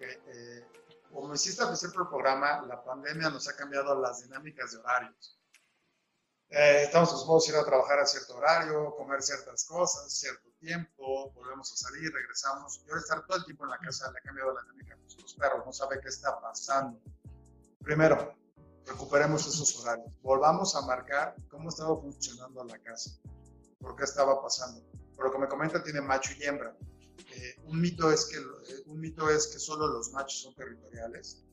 Eh, 0.00 0.64
como 1.12 1.34
hiciste 1.34 1.62
al 1.62 1.68
principio 1.68 2.00
del 2.00 2.08
programa, 2.08 2.62
la 2.66 2.82
pandemia 2.82 3.30
nos 3.30 3.48
ha 3.48 3.56
cambiado 3.56 4.00
las 4.00 4.22
dinámicas 4.22 4.72
de 4.72 4.78
horarios. 4.78 5.38
Eh, 6.48 6.84
estamos 6.84 7.12
dispuestos 7.12 7.48
a 7.48 7.56
ir 7.56 7.60
a 7.60 7.64
trabajar 7.64 7.98
a 7.98 8.06
cierto 8.06 8.36
horario, 8.36 8.94
comer 8.94 9.20
ciertas 9.20 9.64
cosas, 9.64 10.12
cierto 10.12 10.48
tiempo, 10.60 11.32
volvemos 11.32 11.72
a 11.72 11.76
salir, 11.76 12.12
regresamos. 12.12 12.80
Y 12.86 12.88
ahora 12.88 13.00
estar 13.00 13.26
todo 13.26 13.38
el 13.38 13.44
tiempo 13.44 13.64
en 13.64 13.70
la 13.70 13.78
casa 13.78 14.10
le 14.12 14.18
ha 14.18 14.22
cambiado 14.22 14.54
la 14.54 14.62
dinámica. 14.62 14.96
Nuestros 14.96 15.34
perros 15.34 15.66
no 15.66 15.72
saben 15.72 16.00
qué 16.00 16.08
está 16.08 16.40
pasando. 16.40 17.00
Primero, 17.82 18.32
recuperemos 18.86 19.44
esos 19.46 19.80
horarios, 19.80 20.06
volvamos 20.22 20.76
a 20.76 20.82
marcar 20.82 21.34
cómo 21.48 21.68
estaba 21.68 22.00
funcionando 22.00 22.62
la 22.64 22.78
casa, 22.78 23.10
por 23.80 23.96
qué 23.96 24.04
estaba 24.04 24.40
pasando. 24.40 24.84
Por 25.16 25.26
lo 25.26 25.32
que 25.32 25.38
me 25.38 25.48
comenta, 25.48 25.82
tiene 25.82 26.00
macho 26.00 26.32
y 26.38 26.44
hembra. 26.44 26.76
Eh, 27.32 27.56
un, 27.64 27.80
mito 27.80 28.10
es 28.12 28.24
que, 28.26 28.36
eh, 28.36 28.82
un 28.86 29.00
mito 29.00 29.28
es 29.28 29.48
que 29.48 29.58
solo 29.58 29.88
los 29.88 30.12
machos 30.12 30.42
son 30.42 30.54
territoriales 30.54 31.44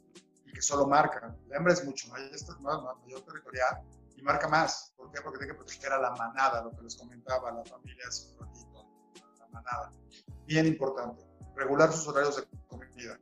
y 0.45 0.53
que 0.53 0.61
solo 0.61 0.85
marcan. 0.85 1.35
La 1.47 1.57
hembra 1.57 1.73
es 1.73 1.83
mucho 1.83 2.09
mayor, 2.09 2.29
más, 2.61 2.99
mayor 3.01 3.21
territorial 3.21 3.81
marca 4.23 4.47
más. 4.47 4.93
¿Por 4.97 5.11
qué? 5.11 5.21
Porque 5.21 5.39
tiene 5.39 5.53
que 5.53 5.57
proteger 5.57 5.93
a 5.93 5.99
la 5.99 6.11
manada, 6.11 6.63
lo 6.63 6.71
que 6.71 6.83
les 6.83 6.95
comentaba, 6.95 7.51
la 7.51 7.63
familia 7.65 8.03
es 8.07 8.35
la 9.39 9.47
manada. 9.49 9.91
Bien 10.45 10.65
importante, 10.65 11.23
regular 11.55 11.91
sus 11.91 12.07
horarios 12.07 12.37
de 12.37 12.43
comida. 12.67 13.19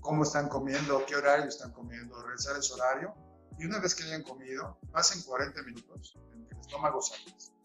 Cómo 0.00 0.22
están 0.22 0.48
comiendo, 0.48 1.04
qué 1.06 1.16
horario 1.16 1.46
están 1.46 1.72
comiendo, 1.72 2.22
realizar 2.22 2.56
ese 2.56 2.74
horario 2.74 3.14
y 3.58 3.66
una 3.66 3.78
vez 3.78 3.94
que 3.94 4.02
hayan 4.04 4.22
comido, 4.22 4.78
pasen 4.90 5.22
40 5.22 5.62
minutos 5.62 6.18
en 6.32 6.46
que 6.46 6.54
el 6.54 6.60
estómago 6.60 7.00
se, 7.00 7.14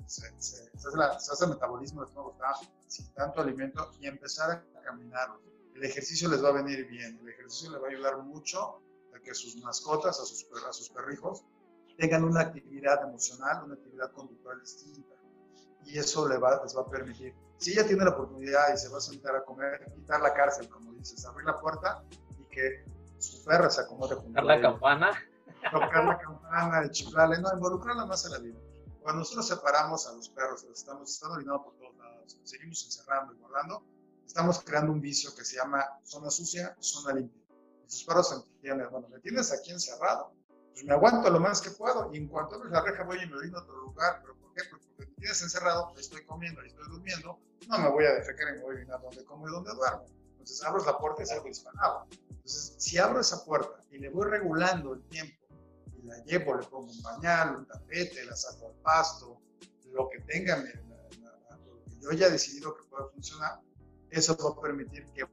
se, 0.06 0.34
se, 0.38 0.72
hace 1.10 1.44
el 1.46 1.50
metabolismo, 1.50 2.02
el 2.02 2.08
estómago 2.08 2.34
está 2.34 2.54
sin 2.88 3.12
tanto 3.14 3.42
alimento 3.42 3.92
y 4.00 4.08
empezar 4.08 4.52
a 4.52 4.82
caminar. 4.82 5.30
El 5.74 5.84
ejercicio 5.84 6.30
les 6.30 6.44
va 6.44 6.50
a 6.50 6.54
venir 6.54 6.88
bien, 6.88 7.20
el 7.22 7.30
ejercicio 7.30 7.72
les 7.72 7.82
va 7.82 7.88
a 7.88 7.90
ayudar 7.90 8.18
mucho 8.20 8.82
a 9.16 9.20
que 9.20 9.34
sus 9.34 9.56
mascotas, 9.58 10.20
a 10.20 10.26
sus, 10.26 10.46
a 10.68 10.74
sus 10.74 10.90
perrijos, 10.90 11.44
tengan 12.00 12.24
una 12.24 12.42
actividad 12.42 13.04
emocional, 13.04 13.64
una 13.66 13.74
actividad 13.76 14.12
conductual 14.14 14.60
distinta. 14.62 15.16
Y 15.86 15.98
eso 15.98 16.28
les 16.28 16.42
va, 16.42 16.62
les 16.64 16.76
va 16.76 16.82
a 16.82 16.90
permitir, 16.90 17.34
si 17.58 17.74
ella 17.74 17.86
tiene 17.86 18.04
la 18.06 18.12
oportunidad 18.12 18.74
y 18.74 18.78
se 18.78 18.90
va 18.90 18.98
a 18.98 19.02
sentar 19.02 19.36
a 19.36 19.44
comer, 19.44 19.92
quitar 19.96 20.22
la 20.22 20.34
cárcel, 20.34 20.70
como 20.70 20.94
dices, 20.94 21.26
abrir 21.26 21.46
la 21.46 21.60
puerta 21.60 22.04
y 22.38 22.44
que 22.46 22.86
su 23.18 23.44
perra 23.44 23.70
se 23.70 23.82
acomode 23.82 24.16
junto 24.16 24.40
a 24.40 24.44
la 24.44 24.62
campana 24.62 25.12
tocar 25.72 26.06
la 26.06 26.18
campana, 26.18 26.90
chiflarle, 26.90 27.40
no, 27.40 27.54
involucrarla 27.54 28.06
más 28.06 28.26
en 28.26 28.32
la 28.32 28.40
vida. 28.40 28.60
Cuando 29.02 29.20
nosotros 29.20 29.48
separamos 29.48 30.08
a 30.08 30.14
los 30.14 30.30
perros, 30.30 30.64
los 30.64 30.80
estamos, 30.80 31.12
están 31.12 31.32
orinando 31.32 31.64
por 31.64 31.76
todos 31.78 31.96
lados, 31.98 32.40
seguimos 32.44 32.84
encerrando 32.86 33.34
y 33.34 33.38
guardando, 33.38 33.84
estamos 34.26 34.60
creando 34.64 34.92
un 34.92 35.02
vicio 35.02 35.34
que 35.36 35.44
se 35.44 35.58
llama 35.58 35.86
zona 36.04 36.30
sucia, 36.30 36.76
zona 36.80 37.14
limpia. 37.14 37.42
Y 37.88 37.90
sus 37.90 38.04
perros 38.04 38.32
entienden, 38.32 38.90
bueno, 38.92 39.08
me 39.10 39.20
tienes 39.20 39.52
aquí 39.52 39.72
encerrado, 39.72 40.34
pues 40.80 40.88
me 40.88 40.94
aguanto 40.94 41.30
lo 41.30 41.42
más 41.42 41.62
que 41.62 41.72
puedo 41.72 42.10
y 42.14 42.18
en 42.18 42.28
cuanto 42.30 42.56
abres 42.56 42.72
la 42.72 42.82
reja 42.82 43.04
voy 43.04 43.22
y 43.22 43.28
me 43.28 43.36
orino 43.36 43.58
a 43.58 43.62
otro 43.62 43.82
lugar, 43.82 44.20
pero 44.22 44.36
¿por 44.38 44.54
qué? 44.54 44.62
Porque 44.70 44.86
me 44.98 45.06
tienes 45.08 45.42
encerrado, 45.42 45.94
estoy 45.98 46.24
comiendo 46.24 46.64
y 46.64 46.68
estoy 46.68 46.88
durmiendo, 46.90 47.38
no 47.68 47.78
me 47.80 47.90
voy 47.90 48.06
a 48.06 48.14
defecar 48.14 48.48
y 48.50 48.60
me 48.60 48.64
voy 48.64 48.76
a 48.76 48.78
orinar 48.78 49.02
donde 49.02 49.26
como 49.26 49.50
y 49.50 49.52
donde 49.52 49.74
duermo. 49.74 50.06
Entonces 50.32 50.64
abro 50.64 50.86
la 50.86 50.98
puerta 50.98 51.24
y 51.24 51.26
salgo 51.26 51.46
disparado. 51.46 52.08
Entonces, 52.30 52.76
si 52.78 52.98
abro 52.98 53.20
esa 53.20 53.44
puerta 53.44 53.84
y 53.92 53.98
le 53.98 54.08
voy 54.08 54.30
regulando 54.30 54.94
el 54.94 55.04
tiempo 55.10 55.36
la 56.04 56.18
llevo, 56.24 56.56
le 56.56 56.66
pongo 56.66 56.90
un 56.90 57.02
pañal, 57.02 57.58
un 57.58 57.68
tapete, 57.68 58.24
la 58.24 58.36
saco 58.36 58.68
al 58.68 58.82
pasto, 58.82 59.42
lo 59.92 60.08
que 60.08 60.22
tenga, 60.22 60.56
lo 60.56 60.64
que 61.84 62.00
yo 62.00 62.10
haya 62.12 62.30
decidido 62.30 62.74
que 62.74 62.84
pueda 62.84 63.10
funcionar, 63.10 63.60
eso 64.10 64.38
va 64.38 64.58
a 64.58 64.62
permitir 64.62 65.06
que 65.14 65.26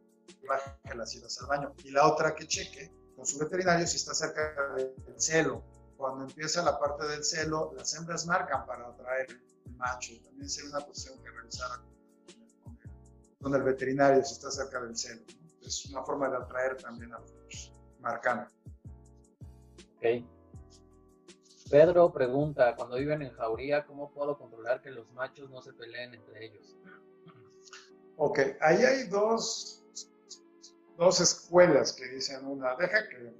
baje 0.47 0.95
las 0.97 1.15
idas 1.15 1.41
al 1.41 1.47
baño. 1.47 1.73
Y 1.85 1.93
la 1.93 2.09
otra 2.09 2.35
que 2.35 2.49
cheque 2.49 2.93
con 3.17 3.27
su 3.27 3.39
veterinario 3.39 3.87
si 3.87 3.97
está 3.97 4.15
cerca 4.15 4.75
del 4.77 4.93
celo. 5.17 5.65
Cuando 5.97 6.25
empieza 6.25 6.63
la 6.63 6.79
parte 6.79 7.07
del 7.07 7.25
celo, 7.25 7.73
las 7.75 7.95
hembras 7.95 8.27
marcan 8.27 8.67
para 8.67 8.87
atraer 8.89 9.29
el 9.65 9.73
macho. 9.77 10.13
También 10.23 10.49
sería 10.49 10.71
una 10.71 10.85
cuestión 10.85 11.19
que 11.23 11.31
realizara 11.31 11.83
con 13.41 13.55
el, 13.55 13.63
veterinario 13.63 14.23
si 14.23 14.35
está 14.35 14.51
cerca 14.51 14.81
del 14.83 14.97
celo. 14.97 15.23
Es 15.63 15.87
una 15.87 16.03
forma 16.03 16.29
de 16.29 16.37
atraer 16.37 16.77
también 16.77 17.15
a 17.15 17.19
los 17.19 17.33
machos, 17.33 17.73
marcando. 18.01 18.51
Ok. 19.97 20.27
Pedro 21.71 22.13
pregunta, 22.13 22.77
cuando 22.77 22.97
viven 22.97 23.23
en 23.23 23.33
jauría, 23.33 23.85
¿cómo 23.87 24.13
puedo 24.13 24.39
controlar 24.39 24.83
que 24.83 24.91
los 24.91 25.11
machos 25.13 25.51
no 25.51 25.63
se 25.63 25.73
peleen 25.73 26.15
entre 26.15 26.47
ellos? 26.47 26.77
Ok, 28.19 28.39
ahí 28.61 28.85
hay 28.85 29.09
dos, 29.09 29.83
dos 30.97 31.21
escuelas 31.21 31.93
que 31.93 32.09
dicen 32.09 32.45
una, 32.47 32.75
deja 32.77 33.09
que 33.09 33.35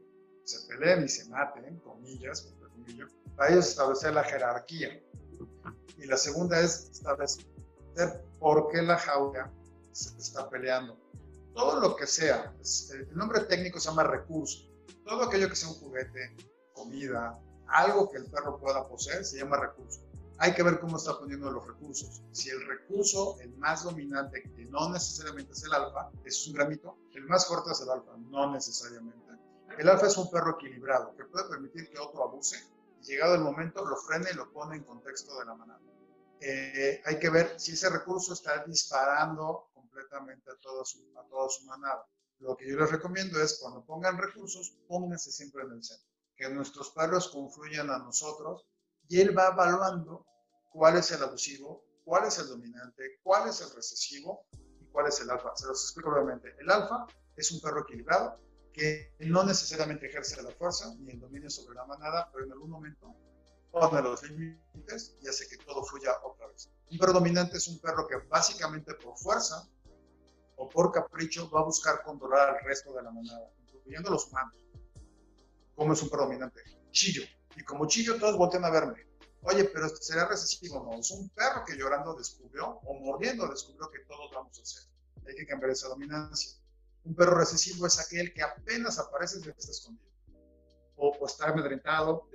se 0.45 0.67
peleen 0.69 1.05
y 1.05 1.09
se 1.09 1.29
maten, 1.29 1.79
comillas, 1.81 2.55
comillas, 2.73 3.11
para 3.37 3.53
ellos 3.53 3.69
establecer 3.69 4.15
la 4.15 4.25
jerarquía. 4.25 5.03
Y 5.99 6.07
la 6.07 6.17
segunda 6.17 6.61
es 6.61 6.91
establecer 6.91 7.47
por 8.39 8.71
qué 8.71 8.83
la 8.83 8.99
jauría 8.99 9.51
se 9.93 10.17
está 10.19 10.49
peleando. 10.51 10.99
Todo 11.55 11.81
lo 11.81 11.97
que 11.97 12.07
sea, 12.07 12.55
el 12.93 13.17
nombre 13.17 13.41
técnico 13.41 13.81
se 13.81 13.89
llama 13.89 14.05
recurso. 14.05 14.71
Todo 15.05 15.25
aquello 15.25 15.49
que 15.49 15.57
sea 15.57 15.71
un 15.71 15.77
juguete, 15.77 16.37
comida, 16.75 17.41
algo 17.69 18.11
que 18.11 18.19
el 18.19 18.27
perro 18.27 18.59
pueda 18.59 18.87
poseer 18.87 19.25
se 19.25 19.39
llama 19.39 19.57
recurso. 19.57 20.06
Hay 20.39 20.55
que 20.55 20.63
ver 20.63 20.79
cómo 20.81 20.97
está 20.97 21.19
poniendo 21.19 21.51
los 21.51 21.67
recursos. 21.67 22.23
Si 22.33 22.51
el 22.51 22.67
recurso, 22.67 23.39
el 23.41 23.57
más 23.57 23.85
dominante, 23.85 24.43
que 24.43 24.67
no 24.67 24.91
necesariamente 24.91 25.53
es 25.53 25.65
el 25.65 25.73
alfa, 25.73 26.11
es 26.25 26.47
un 26.47 26.55
gramito, 26.55 26.99
el 27.15 27.25
más 27.25 27.47
fuerte 27.47 27.73
es 27.73 27.81
el 27.81 27.91
alfa, 27.91 28.13
no 28.19 28.53
necesariamente. 28.53 29.27
El 29.79 29.89
alfa 29.89 30.07
es 30.07 30.17
un 30.17 30.31
perro 30.31 30.53
equilibrado 30.53 31.15
que 31.17 31.25
puede 31.25 31.49
permitir 31.49 31.91
que 31.91 31.99
otro 31.99 32.25
abuse 32.25 32.57
y 33.03 33.07
llegado 33.07 33.35
el 33.35 33.43
momento 33.43 33.85
lo 33.85 33.97
frene 33.97 34.31
y 34.33 34.35
lo 34.35 34.51
pone 34.53 34.77
en 34.77 34.85
contexto 34.85 35.39
de 35.39 35.45
la 35.45 35.55
manada. 35.55 35.81
Eh, 36.41 37.03
hay 37.05 37.19
que 37.19 37.31
ver 37.31 37.59
si 37.59 37.73
ese 37.73 37.89
recurso 37.89 38.33
está 38.35 38.63
disparando 38.65 39.71
completamente 39.75 40.51
a 40.51 40.57
toda, 40.57 40.85
su, 40.85 40.99
a 41.19 41.27
toda 41.29 41.49
su 41.49 41.65
manada. 41.65 42.07
Lo 42.41 42.57
que 42.57 42.69
yo 42.69 42.79
les 42.79 42.91
recomiendo 42.91 43.41
es 43.41 43.59
cuando 43.61 43.85
pongan 43.85 44.19
recursos, 44.19 44.77
pónganse 44.87 45.33
siempre 45.33 45.65
en 45.65 45.73
el 45.73 45.83
centro 45.83 46.17
que 46.37 46.51
nuestros 46.51 46.91
perros 46.91 47.29
confluyan 47.29 47.91
a 47.91 47.99
nosotros 47.99 48.67
y 49.09 49.21
él 49.21 49.37
va 49.37 49.49
evaluando 49.49 50.27
cuál 50.71 50.97
es 50.97 51.11
el 51.11 51.23
abusivo, 51.23 51.85
cuál 52.05 52.27
es 52.27 52.39
el 52.39 52.49
dominante, 52.49 53.19
cuál 53.23 53.49
es 53.49 53.61
el 53.61 53.71
recesivo 53.75 54.47
y 54.81 54.87
cuál 54.87 55.07
es 55.09 55.21
el 55.21 55.31
alfa. 55.31 55.55
Se 55.57 55.67
los 55.67 55.83
explico 55.83 56.11
brevemente. 56.11 56.55
El 56.59 56.71
alfa 56.71 57.07
es 57.37 57.51
un 57.53 57.61
perro 57.61 57.83
equilibrado 57.83 58.41
que 58.73 59.15
no 59.21 59.43
necesariamente 59.45 60.07
ejerce 60.07 60.43
la 60.43 60.51
fuerza 60.51 60.95
ni 60.99 61.13
el 61.13 61.21
dominio 61.21 61.49
sobre 61.49 61.77
la 61.77 61.87
manada, 61.87 62.31
pero 62.33 62.45
en 62.45 62.53
algún 62.53 62.71
momento 62.71 63.15
pone 63.71 64.03
los 64.03 64.23
límites 64.23 65.17
y 65.21 65.29
hace 65.29 65.49
que 65.49 65.57
todo 65.65 65.83
fluya 65.85 66.13
otra 66.23 66.47
vez. 66.49 66.71
Un 66.91 66.99
perro 66.99 67.15
dominante 67.15 67.57
es 67.57 67.69
un 67.69 67.81
perro 67.81 68.07
que 68.07 68.17
básicamente 68.29 68.95
por 68.95 69.17
fuerza 69.17 69.69
o 70.57 70.69
por 70.69 70.93
capricho 70.93 71.51
va 71.51 71.61
a 71.61 71.65
buscar 71.65 72.03
controlar 72.03 72.57
al 72.57 72.65
resto 72.65 72.93
de 72.95 73.03
la 73.03 73.11
manada, 73.11 73.51
incluyendo 73.67 74.11
los 74.11 74.29
humanos. 74.29 74.55
¿Cómo 75.75 75.93
es 75.93 76.03
un 76.03 76.09
predominante? 76.09 76.61
Chillo. 76.91 77.23
Y 77.57 77.65
como 77.65 77.87
chillo, 77.87 78.19
todos 78.19 78.37
voltean 78.37 78.65
a 78.65 78.71
verme. 78.71 79.07
Oye, 79.43 79.65
pero 79.65 79.89
será 79.89 80.27
recesivo. 80.27 80.85
No, 80.85 80.99
es 80.99 81.11
un 81.11 81.29
perro 81.31 81.65
que 81.65 81.77
llorando 81.77 82.15
descubrió 82.15 82.81
o 82.85 82.95
mordiendo 82.95 83.49
descubrió 83.49 83.91
que 83.91 84.01
todos 84.01 84.31
vamos 84.35 84.59
a 84.59 84.63
hacer. 84.63 84.83
Hay 85.27 85.35
que 85.35 85.47
cambiar 85.47 85.71
esa 85.71 85.89
dominancia. 85.89 86.53
Un 87.05 87.15
perro 87.15 87.39
recesivo 87.39 87.87
es 87.87 87.99
aquel 88.01 88.33
que 88.35 88.43
apenas 88.43 88.99
aparece 88.99 89.39
y 89.39 89.49
está 89.49 89.71
escondido. 89.71 90.07
O, 90.97 91.27
está 91.27 91.49
amedrentado, 91.49 92.29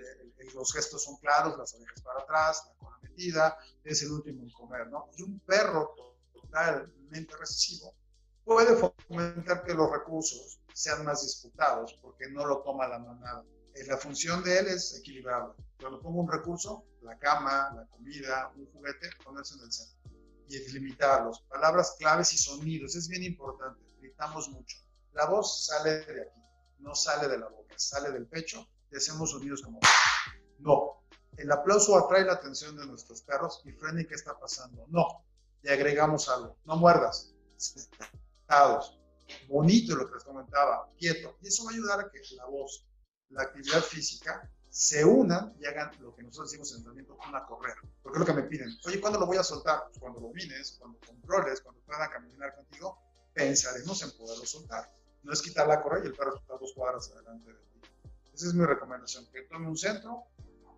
los 0.53 0.71
gestos 0.71 1.03
son 1.03 1.17
claros, 1.17 1.57
las 1.57 1.73
orejas 1.73 2.01
para 2.01 2.19
atrás, 2.19 2.63
la 2.67 2.75
cola 2.75 2.97
metida, 3.01 3.57
es 3.83 4.03
el 4.03 4.11
último 4.11 4.43
en 4.43 4.51
comer, 4.51 4.87
¿no? 4.87 5.09
Y 5.17 5.23
un 5.23 5.39
perro 5.39 5.95
totalmente 6.31 7.35
recesivo 7.37 7.95
puede 8.43 8.75
fomentar 8.75 9.63
que 9.63 9.73
los 9.73 9.91
recursos 9.91 10.59
sean 10.73 11.05
más 11.05 11.21
disputados 11.21 11.97
porque 12.01 12.29
no 12.29 12.45
lo 12.45 12.59
toma 12.59 12.87
la 12.87 12.99
manada. 12.99 13.43
Eh, 13.73 13.85
la 13.87 13.97
función 13.97 14.43
de 14.43 14.59
él 14.59 14.67
es 14.67 14.97
equilibrarlo. 14.97 15.55
Cuando 15.79 16.01
pongo 16.01 16.21
un 16.21 16.31
recurso, 16.31 16.85
la 17.01 17.17
cama, 17.17 17.71
la 17.75 17.85
comida, 17.87 18.51
un 18.55 18.65
juguete, 18.71 19.09
ponerse 19.23 19.55
en 19.55 19.61
el 19.61 19.71
centro 19.71 20.11
y 20.47 20.71
limitarlos. 20.73 21.41
Palabras 21.49 21.95
claves 21.97 22.33
y 22.33 22.37
sonidos, 22.37 22.95
es 22.95 23.07
bien 23.07 23.23
importante. 23.23 23.81
Gritamos 23.99 24.49
mucho. 24.49 24.77
La 25.13 25.25
voz 25.25 25.65
sale 25.65 26.05
de 26.05 26.21
aquí, 26.21 26.41
no 26.79 26.93
sale 26.93 27.27
de 27.27 27.37
la 27.37 27.47
boca, 27.47 27.73
sale 27.77 28.11
del 28.11 28.27
pecho 28.27 28.67
y 28.91 28.97
hacemos 28.97 29.31
sonidos 29.31 29.61
como 29.61 29.79
no. 30.59 31.03
El 31.37 31.51
aplauso 31.51 31.97
atrae 31.97 32.25
la 32.25 32.33
atención 32.33 32.75
de 32.77 32.85
nuestros 32.85 33.21
perros 33.21 33.61
y 33.65 33.71
frena 33.71 34.03
qué 34.03 34.15
está 34.15 34.37
pasando. 34.37 34.85
No. 34.89 35.23
Y 35.63 35.69
agregamos 35.69 36.27
algo. 36.27 36.57
No 36.65 36.75
muerdas. 36.75 37.33
Sentados 37.55 39.01
bonito 39.47 39.95
lo 39.95 40.07
que 40.07 40.15
les 40.15 40.23
comentaba, 40.23 40.87
quieto. 40.97 41.37
Y 41.41 41.47
eso 41.47 41.65
va 41.65 41.71
a 41.71 41.73
ayudar 41.73 41.99
a 41.99 42.09
que 42.09 42.19
la 42.35 42.45
voz, 42.45 42.85
la 43.31 43.43
actividad 43.43 43.81
física 43.81 44.49
se 44.69 45.03
unan 45.03 45.53
y 45.59 45.65
hagan 45.65 45.91
lo 45.99 46.15
que 46.15 46.23
nosotros 46.23 46.49
decimos 46.49 46.71
en 46.71 46.77
entrenamiento, 46.77 47.17
una 47.27 47.45
correr. 47.45 47.75
Porque 48.01 48.17
es 48.17 48.19
lo 48.19 48.25
que 48.25 48.41
me 48.41 48.43
piden. 48.43 48.69
Oye, 48.85 49.01
¿cuándo 49.01 49.19
lo 49.19 49.25
voy 49.25 49.37
a 49.37 49.43
soltar? 49.43 49.83
Pues 49.87 49.99
cuando 49.99 50.21
domines, 50.21 50.77
cuando 50.79 50.97
controles, 51.05 51.61
cuando 51.61 51.81
puedan 51.81 52.09
caminar 52.09 52.55
contigo, 52.55 52.97
pensaremos 53.33 54.01
en 54.01 54.11
poderlo 54.17 54.45
soltar. 54.45 54.89
No 55.23 55.33
es 55.33 55.41
quitar 55.41 55.67
la 55.67 55.81
correa 55.81 56.03
y 56.03 56.07
el 56.07 56.15
perro 56.15 56.37
está 56.37 56.55
dos 56.57 56.73
cuadras 56.73 57.11
adelante 57.11 57.51
de 57.51 57.59
ti. 57.59 57.81
Esa 58.33 58.47
es 58.47 58.53
mi 58.53 58.65
recomendación, 58.65 59.27
que 59.31 59.41
tome 59.43 59.67
un 59.67 59.77
centro, 59.77 60.23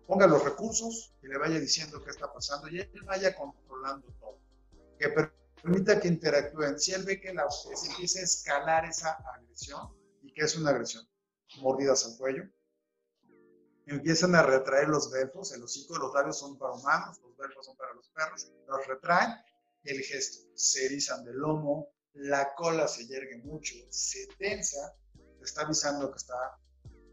ponga 0.06 0.26
los 0.26 0.42
recursos 0.44 1.14
y 1.22 1.28
le 1.28 1.38
vaya 1.38 1.60
diciendo 1.60 2.02
qué 2.02 2.10
está 2.10 2.32
pasando 2.32 2.68
y 2.68 2.80
él 2.80 3.02
vaya 3.06 3.34
controlando 3.34 4.08
todo. 4.18 4.38
Que 4.98 5.08
permita 5.62 6.00
que 6.00 6.08
interactúen. 6.08 6.78
Si 6.80 6.92
él 6.92 7.04
ve 7.04 7.20
que, 7.20 7.32
la, 7.32 7.48
se 7.48 7.90
empieza 7.90 8.18
a 8.18 8.22
escalar 8.22 8.84
esa 8.86 9.12
agresión, 9.34 9.88
¿y 10.22 10.32
qué 10.32 10.42
es 10.42 10.56
una 10.56 10.70
agresión? 10.70 11.06
Mordidas 11.60 12.06
al 12.06 12.16
cuello, 12.16 12.44
empiezan 13.86 14.34
a 14.34 14.42
retraer 14.42 14.88
los 14.88 15.10
belfos, 15.10 15.52
el 15.52 15.62
hocico, 15.62 15.96
los 15.98 16.12
labios 16.14 16.38
son 16.38 16.58
para 16.58 16.72
humanos, 16.72 17.20
los 17.22 17.36
belfos 17.36 17.66
son 17.66 17.76
para 17.76 17.92
los 17.94 18.08
perros, 18.10 18.52
los 18.66 18.86
retraen, 18.86 19.34
el 19.84 20.00
gesto, 20.00 20.48
se 20.54 20.86
erizan 20.86 21.24
del 21.24 21.36
lomo, 21.36 21.88
la 22.14 22.54
cola 22.54 22.88
se 22.88 23.06
yergue 23.06 23.38
mucho, 23.44 23.74
se 23.90 24.26
tensa, 24.38 24.94
te 25.12 25.44
está 25.44 25.62
avisando 25.62 26.10
que 26.10 26.16
está 26.16 26.58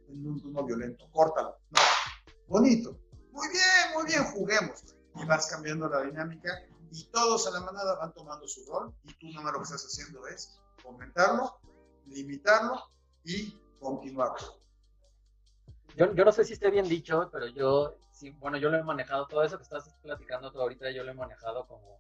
en 0.08 0.26
un 0.26 0.42
tono 0.42 0.64
violento, 0.64 1.10
córtalo. 1.12 1.58
No, 1.70 1.80
bonito, 2.48 3.00
muy 3.32 3.48
bien, 3.50 3.94
muy 3.94 4.06
bien, 4.06 4.24
juguemos. 4.26 4.84
Y 5.16 5.26
vas 5.26 5.48
cambiando 5.48 5.90
la 5.90 6.04
dinámica 6.04 6.64
y 6.92 7.06
todos 7.12 7.48
a 7.48 7.52
la 7.52 7.62
manada 7.62 7.96
van 7.96 8.14
tomando 8.14 8.48
su 8.48 8.66
rol 8.66 8.94
y 9.04 9.14
tú 9.16 9.28
nada 9.30 9.44
más 9.44 9.54
lo 9.54 9.60
que 9.60 9.64
estás 9.64 9.86
haciendo 9.86 10.26
es 10.28 10.58
comentarlo, 10.84 11.60
limitarlo 12.06 12.82
y 13.24 13.60
continuarlo. 13.82 14.62
Yo, 15.98 16.14
yo 16.14 16.24
no 16.24 16.32
sé 16.32 16.46
si 16.46 16.54
esté 16.54 16.72
bien 16.72 16.88
dicho, 16.88 17.30
pero 17.34 17.48
yo, 17.48 17.98
sí, 18.12 18.30
bueno, 18.40 18.58
yo 18.58 18.70
lo 18.70 18.78
he 18.78 18.84
manejado, 18.84 19.28
todo 19.28 19.44
eso 19.44 19.58
que 19.58 19.64
estás 19.64 19.94
platicando 20.02 20.52
tú 20.52 20.62
ahorita, 20.62 20.90
yo 20.92 21.04
lo 21.04 21.12
he 21.12 21.16
manejado 21.16 21.68
como, 21.68 22.00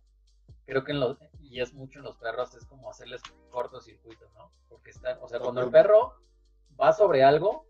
creo 0.65 0.85
que 0.85 0.93
en 0.93 1.01
los, 1.01 1.17
y 1.41 1.59
es 1.59 1.73
mucho 1.73 1.99
en 1.99 2.05
los 2.05 2.15
perros, 2.15 2.55
es 2.55 2.65
como 2.65 2.89
hacerles 2.89 3.21
cortocircuito, 3.49 4.29
¿no? 4.35 4.51
Porque 4.69 4.91
están, 4.91 5.17
o 5.21 5.27
sea, 5.27 5.39
cuando 5.39 5.61
el 5.61 5.71
perro 5.71 6.15
va 6.79 6.93
sobre 6.93 7.23
algo, 7.23 7.65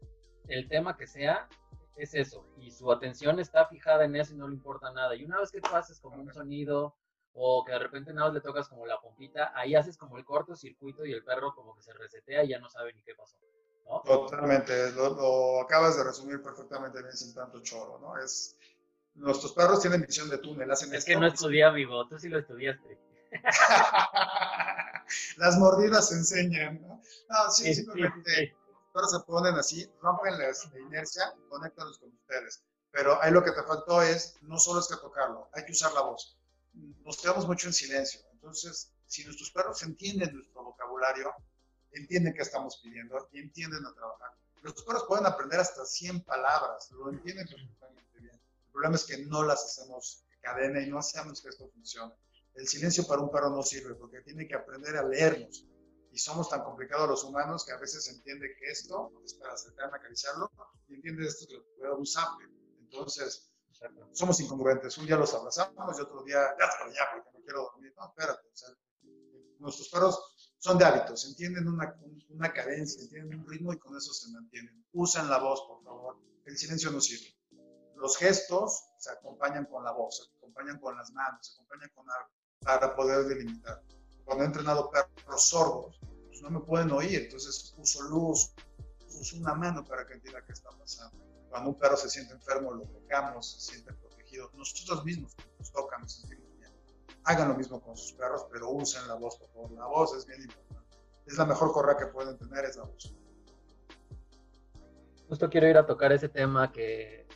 el 0.48 0.68
tema 0.68 0.96
que 0.96 1.08
sea, 1.08 1.48
es 1.96 2.14
eso, 2.14 2.46
y 2.58 2.70
su 2.70 2.92
atención 2.92 3.40
está 3.40 3.66
fijada 3.66 4.06
en 4.06 4.16
eso 4.16 4.34
y 4.34 4.38
no 4.38 4.48
le 4.48 4.56
importa 4.56 4.92
nada. 4.92 5.16
Y 5.16 5.26
una 5.26 5.40
vez 5.40 5.52
que 5.52 5.62
tú 5.62 5.76
haces 5.76 6.00
como 6.00 6.22
un 6.22 6.32
sonido, 6.32 6.96
o 7.34 7.64
que 7.64 7.72
de 7.72 7.80
repente 7.80 8.14
nada 8.14 8.28
más 8.28 8.34
le 8.36 8.42
tocas 8.42 8.68
como 8.68 8.86
la 8.86 9.00
pompita, 9.00 9.52
ahí 9.56 9.76
haces 9.76 9.98
como 9.98 10.18
el 10.18 10.26
cortocircuito 10.26 11.06
y 11.06 11.14
el 11.14 11.24
perro 11.24 11.54
como 11.56 11.74
que 11.76 11.82
se 11.82 11.94
resetea 11.94 12.44
y 12.44 12.50
ya 12.50 12.60
no 12.60 12.70
sabe 12.70 12.94
ni 12.94 13.02
qué 13.04 13.16
pasó. 13.16 13.38
Totalmente, 14.06 14.92
lo, 14.94 15.62
acabas 15.62 15.98
de 15.98 16.04
resumir 16.04 16.42
perfectamente 16.42 17.02
bien 17.02 17.16
sin 17.16 17.34
tanto 17.34 17.62
choro, 17.62 18.00
¿no? 18.00 18.18
Es, 18.18 18.56
nuestros 19.16 19.54
perros 19.54 19.82
tienen 19.82 20.02
visión 20.02 20.30
de 20.30 20.38
túnel, 20.38 20.72
hacen 20.72 20.94
Es 20.94 21.06
que 21.06 21.16
no 21.16 21.28
estudié, 21.28 21.64
amigo, 21.64 22.08
tú 22.08 22.18
sí 22.18 22.30
lo 22.30 22.40
estudiaste. 22.40 23.00
Las 25.38 25.58
mordidas 25.58 26.10
se 26.10 26.16
enseñan, 26.16 26.82
¿no? 26.82 27.02
No, 27.30 27.52
sí, 27.52 27.74
simplemente 27.74 28.56
los 28.68 28.92
perros 28.94 29.12
se 29.12 29.20
ponen 29.20 29.56
así, 29.56 29.90
rompen 30.02 30.38
la, 30.38 30.52
inercia 30.80 31.34
y 31.38 31.50
con 31.50 32.14
ustedes. 32.14 32.64
Pero 32.92 33.22
ahí 33.22 33.32
lo 33.32 33.44
que 33.44 33.52
te 33.52 33.64
faltó 33.64 34.02
es, 34.02 34.38
no 34.42 34.58
solo 34.58 34.80
es 34.80 34.88
que 34.88 34.98
tocarlo, 34.98 35.50
hay 35.54 35.66
que 35.66 35.72
usar 35.72 35.94
la 35.94 36.02
voz. 36.02 36.38
Nos 36.74 37.22
quedamos 37.22 37.48
mucho 37.48 37.68
en 37.68 37.74
silencio. 37.74 38.22
Entonces, 38.34 38.92
si 39.08 39.24
nuestros 39.26 39.52
perros 39.52 39.82
entienden 39.84 40.34
nuestro 40.34 40.64
vocabulario, 40.64 41.34
entienden 41.94 42.34
qué 42.34 42.42
estamos 42.42 42.78
pidiendo 42.78 43.30
y 43.32 43.40
entienden 43.40 43.86
a 43.86 43.94
trabajar. 43.94 44.32
Los 44.62 44.84
perros 44.84 45.06
pueden 45.08 45.26
aprender 45.26 45.60
hasta 45.60 45.86
100 45.86 46.24
palabras, 46.24 46.92
lo 46.92 47.10
entienden 47.10 47.48
perfectamente 47.48 48.20
bien. 48.20 48.36
El 48.36 48.72
problema 48.72 48.96
es 48.96 49.06
que 49.06 49.18
no 49.26 49.44
las 49.44 49.64
hacemos 49.66 50.24
cadena 50.40 50.82
y 50.82 50.90
no 50.90 51.00
hacemos 51.00 51.42
que 51.42 51.50
esto 51.50 51.70
funcione. 51.70 52.14
El 52.54 52.68
silencio 52.68 53.08
para 53.08 53.22
un 53.22 53.32
perro 53.32 53.50
no 53.50 53.64
sirve 53.64 53.96
porque 53.96 54.22
tiene 54.22 54.48
que 54.48 54.56
aprender 54.56 54.98
a 54.98 55.04
leernos. 55.04 55.66
Y 56.12 56.18
somos 56.18 56.50
tan 56.50 56.64
complicados 56.64 57.08
los 57.08 57.24
humanos 57.24 57.66
que 57.66 57.72
a 57.72 57.78
veces 57.78 58.08
entiende 58.10 58.54
que 58.60 58.70
esto 58.70 59.14
es 59.24 59.34
para 59.36 59.54
acercarme 59.54 59.94
a 59.94 60.00
acariciarlo 60.00 60.52
y 60.90 60.96
entiende 60.96 61.26
esto 61.26 61.48
que 61.48 61.56
lo 61.56 61.66
puedo 61.78 61.98
usar. 62.00 62.28
Entonces, 62.82 63.50
somos 64.12 64.40
incongruentes. 64.42 64.98
Un 64.98 65.06
día 65.06 65.16
los 65.16 65.34
abrazamos 65.34 65.98
y 65.98 66.02
otro 66.02 66.24
día, 66.24 66.40
ya 66.60 66.68
para 66.68 66.86
allá 66.86 67.08
porque 67.14 67.30
no 67.34 67.44
quiero 67.46 67.62
dormir. 67.62 67.94
No, 67.96 68.08
espérate. 68.10 68.48
O 68.48 68.56
sea, 68.58 68.70
nuestros 69.60 69.90
perros 69.90 70.41
son 70.62 70.78
de 70.78 70.86
hábitos, 70.86 71.26
entienden 71.26 71.68
una, 71.68 72.00
una 72.30 72.54
cadencia, 72.54 73.02
entienden 73.02 73.40
un 73.40 73.48
ritmo 73.48 73.74
y 73.74 73.80
con 73.80 73.98
eso 73.98 74.14
se 74.14 74.32
mantienen. 74.32 74.86
Usen 74.94 75.28
la 75.28 75.40
voz, 75.40 75.64
por 75.68 75.84
favor. 75.84 76.18
El 76.46 76.56
silencio 76.56 76.92
no 76.92 77.02
sirve. 77.02 77.36
Los 77.96 78.16
gestos 78.16 78.84
se 79.00 79.12
acompañan 79.12 79.66
con 79.66 79.84
la 79.84 79.92
voz, 79.92 80.18
se 80.18 80.38
acompañan 80.38 80.80
con 80.80 80.96
las 80.96 81.12
manos, 81.14 81.48
se 81.48 81.54
acompañan 81.56 81.90
con 81.96 82.06
algo 82.12 82.30
para 82.60 82.96
poder 82.96 83.26
delimitar. 83.26 83.82
Cuando 84.24 84.44
he 84.44 84.48
entrenado 84.48 84.92
perros 84.92 85.50
sordos, 85.50 86.00
pues 86.28 86.44
no 86.44 86.52
me 86.52 86.60
pueden 86.60 86.92
oír, 86.92 87.24
entonces 87.24 87.74
uso 87.80 88.04
luz, 88.04 88.54
uso 89.20 89.38
una 89.38 89.56
mano 89.56 89.84
para 89.84 90.06
que 90.06 90.14
entienda 90.14 90.46
qué 90.46 90.54
está 90.54 90.70
pasando. 90.78 91.26
Cuando 91.50 91.72
un 91.72 91.80
perro 91.80 91.98
se 91.98 92.08
siente 92.08 92.36
enfermo, 92.36 92.72
lo 92.72 92.84
tocamos, 92.84 93.52
se 93.52 93.72
siente 93.72 93.94
protegido. 93.94 94.52
Nosotros 94.54 95.04
mismos 95.06 95.36
nos 95.58 95.72
tocan, 95.72 96.02
nos 96.02 96.22
sentimos 96.22 96.41
hagan 97.26 97.50
lo 97.50 97.56
mismo 97.56 97.82
con 97.82 97.96
sus 97.98 98.14
perros, 98.14 98.46
pero 98.52 98.70
usen 98.70 99.08
la 99.08 99.16
voz, 99.16 99.38
por 99.38 99.50
favor. 99.50 99.72
La 99.72 99.86
voz 99.86 100.16
es 100.16 100.26
bien 100.26 100.42
importante. 100.42 100.98
Es 101.26 101.38
la 101.38 101.46
mejor 101.46 101.72
correa 101.72 101.98
que 101.98 102.08
pueden 102.08 102.38
tener, 102.38 102.66
es 102.66 102.78
la 102.78 102.84
voz. 102.84 103.14
Justo 105.28 105.50
quiero 105.50 105.68
ir 105.68 105.78
a 105.78 105.86
tocar 105.86 106.12
ese 106.12 106.28
tema 106.28 106.72
que, 106.72 107.28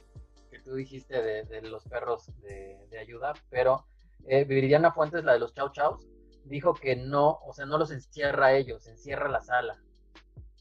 que 0.49 0.59
tú 0.59 0.75
dijiste 0.75 1.21
de, 1.21 1.43
de 1.43 1.61
los 1.61 1.85
perros 1.85 2.29
de, 2.41 2.85
de, 2.89 2.99
ayuda, 2.99 3.33
pero 3.49 3.85
eh, 4.25 4.43
Viridiana 4.43 4.91
Fuentes, 4.91 5.23
la 5.23 5.33
de 5.33 5.39
los 5.39 5.53
chau 5.53 5.71
chaus, 5.71 6.05
dijo 6.43 6.73
que 6.73 6.95
no, 6.95 7.39
o 7.45 7.53
sea, 7.53 7.65
no 7.65 7.77
los 7.77 7.91
encierra 7.91 8.47
a 8.47 8.53
ellos, 8.53 8.87
encierra 8.87 9.29
la 9.29 9.41
sala. 9.41 9.81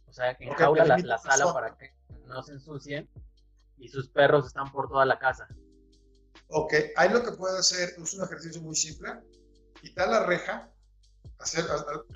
O 0.07 0.13
sea, 0.13 0.37
enjaula 0.39 0.85
la, 0.85 0.99
la 0.99 1.19
sala 1.19 1.53
para 1.53 1.77
que 1.77 1.93
no 2.27 2.43
se 2.43 2.53
ensucien 2.53 3.11
y 3.79 3.89
sus 3.89 4.09
perros 4.09 4.47
están 4.47 4.71
por 4.71 4.89
toda 4.89 5.05
la 5.05 5.19
casa. 5.19 5.49
Ok, 6.49 6.75
ahí 6.97 7.09
lo 7.09 7.25
que 7.25 7.33
puede 7.33 7.59
hacer 7.59 7.95
es 7.97 8.15
un 8.15 8.25
ejercicio 8.25 8.61
muy 8.63 8.77
simple, 8.77 9.11
quitar 9.81 10.09
la 10.09 10.25
reja, 10.25 10.71
hacer, 11.39 11.65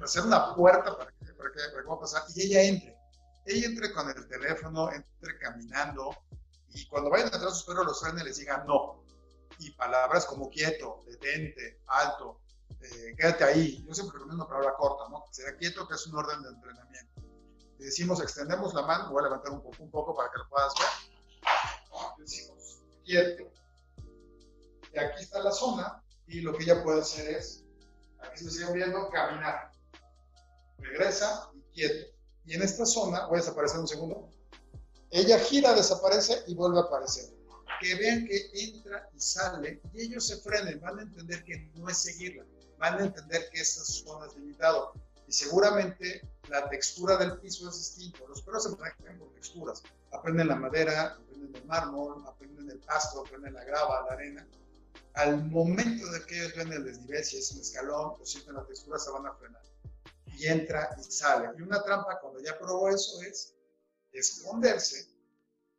hacer 0.02 0.22
una 0.22 0.54
puerta 0.54 0.96
para 0.96 1.10
que, 1.10 1.32
para 1.32 1.50
que, 1.50 1.58
para 1.72 1.82
que 1.82 2.00
pasar 2.00 2.22
y 2.34 2.42
ella 2.42 2.62
entre. 2.62 2.96
Ella 3.46 3.66
entre 3.66 3.92
con 3.92 4.08
el 4.10 4.28
teléfono, 4.28 4.92
entre 4.92 5.38
caminando 5.38 6.10
y 6.74 6.86
cuando 6.86 7.10
vayan 7.10 7.28
a 7.28 7.34
entrar 7.34 7.50
a 7.50 7.54
sus 7.54 7.64
perros 7.64 7.86
los 7.86 8.00
frenes 8.00 8.24
les 8.24 8.36
digan 8.36 8.66
no. 8.66 9.02
Y 9.58 9.70
palabras 9.72 10.24
como 10.26 10.48
quieto, 10.50 11.02
detente, 11.06 11.80
alto, 11.86 12.40
eh, 12.80 13.14
quédate 13.16 13.44
ahí. 13.44 13.84
Yo 13.86 13.94
siempre 13.94 14.14
recomiendo 14.14 14.44
una 14.44 14.48
palabra 14.48 14.76
corta, 14.76 15.08
¿no? 15.10 15.24
Será 15.32 15.56
quieto, 15.56 15.88
que 15.88 15.94
es 15.94 16.06
un 16.06 16.16
orden 16.16 16.42
de 16.42 16.50
entrenamiento. 16.50 17.22
Decimos, 17.78 18.20
extendemos 18.20 18.74
la 18.74 18.82
mano, 18.82 19.10
voy 19.10 19.20
a 19.20 19.24
levantar 19.24 19.52
un 19.52 19.62
poco, 19.62 19.82
un 19.82 19.90
poco 19.90 20.14
para 20.14 20.30
que 20.30 20.38
lo 20.38 20.48
puedas 20.48 20.72
ver. 20.78 22.18
Decimos, 22.18 22.82
quieto, 23.04 23.50
aquí 24.96 25.22
está 25.22 25.42
la 25.42 25.50
zona 25.50 26.02
y 26.26 26.40
lo 26.40 26.56
que 26.56 26.64
ella 26.64 26.82
puede 26.82 27.00
hacer 27.00 27.28
es, 27.30 27.64
aquí 28.20 28.44
se 28.44 28.50
siguen 28.50 28.74
viendo, 28.74 29.08
caminar. 29.10 29.72
Regresa 30.78 31.50
y 31.54 31.60
quieto. 31.72 32.06
Y 32.44 32.54
en 32.54 32.62
esta 32.62 32.86
zona, 32.86 33.26
voy 33.26 33.38
a 33.38 33.40
desaparecer 33.40 33.80
un 33.80 33.88
segundo, 33.88 34.30
ella 35.10 35.38
gira, 35.38 35.74
desaparece 35.74 36.44
y 36.46 36.54
vuelve 36.54 36.78
a 36.78 36.82
aparecer. 36.82 37.30
Que 37.80 37.94
vean 37.94 38.26
que 38.26 38.50
entra 38.54 39.08
y 39.14 39.20
sale 39.20 39.80
y 39.94 40.02
ellos 40.02 40.26
se 40.26 40.36
frenen, 40.38 40.80
van 40.80 40.98
a 40.98 41.02
entender 41.02 41.44
que 41.44 41.70
no 41.74 41.88
es 41.88 41.98
seguirla, 41.98 42.44
van 42.78 42.98
a 42.98 43.04
entender 43.04 43.48
que 43.50 43.60
esta 43.60 43.84
zona 43.84 44.26
es 44.26 44.36
limitado. 44.36 44.92
Y 45.26 45.32
seguramente 45.32 46.22
la 46.48 46.68
textura 46.68 47.16
del 47.18 47.38
piso 47.38 47.68
es 47.68 47.76
distinta. 47.76 48.20
Los 48.28 48.42
perros 48.42 48.64
se 48.64 48.70
manejan 48.70 49.18
por 49.18 49.32
texturas. 49.34 49.82
Aprenden 50.10 50.48
la 50.48 50.56
madera, 50.56 51.12
aprenden 51.12 51.54
el 51.54 51.64
mármol, 51.66 52.24
aprenden 52.26 52.70
el 52.70 52.78
pasto, 52.78 53.20
aprenden 53.20 53.54
la 53.54 53.64
grava, 53.64 54.06
la 54.08 54.14
arena 54.14 54.48
al 55.18 55.50
momento 55.50 56.08
de 56.12 56.24
que 56.26 56.38
ellos 56.38 56.54
ven 56.54 56.72
el 56.72 56.84
desnivel, 56.84 57.24
si 57.24 57.38
es 57.38 57.50
un 57.50 57.60
escalón 57.60 58.14
o 58.20 58.24
sienten 58.24 58.54
la 58.54 58.64
textura, 58.64 59.00
se 59.00 59.10
van 59.10 59.26
a 59.26 59.34
frenar. 59.34 59.62
Y 60.26 60.46
entra 60.46 60.96
y 60.96 61.02
sale. 61.10 61.48
Y 61.58 61.62
una 61.62 61.82
trampa, 61.82 62.20
cuando 62.20 62.40
ya 62.40 62.56
probó 62.56 62.88
eso, 62.88 63.20
es 63.22 63.52
esconderse 64.12 65.08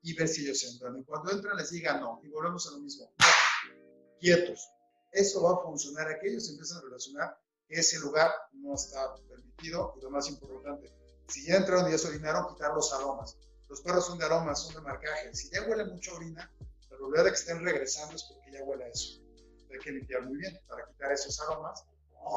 y 0.01 0.13
ver 0.13 0.27
si 0.27 0.43
ellos 0.43 0.61
entran. 0.65 0.99
Y 0.99 1.05
cuando 1.05 1.31
entran, 1.31 1.55
les 1.55 1.69
diga 1.69 1.97
no. 2.01 2.19
Y 2.21 2.27
volvemos 2.27 2.67
a 2.67 2.71
lo 2.71 2.79
mismo. 2.79 3.13
Quietos. 4.19 4.69
Eso 5.13 5.41
va 5.41 5.53
a 5.53 5.63
funcionar. 5.63 6.09
Aquellos 6.09 6.49
empiezan 6.49 6.79
a 6.79 6.81
relacionar 6.81 7.39
que 7.65 7.79
ese 7.79 7.97
lugar 7.99 8.29
no 8.51 8.75
está 8.75 9.15
permitido. 9.29 9.93
Y 9.97 10.01
lo 10.01 10.09
más 10.09 10.27
importante, 10.27 10.91
si 11.29 11.45
ya 11.45 11.55
entraron 11.55 11.87
y 11.87 11.91
ya 11.91 11.97
se 11.97 12.09
orinaron, 12.09 12.53
quitar 12.53 12.73
los 12.73 12.91
aromas. 12.91 13.37
Los 13.69 13.79
perros 13.79 14.05
son 14.05 14.19
de 14.19 14.25
aromas, 14.25 14.63
son 14.63 14.75
de 14.75 14.81
marcaje. 14.81 15.33
Si 15.33 15.49
ya 15.49 15.61
huele 15.61 15.85
mucho 15.85 16.13
orina, 16.13 16.53
la 16.59 16.97
probabilidad 16.97 17.23
de 17.23 17.29
que 17.29 17.37
estén 17.37 17.63
regresando 17.63 18.15
es 18.17 18.23
porque 18.23 18.51
ya 18.51 18.65
huele 18.65 18.83
a 18.83 18.87
eso 18.89 19.28
hay 19.73 19.79
que 19.79 19.91
limpiar 19.91 20.23
muy 20.23 20.37
bien 20.37 20.59
para 20.67 20.85
quitar 20.87 21.11
esos 21.11 21.39
aromas 21.41 21.85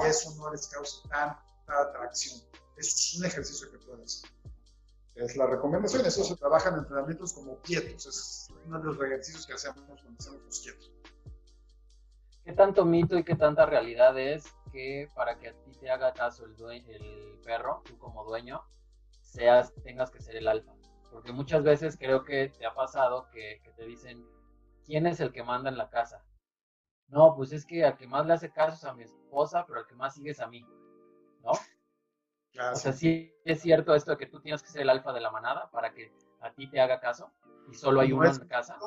y 0.02 0.06
eso 0.06 0.34
no 0.36 0.50
les 0.50 0.66
causa 0.68 1.08
tanta 1.08 1.42
atracción. 1.68 2.40
Eso 2.76 2.96
es 2.96 3.14
un 3.18 3.26
ejercicio 3.26 3.70
que 3.70 3.78
pueden 3.78 4.04
hacer. 4.04 4.30
Es 5.14 5.36
la 5.36 5.46
recomendación, 5.46 6.06
eso 6.06 6.24
se 6.24 6.36
trabaja 6.36 6.70
en 6.70 6.76
entrenamientos 6.76 7.34
como 7.34 7.58
quietos, 7.58 8.06
es 8.06 8.48
uno 8.64 8.78
de 8.78 8.84
los 8.84 8.96
ejercicios 8.96 9.46
que 9.46 9.52
hacemos 9.52 9.82
cuando 9.84 10.16
hacemos 10.18 10.42
los 10.42 10.60
quietos. 10.60 10.90
¿Qué 12.44 12.52
tanto 12.54 12.84
mito 12.84 13.16
y 13.18 13.24
qué 13.24 13.36
tanta 13.36 13.66
realidad 13.66 14.18
es 14.18 14.44
que 14.72 15.10
para 15.14 15.38
que 15.38 15.50
a 15.50 15.52
ti 15.52 15.72
te 15.78 15.90
haga 15.90 16.12
caso 16.14 16.46
el, 16.46 16.56
el 16.88 17.38
perro, 17.44 17.82
tú 17.84 17.98
como 17.98 18.24
dueño, 18.24 18.62
seas, 19.20 19.72
tengas 19.84 20.10
que 20.10 20.22
ser 20.22 20.36
el 20.36 20.48
alfa? 20.48 20.72
Porque 21.12 21.30
muchas 21.30 21.62
veces 21.62 21.96
creo 21.98 22.24
que 22.24 22.48
te 22.48 22.64
ha 22.64 22.74
pasado 22.74 23.28
que, 23.30 23.60
que 23.62 23.70
te 23.72 23.84
dicen, 23.84 24.26
¿quién 24.86 25.06
es 25.06 25.20
el 25.20 25.30
que 25.30 25.44
manda 25.44 25.68
en 25.68 25.76
la 25.76 25.90
casa? 25.90 26.24
No, 27.12 27.36
pues 27.36 27.52
es 27.52 27.66
que 27.66 27.84
al 27.84 27.98
que 27.98 28.06
más 28.06 28.24
le 28.26 28.32
hace 28.32 28.50
caso 28.50 28.74
es 28.74 28.84
a 28.84 28.94
mi 28.94 29.02
esposa, 29.02 29.66
pero 29.66 29.80
al 29.80 29.86
que 29.86 29.94
más 29.94 30.14
sigue 30.14 30.30
es 30.30 30.40
a 30.40 30.46
mí, 30.46 30.66
¿no? 31.42 31.52
Claro. 32.52 32.74
O 32.74 32.78
sea, 32.78 32.94
sí 32.94 33.30
es 33.44 33.60
cierto 33.60 33.94
esto 33.94 34.12
de 34.12 34.16
que 34.16 34.26
tú 34.26 34.40
tienes 34.40 34.62
que 34.62 34.70
ser 34.70 34.80
el 34.80 34.88
alfa 34.88 35.12
de 35.12 35.20
la 35.20 35.30
manada 35.30 35.70
para 35.70 35.92
que 35.92 36.10
a 36.40 36.52
ti 36.54 36.70
te 36.70 36.80
haga 36.80 37.00
caso. 37.00 37.30
¿Y 37.70 37.74
solo 37.74 38.00
hay 38.00 38.12
una 38.12 38.30
en 38.30 38.48
casa? 38.48 38.78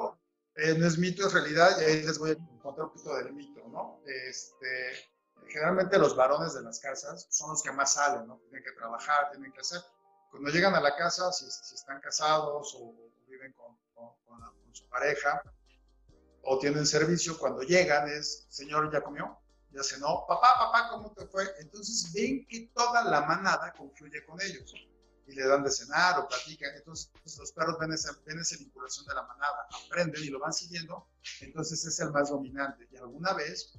Eh, 0.56 0.76
no 0.76 0.88
es 0.88 0.98
mito, 0.98 1.28
es 1.28 1.34
realidad, 1.34 1.70
y 1.80 1.84
ahí 1.84 2.02
les 2.02 2.18
voy 2.18 2.32
a 2.32 2.36
contar 2.62 2.86
un 2.86 2.92
poquito 2.92 3.16
del 3.16 3.32
mito, 3.32 3.62
¿no? 3.68 4.02
Este, 4.08 5.08
generalmente 5.48 6.00
los 6.00 6.16
varones 6.16 6.56
de 6.56 6.64
las 6.64 6.80
casas 6.80 7.28
son 7.30 7.52
los 7.52 7.62
que 7.62 7.72
más 7.74 7.94
salen, 7.94 8.28
¿no? 8.28 8.40
Tienen 8.50 8.64
que 8.64 8.72
trabajar, 8.72 9.30
tienen 9.32 9.52
que 9.52 9.60
hacer. 9.60 9.82
Cuando 10.32 10.50
llegan 10.50 10.74
a 10.74 10.82
la 10.82 10.96
casa, 10.96 11.32
si, 11.32 11.46
están 11.46 12.02
casados 12.02 12.76
o, 12.80 13.12
viven 13.28 13.54
con, 13.54 13.78
su 14.72 14.90
pareja 14.90 15.42
o 16.46 16.60
tienen 16.60 16.86
servicio, 16.86 17.38
cuando 17.38 17.62
llegan 17.62 18.08
es, 18.10 18.46
señor, 18.50 18.92
¿ya 18.92 19.02
comió? 19.02 19.40
¿Ya 19.72 19.84
cenó? 19.84 20.26
Papá, 20.28 20.56
papá, 20.58 20.90
¿cómo 20.90 21.12
te 21.14 21.26
fue? 21.28 21.44
Entonces 21.60 22.14
ven 22.14 22.46
que 22.48 22.72
toda 22.74 23.04
la 23.04 23.22
manada 23.22 23.74
confluye 23.74 24.24
con 24.26 24.40
ellos 24.42 24.74
y 25.28 25.34
le 25.34 25.48
dan 25.48 25.64
de 25.64 25.72
cenar 25.72 26.20
o 26.20 26.28
platican. 26.28 26.76
Entonces 26.76 27.12
los 27.38 27.52
perros 27.52 27.78
ven 27.80 27.92
esa, 27.92 28.12
ven 28.26 28.40
esa 28.40 28.58
vinculación 28.58 29.06
de 29.08 29.16
la 29.16 29.24
manada, 29.24 29.68
aprenden 29.86 30.24
y 30.24 30.28
lo 30.28 30.40
van 30.40 30.54
siguiendo. 30.54 31.08
Entonces 31.42 31.84
es 31.84 32.00
el 32.00 32.12
más 32.12 32.30
dominante. 32.30 32.88
Y 32.92 32.98
alguna 32.98 33.34
vez 33.34 33.74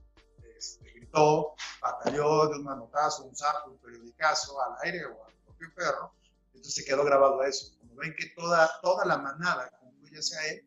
este, 0.56 0.90
gritó, 0.92 1.54
batalló 1.80 2.48
de 2.48 2.58
un 2.58 2.64
manotazo, 2.64 3.24
un 3.24 3.36
sapo, 3.36 3.70
un 3.70 3.78
periodicazo 3.78 4.60
al 4.60 4.74
aire 4.82 5.06
o 5.06 5.24
al 5.24 5.34
propio 5.44 5.72
perro. 5.74 6.12
Entonces 6.52 6.84
quedó 6.84 7.04
grabado 7.04 7.42
eso. 7.44 7.76
Como 7.78 7.94
ven 7.94 8.14
que 8.18 8.30
toda, 8.36 8.68
toda 8.82 9.04
la 9.04 9.18
manada 9.18 9.70
concluye 9.78 10.18
hacia 10.18 10.44
él, 10.48 10.66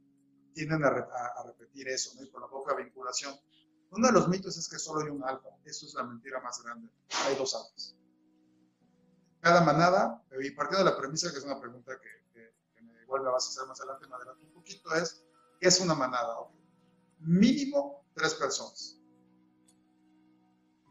tienden 0.54 0.84
a, 0.84 0.88
a, 0.88 1.44
repetir 1.46 1.88
eso, 1.88 2.14
¿no? 2.16 2.24
Y 2.24 2.28
por 2.28 2.42
la 2.42 2.48
poca 2.48 2.76
vinculación. 2.76 3.36
Uno 3.92 4.08
de 4.08 4.14
los 4.14 4.28
mitos 4.28 4.58
es 4.58 4.70
que 4.70 4.78
solo 4.78 5.02
hay 5.02 5.10
un 5.10 5.24
alfa. 5.24 5.50
Eso 5.66 5.86
es 5.86 5.94
la 5.94 6.04
mentira 6.04 6.40
más 6.42 6.62
grande. 6.64 6.90
Hay 7.26 7.36
dos 7.36 7.56
alfas. 7.56 7.96
Cada 9.42 9.62
manada, 9.62 10.24
y 10.42 10.52
partiendo 10.52 10.84
de 10.84 10.92
la 10.92 10.98
premisa, 10.98 11.32
que 11.32 11.38
es 11.38 11.44
una 11.44 11.60
pregunta 11.60 12.00
que, 12.00 12.34
que, 12.34 12.54
que 12.76 12.82
me 12.82 13.06
vuelve 13.06 13.30
a 13.30 13.36
hacer 13.36 13.66
más 13.68 13.80
adelante, 13.80 14.08
me 14.08 14.16
adelanto 14.16 14.46
un 14.46 14.54
poquito, 14.54 14.94
es, 14.96 15.24
¿qué 15.60 15.68
es 15.68 15.80
una 15.80 15.96
manada? 15.96 16.36
Mínimo 17.20 18.06
tres 18.14 18.34
personas 18.36 19.00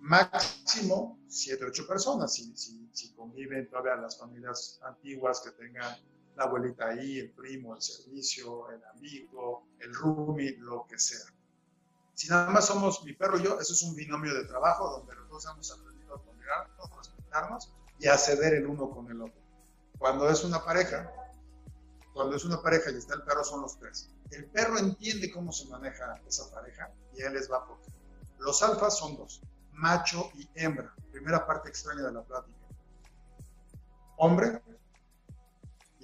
máximo 0.00 1.18
7, 1.28 1.64
8 1.66 1.86
personas, 1.86 2.32
si, 2.32 2.56
si, 2.56 2.88
si, 2.92 3.12
conviven 3.14 3.68
todavía 3.68 3.96
las 3.96 4.18
familias 4.18 4.80
antiguas 4.82 5.40
que 5.40 5.50
tengan 5.52 5.96
la 6.39 6.45
abuelita 6.45 6.86
ahí, 6.86 7.18
el 7.18 7.30
primo, 7.32 7.74
el 7.74 7.82
servicio, 7.82 8.70
el 8.70 8.80
amigo, 8.97 9.66
el 9.80 9.93
roomie, 9.93 10.57
lo 10.59 10.86
que 10.86 10.97
sea. 10.99 11.26
Si 12.14 12.28
nada 12.28 12.49
más 12.51 12.66
somos 12.66 13.03
mi 13.05 13.12
perro 13.12 13.39
y 13.39 13.43
yo, 13.43 13.61
eso 13.61 13.72
es 13.72 13.82
un 13.82 13.97
binomio 13.97 14.32
de 14.32 14.45
trabajo 14.45 14.89
donde 14.89 15.16
los 15.16 15.28
dos 15.28 15.47
hemos 15.53 15.72
aprendido 15.72 16.14
a 16.14 16.22
tolerarnos, 16.22 16.97
respetarnos 16.97 17.72
y 17.99 18.07
a 18.07 18.16
ceder 18.16 18.55
el 18.55 18.66
uno 18.66 18.89
con 18.89 19.11
el 19.11 19.20
otro. 19.20 19.41
Cuando 19.99 20.30
es 20.30 20.45
una 20.45 20.64
pareja, 20.64 21.12
cuando 22.14 22.36
es 22.36 22.45
una 22.45 22.62
pareja 22.62 22.93
y 22.93 22.97
está 22.97 23.16
el 23.16 23.22
perro, 23.24 23.43
son 23.43 23.62
los 23.62 23.76
tres. 23.76 24.09
El 24.30 24.47
perro 24.47 24.78
entiende 24.78 25.32
cómo 25.32 25.53
se 25.53 25.68
maneja 25.68 26.20
esa 26.26 26.49
pareja 26.53 26.93
y 27.14 27.22
él 27.22 27.32
les 27.32 27.51
va 27.51 27.66
por 27.66 27.78
Los 28.39 28.62
alfas 28.62 28.97
son 28.97 29.16
dos 29.16 29.43
macho 29.72 30.30
y 30.34 30.49
hembra. 30.55 30.93
Primera 31.11 31.45
parte 31.47 31.68
extraña 31.68 32.03
de 32.03 32.12
la 32.12 32.22
plática. 32.22 32.59
Hombre 34.16 34.61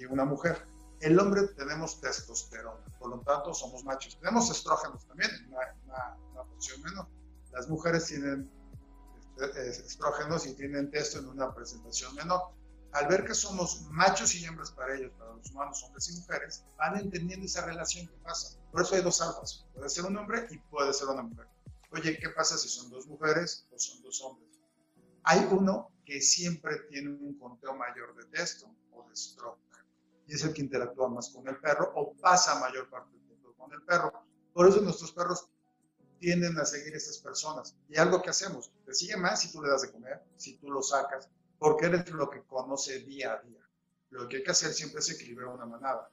una 0.07 0.25
mujer. 0.25 0.67
El 1.01 1.19
hombre 1.19 1.49
tenemos 1.49 2.01
testosterona, 2.01 2.85
por 2.99 3.11
lo 3.11 3.21
tanto 3.21 3.53
somos 3.53 3.85
machos. 3.85 4.19
Tenemos 4.19 4.51
estrógenos 4.51 5.07
también, 5.07 5.31
una, 5.49 6.17
una, 6.33 6.45
porción 6.45 6.81
menor. 6.83 7.09
Las 7.53 7.69
mujeres 7.69 8.07
tienen 8.07 8.51
este, 9.39 9.69
estrógenos 9.69 10.47
y 10.47 10.55
tienen 10.55 10.91
testo 10.91 11.19
en 11.19 11.29
una 11.29 11.55
presentación 11.55 12.15
menor. 12.15 12.53
Al 12.93 13.09
ver 13.09 13.25
que 13.25 13.35
somos 13.35 13.83
machos 13.91 14.35
y 14.37 14.45
hembras 14.45 14.71
para 14.71 14.95
ellos, 14.95 15.13
para 15.19 15.33
los 15.35 15.51
humanos, 15.51 15.83
hombres 15.85 16.09
y 16.09 16.21
mujeres, 16.21 16.65
van 16.79 16.97
entendiendo 16.97 17.45
esa 17.45 17.67
relación 17.67 18.07
que 18.07 18.15
pasa. 18.19 18.57
Por 18.71 18.83
eso 18.83 18.95
hay 18.95 19.03
dos 19.03 19.21
alfas. 19.21 19.67
Puede 19.75 19.91
ser 19.91 20.05
un 20.05 20.17
hombre 20.17 20.47
y 20.51 20.59
puede 20.59 20.93
ser 20.93 21.09
una 21.09 21.23
mujer. 21.23 21.49
Oye, 21.91 22.17
¿qué 22.19 22.31
pasa 22.31 22.57
si 22.57 22.69
son 22.69 22.91
dos 22.91 23.07
mujeres 23.07 23.67
o 23.73 23.79
son 23.79 24.01
dos 24.03 24.23
hombres? 24.23 24.49
Hay 25.25 25.47
uno 25.51 25.91
que 26.05 26.21
siempre 26.21 26.79
tiene 26.89 27.11
un 27.11 27.39
conteo 27.39 27.75
mayor 27.75 28.15
de 28.15 28.25
testo 28.27 28.67
o 28.93 29.07
de 29.07 29.13
estrógeno 29.13 29.64
y 30.27 30.35
es 30.35 30.45
el 30.45 30.53
que 30.53 30.63
interactúa 30.63 31.09
más 31.09 31.31
con 31.31 31.47
el 31.49 31.59
perro 31.59 31.93
o 31.95 32.15
pasa 32.15 32.59
mayor 32.61 32.89
parte 32.89 33.11
del 33.13 33.27
tiempo 33.27 33.55
con 33.57 33.73
el 33.73 33.83
perro. 33.83 34.13
Por 34.53 34.69
eso 34.69 34.81
nuestros 34.81 35.13
perros 35.13 35.49
tienden 36.19 36.59
a 36.59 36.65
seguir 36.65 36.95
a 36.95 36.97
estas 36.97 37.19
personas. 37.19 37.77
Y 37.89 37.99
algo 37.99 38.23
que 38.23 38.31
hacemos, 38.31 38.73
te 38.87 38.95
sigue 38.95 39.17
más 39.17 39.41
si 39.41 39.53
tú 39.53 39.63
le 39.63 39.71
das 39.71 39.83
de 39.83 39.93
comer, 39.93 40.23
si 40.37 40.57
tú 40.59 40.71
lo 40.71 40.83
sacas, 40.83 41.29
porque 41.59 41.87
eres 41.87 42.11
lo 42.11 42.31
que 42.31 42.43
conoce 42.45 43.01
día 43.01 43.35
a 43.35 43.43
día. 43.43 43.69
Lo 44.11 44.29
que 44.29 44.39
hay 44.39 44.45
que 44.45 44.51
hacer 44.53 44.73
siempre 44.73 45.01
es 45.01 45.11
equilibrar 45.11 45.49
una 45.49 45.67
manada. 45.67 46.11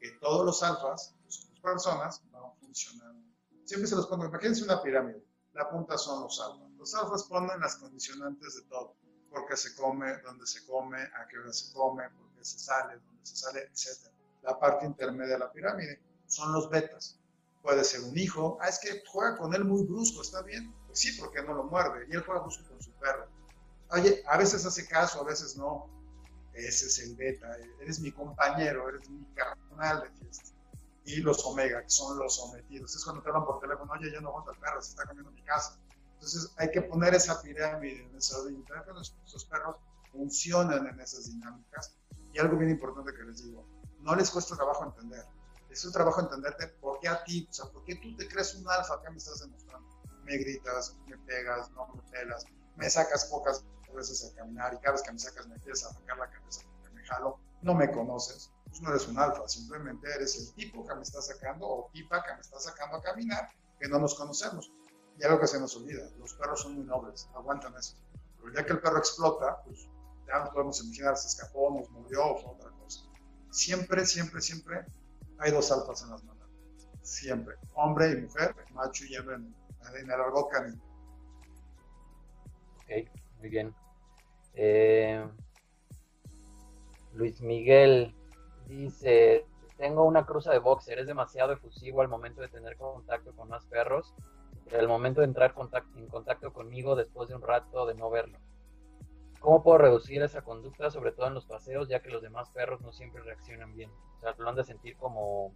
Que 0.00 0.12
todos 0.20 0.44
los 0.44 0.62
alfas, 0.62 1.14
las 1.24 1.60
personas, 1.60 2.24
no 2.32 2.56
funcionan 2.60 3.32
siempre 3.64 3.88
se 3.88 3.96
los 3.96 4.06
pongo, 4.06 4.26
imagínense 4.26 4.64
una 4.64 4.82
pirámide, 4.82 5.24
la 5.52 5.70
punta 5.70 5.96
son 5.96 6.22
los 6.22 6.40
alfas. 6.40 6.70
Los 6.76 6.94
alfas 6.94 7.24
ponen 7.24 7.60
las 7.60 7.76
condicionantes 7.76 8.56
de 8.56 8.62
todo, 8.62 8.96
por 9.30 9.46
qué 9.46 9.56
se 9.56 9.74
come, 9.74 10.18
dónde 10.18 10.46
se 10.46 10.66
come, 10.66 10.98
a 11.00 11.26
qué 11.28 11.38
hora 11.38 11.52
se 11.52 11.72
come, 11.72 12.08
por 12.10 12.31
qué 12.42 12.46
se 12.46 12.58
sale, 12.58 12.94
dónde 12.94 13.24
se 13.24 13.36
sale, 13.36 13.60
etc. 13.60 14.12
La 14.42 14.58
parte 14.58 14.84
intermedia 14.86 15.34
de 15.34 15.38
la 15.38 15.52
pirámide 15.52 16.02
son 16.26 16.52
los 16.52 16.68
betas. 16.68 17.18
Puede 17.62 17.84
ser 17.84 18.00
un 18.00 18.18
hijo, 18.18 18.58
ah, 18.60 18.68
es 18.68 18.80
que 18.80 19.04
juega 19.06 19.36
con 19.36 19.54
él 19.54 19.64
muy 19.64 19.84
brusco, 19.84 20.22
¿está 20.22 20.42
bien? 20.42 20.74
Pues 20.86 20.98
sí, 20.98 21.12
porque 21.20 21.42
no 21.42 21.54
lo 21.54 21.64
muerde, 21.64 22.06
y 22.08 22.14
él 22.14 22.22
juega 22.24 22.40
brusco 22.40 22.68
con 22.68 22.82
su 22.82 22.90
perro. 22.94 23.28
Oye, 23.90 24.22
a 24.26 24.36
veces 24.36 24.66
hace 24.66 24.86
caso, 24.88 25.20
a 25.20 25.24
veces 25.24 25.56
no. 25.56 25.88
Ese 26.54 26.86
es 26.86 26.98
el 26.98 27.14
beta, 27.16 27.56
eres 27.80 28.00
mi 28.00 28.10
compañero, 28.12 28.88
eres 28.88 29.08
mi 29.08 29.24
carnal 29.34 30.02
de 30.02 30.10
fiesta 30.18 30.52
y 31.04 31.16
los 31.16 31.44
omega, 31.44 31.82
que 31.82 31.90
son 31.90 32.18
los 32.18 32.36
sometidos. 32.36 32.94
Es 32.94 33.04
cuando 33.04 33.22
te 33.22 33.28
hablan 33.28 33.44
por 33.44 33.60
teléfono, 33.60 33.92
oye, 33.92 34.10
ya 34.12 34.20
no 34.20 34.28
aguanto 34.28 34.52
el 34.52 34.58
perro, 34.58 34.82
se 34.82 34.90
está 34.90 35.06
comiendo 35.06 35.30
mi 35.32 35.42
casa. 35.42 35.78
Entonces 36.14 36.52
hay 36.56 36.70
que 36.70 36.82
poner 36.82 37.14
esa 37.14 37.40
pirámide 37.42 38.04
en 38.04 38.16
esa 38.16 38.38
orden, 38.38 38.64
que 38.64 38.92
nuestros 38.92 39.44
perros 39.46 39.76
funcionan 40.12 40.86
en 40.86 41.00
esas 41.00 41.26
dinámicas. 41.26 41.96
Y 42.32 42.38
algo 42.38 42.56
bien 42.56 42.70
importante 42.70 43.12
que 43.14 43.22
les 43.24 43.44
digo, 43.44 43.66
no 44.00 44.14
les 44.14 44.30
cuesta 44.30 44.56
trabajo 44.56 44.84
entender. 44.84 45.24
Es 45.70 45.84
un 45.84 45.92
trabajo 45.92 46.20
entenderte 46.20 46.68
por 46.80 47.00
qué 47.00 47.08
a 47.08 47.22
ti, 47.24 47.46
o 47.50 47.52
sea, 47.52 47.66
por 47.66 47.84
qué 47.84 47.96
tú 47.96 48.14
te 48.16 48.28
crees 48.28 48.54
un 48.54 48.68
alfa, 48.68 49.00
¿qué 49.02 49.10
me 49.10 49.16
estás 49.16 49.40
demostrando? 49.40 49.88
Me 50.24 50.36
gritas, 50.36 50.96
me 51.06 51.16
pegas, 51.18 51.70
no 51.72 51.86
me 51.88 52.02
pelas, 52.10 52.44
me 52.76 52.88
sacas 52.90 53.24
pocas 53.26 53.64
veces 53.94 54.24
a 54.24 54.34
caminar 54.36 54.72
y 54.72 54.78
cada 54.78 54.92
vez 54.92 55.02
que 55.02 55.12
me 55.12 55.18
sacas 55.18 55.46
me 55.46 55.54
empiezas 55.54 55.90
a 55.90 55.94
sacar 55.94 56.16
la 56.16 56.30
cabeza 56.30 56.62
porque 56.64 56.94
me 56.94 57.04
jalo, 57.04 57.38
no 57.60 57.74
me 57.74 57.90
conoces 57.90 58.50
pues 58.72 58.80
no 58.80 58.88
eres 58.88 59.06
un 59.06 59.18
alfa, 59.18 59.46
simplemente 59.46 60.08
eres 60.10 60.34
el 60.38 60.54
tipo 60.54 60.86
que 60.86 60.94
me 60.94 61.02
está 61.02 61.20
sacando 61.20 61.68
o 61.68 61.90
tipa 61.92 62.22
que 62.24 62.32
me 62.32 62.40
está 62.40 62.58
sacando 62.58 62.96
a 62.96 63.02
caminar, 63.02 63.50
que 63.78 63.86
no 63.86 63.98
nos 63.98 64.14
conocemos. 64.14 64.72
Y 65.18 65.24
algo 65.24 65.38
que 65.38 65.46
se 65.46 65.60
nos 65.60 65.76
olvida, 65.76 66.08
los 66.18 66.32
perros 66.32 66.62
son 66.62 66.76
muy 66.76 66.84
nobles, 66.84 67.28
aguantan 67.34 67.76
eso. 67.76 67.96
Pero 68.38 68.54
ya 68.54 68.64
que 68.64 68.72
el 68.72 68.80
perro 68.80 68.96
explota, 68.96 69.62
pues 69.66 69.90
ya 70.32 70.50
podemos 70.50 70.82
imaginar, 70.84 71.16
se 71.16 71.28
escapó, 71.28 71.70
nos 71.70 71.90
murió 71.90 72.24
o 72.24 72.52
otra 72.52 72.70
cosa. 72.70 73.02
Siempre, 73.50 74.06
siempre, 74.06 74.40
siempre 74.40 74.84
hay 75.38 75.52
dos 75.52 75.70
alfas 75.70 76.02
en 76.02 76.10
las 76.10 76.24
manos. 76.24 76.48
Siempre. 77.02 77.56
Hombre 77.74 78.12
y 78.12 78.22
mujer, 78.22 78.54
macho 78.72 79.04
y 79.04 79.14
hembra 79.14 79.36
en, 79.36 79.54
el 79.96 80.10
argot 80.10 80.48
canino. 80.50 80.82
Ok, 82.78 83.08
muy 83.38 83.48
bien. 83.48 83.74
Eh, 84.54 85.26
Luis 87.12 87.40
Miguel 87.40 88.14
Dice, 88.66 89.44
tengo 89.76 90.04
una 90.04 90.24
cruza 90.24 90.50
de 90.52 90.58
boxer, 90.58 90.98
es 90.98 91.06
demasiado 91.06 91.52
efusivo 91.52 92.00
al 92.00 92.08
momento 92.08 92.40
de 92.40 92.48
tener 92.48 92.76
contacto 92.76 93.34
con 93.34 93.48
más 93.48 93.66
perros, 93.66 94.14
pero 94.64 94.80
al 94.80 94.88
momento 94.88 95.20
de 95.20 95.26
entrar 95.26 95.54
en 95.96 96.06
contacto 96.06 96.52
conmigo 96.52 96.96
después 96.96 97.28
de 97.28 97.34
un 97.34 97.42
rato 97.42 97.86
de 97.86 97.94
no 97.94 98.08
verlo. 98.10 98.38
¿Cómo 99.42 99.62
puedo 99.62 99.78
reducir 99.78 100.22
esa 100.22 100.42
conducta, 100.42 100.90
sobre 100.90 101.12
todo 101.12 101.26
en 101.26 101.34
los 101.34 101.46
paseos, 101.46 101.88
ya 101.88 102.00
que 102.00 102.10
los 102.10 102.22
demás 102.22 102.48
perros 102.50 102.80
no 102.80 102.92
siempre 102.92 103.22
reaccionan 103.22 103.74
bien? 103.74 103.90
O 103.90 104.20
sea, 104.20 104.34
lo 104.38 104.48
han 104.48 104.56
de 104.56 104.64
sentir 104.64 104.96
como, 104.96 105.52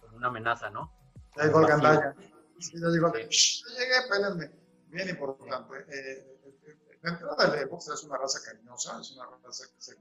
como 0.00 0.16
una 0.16 0.28
amenaza, 0.28 0.70
¿no? 0.70 0.92
Ya 1.36 1.44
llegó 1.44 1.60
el 1.60 1.66
gandalla. 1.66 2.14
Sí, 2.58 2.80
yo 2.80 2.90
digo, 2.90 3.12
sí. 3.30 3.62
llegué, 3.78 3.98
espérenme. 3.98 4.50
Bien 4.88 5.08
importante. 5.08 5.74
Eh, 5.88 6.38
la 7.02 7.10
entrada 7.10 7.50
del 7.50 7.68
boxer 7.68 7.94
es 7.94 8.04
una 8.04 8.16
raza 8.18 8.40
cariñosa, 8.44 8.98
es 9.00 9.12
una 9.12 9.26
raza 9.26 9.66
que 9.66 9.82
se 9.82 9.96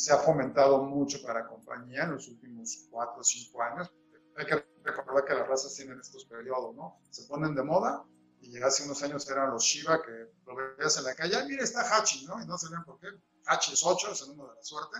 se 0.00 0.14
ha 0.14 0.16
fomentado 0.16 0.82
mucho 0.82 1.18
para 1.22 1.46
compañía 1.46 2.04
en 2.04 2.12
los 2.12 2.26
últimos 2.28 2.86
cuatro 2.90 3.20
o 3.20 3.24
cinco 3.24 3.62
años. 3.62 3.92
Hay 4.36 4.46
que 4.46 4.64
recordar 4.82 5.24
que 5.26 5.34
las 5.34 5.46
razas 5.46 5.74
tienen 5.74 6.00
estos 6.00 6.24
periodos, 6.24 6.74
¿no? 6.74 7.00
Se 7.10 7.24
ponen 7.24 7.54
de 7.54 7.62
moda 7.62 8.02
y 8.40 8.62
hace 8.62 8.84
unos 8.84 9.02
años 9.02 9.28
eran 9.28 9.50
los 9.50 9.62
Shiba 9.62 10.02
que 10.02 10.32
lo 10.46 10.56
veías 10.56 10.96
en 10.98 11.04
la 11.04 11.14
calle, 11.14 11.36
ah, 11.36 11.44
mira, 11.46 11.62
está 11.62 11.80
Hachi, 11.82 12.26
¿no? 12.26 12.42
Y 12.42 12.46
no 12.46 12.56
sabían 12.56 12.84
por 12.84 12.98
qué. 12.98 13.08
Hachi 13.46 13.72
es 13.72 13.84
8, 13.84 14.12
es 14.12 14.22
el 14.22 14.28
número 14.28 14.50
de 14.50 14.56
la 14.56 14.62
suerte. 14.62 14.98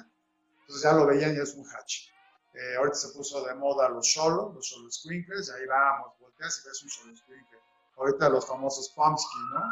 Entonces 0.61 0.83
ya 0.83 0.93
lo 0.93 1.07
veían 1.07 1.35
y 1.35 1.41
es 1.41 1.55
un 1.55 1.67
Hachi. 1.67 2.09
Eh, 2.55 2.77
ahorita 2.77 2.97
se 2.97 3.09
puso 3.11 3.45
de 3.45 3.55
moda 3.55 3.89
los 3.89 4.13
solo, 4.13 4.53
los 4.55 4.69
solo 4.69 4.91
squinkles, 4.91 5.49
y 5.49 5.53
ahí 5.53 5.67
vamos, 5.67 6.19
volteas 6.19 6.63
y 6.63 6.69
ves 6.69 6.83
un 6.83 6.91
solo 6.91 7.17
squinkle. 7.17 7.59
Ahorita 7.97 8.29
los 8.29 8.47
famosos 8.47 8.91
pumpkin, 8.91 9.51
¿no? 9.55 9.63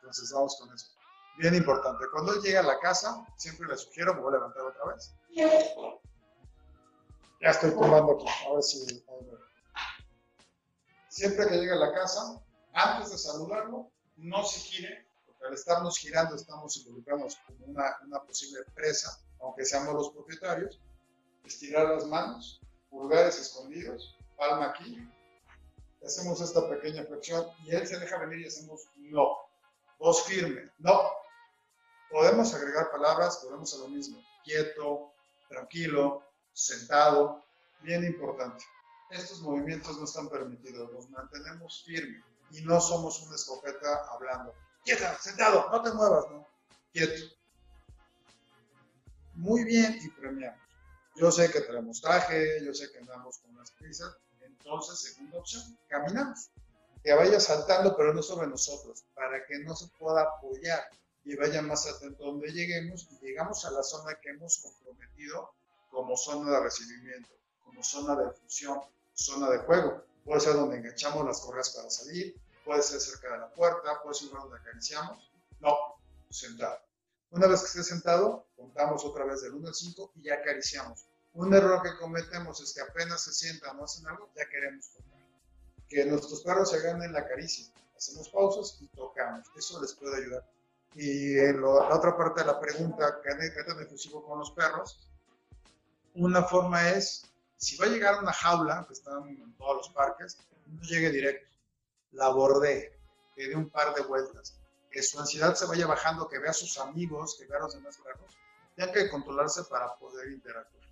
Entonces 0.00 0.30
vamos 0.32 0.56
con 0.60 0.72
eso 0.74 0.96
bien 1.36 1.54
importante. 1.54 2.04
Cuando 2.12 2.34
él 2.34 2.42
llega 2.42 2.60
a 2.60 2.64
la 2.64 2.78
casa, 2.78 3.24
siempre 3.36 3.68
le 3.68 3.76
sugiero, 3.76 4.14
me 4.14 4.20
voy 4.20 4.32
a 4.34 4.36
levantar 4.36 4.62
otra 4.64 4.84
vez. 4.92 5.14
Ya 7.40 7.50
estoy 7.50 7.70
tomando 7.72 8.12
aquí, 8.12 8.26
a 8.48 8.54
ver 8.54 8.62
si... 8.62 9.04
Siempre 11.08 11.46
que 11.48 11.56
llegue 11.56 11.72
a 11.72 11.76
la 11.76 11.92
casa, 11.94 12.42
antes 12.76 13.10
de 13.10 13.18
saludarlo, 13.18 13.90
no 14.16 14.44
se 14.44 14.60
gire, 14.60 15.06
porque 15.24 15.46
al 15.46 15.54
estarnos 15.54 15.96
girando 15.98 16.36
estamos 16.36 16.76
involucrados 16.76 17.38
como 17.46 17.64
una, 17.64 17.96
una 18.04 18.22
posible 18.22 18.60
presa, 18.74 19.18
aunque 19.40 19.64
seamos 19.64 19.94
los 19.94 20.10
propietarios. 20.10 20.78
Estirar 21.44 21.88
las 21.88 22.06
manos, 22.06 22.60
pulgares 22.90 23.38
escondidos, 23.38 24.18
palma 24.36 24.66
aquí, 24.66 25.08
hacemos 26.04 26.40
esta 26.42 26.68
pequeña 26.68 27.04
flexión 27.04 27.46
y 27.64 27.74
él 27.74 27.86
se 27.86 27.98
deja 27.98 28.18
venir 28.18 28.40
y 28.40 28.48
hacemos 28.48 28.82
no. 28.96 29.38
Voz 29.98 30.24
firme, 30.24 30.70
no. 30.78 31.10
Podemos 32.10 32.52
agregar 32.52 32.90
palabras, 32.90 33.38
podemos 33.38 33.72
hacer 33.72 33.88
lo 33.88 33.96
mismo. 33.96 34.22
Quieto, 34.44 35.12
tranquilo, 35.48 36.22
sentado, 36.52 37.42
bien 37.80 38.04
importante. 38.04 38.62
Estos 39.10 39.40
movimientos 39.40 39.96
no 39.96 40.04
están 40.04 40.28
permitidos, 40.28 40.92
los 40.92 41.08
mantenemos 41.08 41.82
firmes 41.84 42.35
y 42.50 42.62
no 42.62 42.80
somos 42.80 43.20
una 43.22 43.36
escopeta 43.36 44.06
hablando. 44.10 44.54
Quieta, 44.84 45.18
sentado, 45.18 45.68
no 45.70 45.82
te 45.82 45.92
muevas, 45.92 46.24
no. 46.30 46.46
Quieto. 46.92 47.24
Muy 49.34 49.64
bien 49.64 49.98
y 50.02 50.08
premiamos. 50.10 50.60
Yo 51.16 51.32
sé 51.32 51.50
que 51.50 51.60
tenemos 51.62 52.00
traje, 52.00 52.64
yo 52.64 52.74
sé 52.74 52.90
que 52.92 52.98
andamos 52.98 53.38
con 53.38 53.56
las 53.56 53.70
prisas, 53.72 54.16
entonces, 54.40 55.00
segunda 55.00 55.38
opción, 55.38 55.78
caminamos. 55.88 56.50
Que 57.02 57.14
vaya 57.14 57.38
saltando, 57.40 57.96
pero 57.96 58.12
no 58.12 58.22
sobre 58.22 58.48
nosotros, 58.48 59.04
para 59.14 59.46
que 59.46 59.58
no 59.60 59.74
se 59.76 59.86
pueda 59.98 60.22
apoyar 60.22 60.88
y 61.24 61.36
vaya 61.36 61.62
más 61.62 61.86
atento 61.86 62.24
donde 62.24 62.52
lleguemos 62.52 63.08
y 63.10 63.24
llegamos 63.24 63.64
a 63.64 63.70
la 63.70 63.82
zona 63.82 64.14
que 64.20 64.30
hemos 64.30 64.58
comprometido 64.58 65.50
como 65.90 66.16
zona 66.16 66.50
de 66.50 66.60
recibimiento, 66.60 67.30
como 67.64 67.82
zona 67.82 68.14
de 68.14 68.30
fusión, 68.32 68.80
zona 69.14 69.50
de 69.50 69.58
juego. 69.58 70.04
Puede 70.26 70.40
ser 70.40 70.54
donde 70.54 70.76
enganchamos 70.78 71.24
las 71.24 71.40
correas 71.40 71.70
para 71.70 71.88
salir, 71.88 72.34
puede 72.64 72.82
ser 72.82 73.00
cerca 73.00 73.32
de 73.32 73.38
la 73.38 73.48
puerta, 73.48 74.02
puede 74.02 74.16
ser 74.16 74.28
donde 74.30 74.58
acariciamos. 74.58 75.30
No, 75.60 75.76
sentado. 76.28 76.80
Una 77.30 77.46
vez 77.46 77.60
que 77.60 77.66
esté 77.66 77.84
sentado, 77.84 78.48
contamos 78.56 79.04
otra 79.04 79.24
vez 79.24 79.42
del 79.42 79.54
1 79.54 79.68
al 79.68 79.74
5 79.74 80.12
y 80.16 80.24
ya 80.24 80.34
acariciamos. 80.34 81.06
Un 81.32 81.54
error 81.54 81.80
que 81.80 81.96
cometemos 81.96 82.60
es 82.60 82.74
que 82.74 82.80
apenas 82.80 83.22
se 83.22 83.32
sientan 83.32 83.78
o 83.78 83.84
hacen 83.84 84.04
algo, 84.08 84.28
ya 84.34 84.48
queremos 84.48 84.90
tocar. 84.90 85.20
Que 85.88 86.04
nuestros 86.04 86.42
perros 86.42 86.70
se 86.70 86.80
ganen 86.80 87.12
la 87.12 87.28
caricia. 87.28 87.66
Hacemos 87.96 88.28
pausas 88.28 88.78
y 88.80 88.88
tocamos. 88.88 89.46
Eso 89.56 89.80
les 89.80 89.94
puede 89.94 90.16
ayudar. 90.16 90.44
Y 90.96 91.36
la 91.52 91.94
otra 91.94 92.16
parte 92.16 92.40
de 92.40 92.46
la 92.48 92.58
pregunta, 92.58 93.20
¿qué 93.22 93.62
tan 93.62 93.80
efusivo 93.80 94.26
con 94.26 94.40
los 94.40 94.50
perros? 94.50 95.08
Una 96.14 96.42
forma 96.42 96.88
es, 96.90 97.30
si 97.56 97.76
va 97.76 97.86
a 97.86 97.88
llegar 97.88 98.14
a 98.14 98.20
una 98.20 98.32
jaula, 98.32 98.84
que 98.86 98.92
están 98.92 99.28
en 99.28 99.56
todos 99.56 99.76
los 99.76 99.88
parques, 99.90 100.38
no 100.66 100.82
llegue 100.82 101.10
directo. 101.10 101.48
La 102.12 102.28
bordee, 102.28 102.98
que 103.34 103.48
dé 103.48 103.54
un 103.54 103.70
par 103.70 103.94
de 103.94 104.02
vueltas. 104.02 104.58
Que 104.90 105.02
su 105.02 105.18
ansiedad 105.18 105.54
se 105.54 105.66
vaya 105.66 105.86
bajando, 105.86 106.28
que 106.28 106.38
vea 106.38 106.50
a 106.50 106.54
sus 106.54 106.78
amigos, 106.78 107.36
que 107.38 107.46
vea 107.46 107.58
a 107.58 107.62
los 107.62 107.74
demás 107.74 107.98
perros. 107.98 108.36
Tienen 108.74 108.94
que 108.94 109.10
controlarse 109.10 109.64
para 109.64 109.94
poder 109.96 110.30
interactuar 110.30 110.86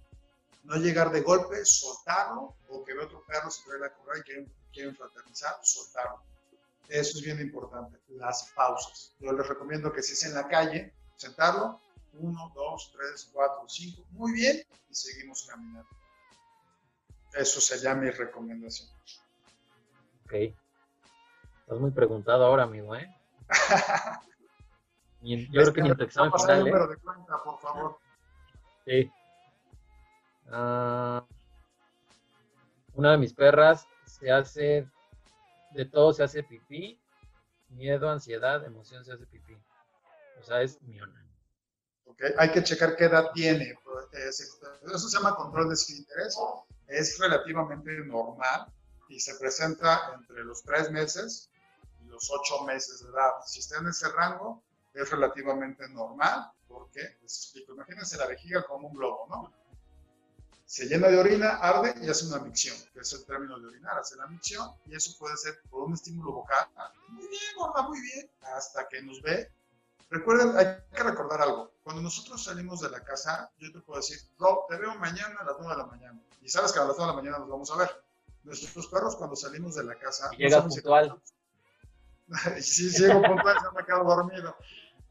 no 0.64 0.76
llegar 0.76 1.12
de 1.12 1.20
golpe, 1.20 1.64
soltarlo, 1.64 2.56
o 2.68 2.84
que 2.84 2.94
ve 2.94 3.04
otro 3.04 3.22
perro 3.26 3.50
se 3.50 3.62
trae 3.64 3.78
la 3.78 3.92
correa 3.92 4.20
y 4.20 4.22
quieren, 4.22 4.52
quieren 4.72 4.96
fraternizar, 4.96 5.58
soltarlo. 5.62 6.22
Eso 6.88 7.18
es 7.18 7.24
bien 7.24 7.40
importante, 7.40 7.98
las 8.08 8.50
pausas. 8.54 9.14
Yo 9.18 9.32
les 9.32 9.46
recomiendo 9.46 9.92
que 9.92 10.02
si 10.02 10.14
es 10.14 10.24
en 10.24 10.34
la 10.34 10.48
calle, 10.48 10.92
sentarlo, 11.16 11.80
uno, 12.14 12.52
dos, 12.54 12.92
tres, 12.96 13.28
cuatro, 13.32 13.68
cinco, 13.68 14.04
muy 14.10 14.32
bien, 14.32 14.62
y 14.88 14.94
seguimos 14.94 15.46
caminando. 15.48 15.88
Eso 17.34 17.60
sería 17.60 17.94
mi 17.94 18.10
recomendación. 18.10 18.88
Ok. 20.24 20.32
Estás 20.32 21.78
muy 21.78 21.90
preguntado 21.90 22.44
ahora, 22.44 22.64
amigo, 22.64 22.94
¿eh? 22.94 23.12
yo 25.22 25.62
creo 25.62 25.72
que 25.72 25.82
ni 25.82 25.88
en 25.88 25.96
tu 25.96 26.04
examen 26.04 26.32
final, 26.32 26.58
el 26.58 26.64
número 26.64 26.88
de 26.88 26.96
cuenta, 26.98 27.42
por 27.42 27.58
favor. 27.58 27.98
Sí. 28.86 29.10
Ah, 30.50 31.24
una 32.94 33.12
de 33.12 33.18
mis 33.18 33.32
perras 33.32 33.86
se 34.04 34.30
hace, 34.30 34.88
de 35.72 35.84
todo 35.86 36.12
se 36.12 36.22
hace 36.22 36.42
pipí, 36.42 37.00
miedo, 37.70 38.08
ansiedad, 38.10 38.64
emoción 38.64 39.04
se 39.04 39.12
hace 39.12 39.26
pipí. 39.26 39.56
O 40.40 40.42
sea, 40.44 40.62
es 40.62 40.80
miona. 40.82 41.24
Okay. 42.06 42.32
Hay 42.38 42.52
que 42.52 42.62
checar 42.62 42.94
qué 42.96 43.06
edad 43.06 43.30
tiene. 43.32 43.76
Eso 44.12 44.98
se 44.98 45.16
llama 45.16 45.34
control 45.34 45.70
de 45.70 45.76
interés. 45.96 46.38
Es 46.86 47.18
relativamente 47.18 47.90
normal 48.04 48.72
y 49.08 49.20
se 49.20 49.34
presenta 49.36 50.12
entre 50.14 50.44
los 50.44 50.62
tres 50.62 50.90
meses 50.90 51.50
y 52.02 52.08
los 52.08 52.30
ocho 52.30 52.64
meses 52.64 53.02
de 53.02 53.10
edad. 53.10 53.32
Si 53.46 53.60
está 53.60 53.78
en 53.78 53.88
ese 53.88 54.08
rango, 54.10 54.62
es 54.92 55.10
relativamente 55.10 55.88
normal. 55.88 56.50
porque 56.68 57.00
Les 57.22 57.36
explico. 57.36 57.72
Imagínense 57.74 58.16
la 58.16 58.26
vejiga 58.26 58.64
como 58.64 58.88
un 58.88 58.94
globo, 58.94 59.26
¿no? 59.28 59.64
se 60.66 60.86
llena 60.86 61.08
de 61.08 61.18
orina, 61.18 61.50
arde 61.58 61.94
y 62.02 62.08
hace 62.08 62.26
una 62.26 62.38
micción, 62.38 62.76
que 62.92 63.00
es 63.00 63.12
el 63.12 63.24
término 63.26 63.58
de 63.60 63.66
orinar, 63.68 63.98
hace 63.98 64.16
la 64.16 64.26
micción 64.26 64.70
y 64.86 64.96
eso 64.96 65.16
puede 65.18 65.36
ser 65.36 65.60
por 65.70 65.84
un 65.84 65.94
estímulo 65.94 66.32
vocal. 66.32 66.66
Muy 67.08 67.28
bien, 67.28 67.42
gorda, 67.56 67.82
muy 67.82 68.00
bien, 68.00 68.28
hasta 68.40 68.88
que 68.88 69.02
nos 69.02 69.20
ve. 69.22 69.52
Recuerden, 70.10 70.56
hay 70.56 70.66
que 70.94 71.02
recordar 71.02 71.42
algo. 71.42 71.72
Cuando 71.82 72.02
nosotros 72.02 72.44
salimos 72.44 72.80
de 72.80 72.90
la 72.90 73.02
casa, 73.02 73.50
yo 73.58 73.72
te 73.72 73.80
puedo 73.80 74.00
decir, 74.00 74.18
Rob, 74.38 74.66
te 74.68 74.76
veo 74.76 74.94
mañana 74.96 75.36
a 75.40 75.44
las 75.44 75.56
9 75.58 75.74
de 75.74 75.82
la 75.82 75.86
mañana. 75.86 76.20
Y 76.40 76.48
sabes 76.48 76.72
que 76.72 76.78
a 76.78 76.84
las 76.84 76.96
9 76.96 77.02
de 77.02 77.16
la 77.16 77.22
mañana 77.22 77.38
nos 77.38 77.48
vamos 77.48 77.70
a 77.70 77.76
ver. 77.76 77.90
Nuestros 78.44 78.86
perros, 78.88 79.16
cuando 79.16 79.36
salimos 79.36 79.74
de 79.74 79.84
la 79.84 79.98
casa. 79.98 80.30
Y 80.32 80.36
llega 80.44 80.62
puntual. 80.62 81.20
si 82.60 82.90
llego 82.90 83.22
puntual, 83.22 83.56
se 83.60 83.76
me 83.76 83.84
quedo 83.84 84.04
dormido. 84.04 84.56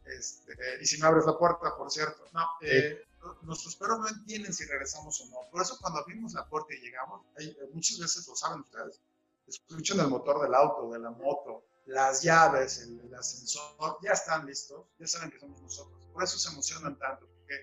Este, 0.06 0.54
y 0.82 0.86
si 0.86 1.00
me 1.00 1.08
abres 1.08 1.26
la 1.26 1.38
puerta, 1.38 1.76
por 1.76 1.89
cierto. 1.91 2.24
No, 2.34 2.48
eh, 2.62 3.04
nuestros 3.44 3.76
perros 3.76 4.00
no 4.00 4.10
entienden 4.10 4.54
si 4.54 4.66
regresamos 4.66 5.20
o 5.22 5.26
no. 5.28 5.38
Por 5.52 5.62
eso 5.62 5.78
cuando 5.80 6.00
abrimos 6.00 6.34
la 6.34 6.46
puerta 6.46 6.74
y 6.74 6.80
llegamos, 6.80 7.22
hay, 7.38 7.56
muchas 7.74 8.00
veces 8.00 8.28
lo 8.28 8.36
saben 8.36 8.62
ustedes, 8.62 9.00
escuchan 9.48 10.00
el 10.00 10.08
motor 10.08 10.41
del 10.41 10.54
auto, 10.54 10.91
de 10.91 11.00
la 11.00 11.12
moto, 11.12 11.64
las 11.86 12.22
llaves, 12.24 12.80
el, 12.80 13.14
ascensor, 13.14 13.98
ya 14.02 14.12
están 14.12 14.46
listos, 14.46 14.86
ya 15.00 15.08
saben 15.08 15.32
que 15.32 15.40
somos 15.40 15.62
nosotros. 15.62 16.08
Por 16.12 16.24
eso 16.24 16.38
se 16.38 16.52
emocionan 16.52 16.98
tanto, 16.98 17.28
porque 17.28 17.56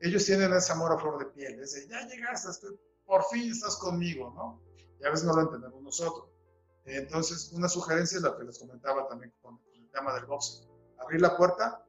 ellos 0.00 0.24
tienen 0.24 0.52
ese 0.52 0.72
amor 0.72 0.92
a 0.92 0.98
flor 0.98 1.18
de 1.18 1.26
piel, 1.26 1.60
es 1.60 1.72
de, 1.74 1.88
ya 1.88 2.06
llegaste, 2.06 2.68
por 3.06 3.24
fin 3.24 3.50
estás 3.50 3.76
conmigo, 3.76 4.32
¿no? 4.34 4.62
Y 5.00 5.04
a 5.04 5.10
veces 5.10 5.24
no 5.24 5.34
lo 5.34 5.42
entendemos 5.42 5.82
nosotros. 5.82 6.28
Entonces, 6.84 7.50
una 7.52 7.68
sugerencia 7.68 8.16
es 8.16 8.22
la 8.22 8.36
que 8.36 8.44
les 8.44 8.58
comentaba 8.58 9.08
también 9.08 9.32
con 9.40 9.60
el 9.74 9.90
tema 9.90 10.14
del 10.14 10.26
boxing. 10.26 10.68
Abrir 10.98 11.20
la 11.20 11.36
puerta 11.36 11.84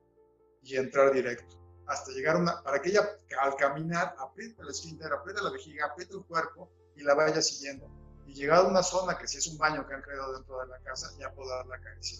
y 0.61 0.77
entrar 0.77 1.11
directo 1.11 1.63
hasta 1.87 2.11
llegar 2.11 2.35
a 2.35 2.39
una, 2.39 2.63
para 2.63 2.81
que 2.81 2.89
ella 2.89 3.07
al 3.41 3.55
caminar 3.55 4.15
apriete 4.17 4.61
el 4.61 4.69
esfínter, 4.69 5.11
apriete 5.11 5.41
la 5.41 5.51
vejiga, 5.51 5.85
apriete 5.85 6.13
el 6.15 6.23
cuerpo 6.25 6.69
y 6.95 7.03
la 7.03 7.13
vaya 7.13 7.41
siguiendo. 7.41 7.89
Y 8.25 8.33
llegado 8.33 8.67
a 8.67 8.69
una 8.69 8.83
zona 8.83 9.17
que 9.17 9.27
si 9.27 9.37
es 9.37 9.47
un 9.47 9.57
baño 9.57 9.85
que 9.87 9.93
han 9.93 10.01
creado 10.01 10.33
dentro 10.33 10.59
de 10.59 10.67
la 10.67 10.79
casa, 10.79 11.11
ya 11.19 11.31
pueda 11.31 11.57
dar 11.57 11.67
la 11.67 11.79
caricia. 11.79 12.19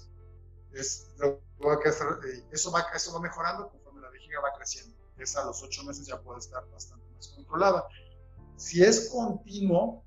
Es, 0.72 1.08
que 1.18 1.90
eh, 1.90 2.46
eso, 2.52 2.72
va, 2.72 2.86
eso 2.94 3.14
va 3.14 3.20
mejorando 3.20 3.70
conforme 3.70 4.02
la 4.02 4.10
vejiga 4.10 4.42
va 4.42 4.54
creciendo. 4.58 4.96
Es 5.18 5.36
a 5.36 5.46
los 5.46 5.62
ocho 5.62 5.84
meses 5.84 6.08
ya 6.08 6.20
puede 6.20 6.40
estar 6.40 6.68
bastante 6.72 7.06
más 7.16 7.28
controlada. 7.30 7.88
Si 8.58 8.84
es 8.84 9.10
continuo, 9.10 10.04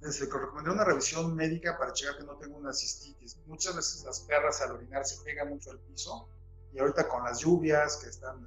les 0.00 0.20
recomendaría 0.20 0.72
una 0.72 0.84
revisión 0.84 1.34
médica 1.34 1.78
para 1.78 1.92
checar 1.92 2.18
que 2.18 2.24
no 2.24 2.36
tenga 2.36 2.56
una 2.56 2.72
cistitis. 2.72 3.38
Muchas 3.46 3.74
veces 3.74 4.04
las 4.04 4.20
perras 4.20 4.60
al 4.60 4.72
orinar 4.72 5.06
se 5.06 5.22
pegan 5.22 5.48
mucho 5.48 5.70
al 5.70 5.78
piso 5.78 6.28
y 6.72 6.78
ahorita 6.80 7.08
con 7.08 7.24
las 7.24 7.40
lluvias 7.40 7.96
que 7.96 8.10
están 8.10 8.46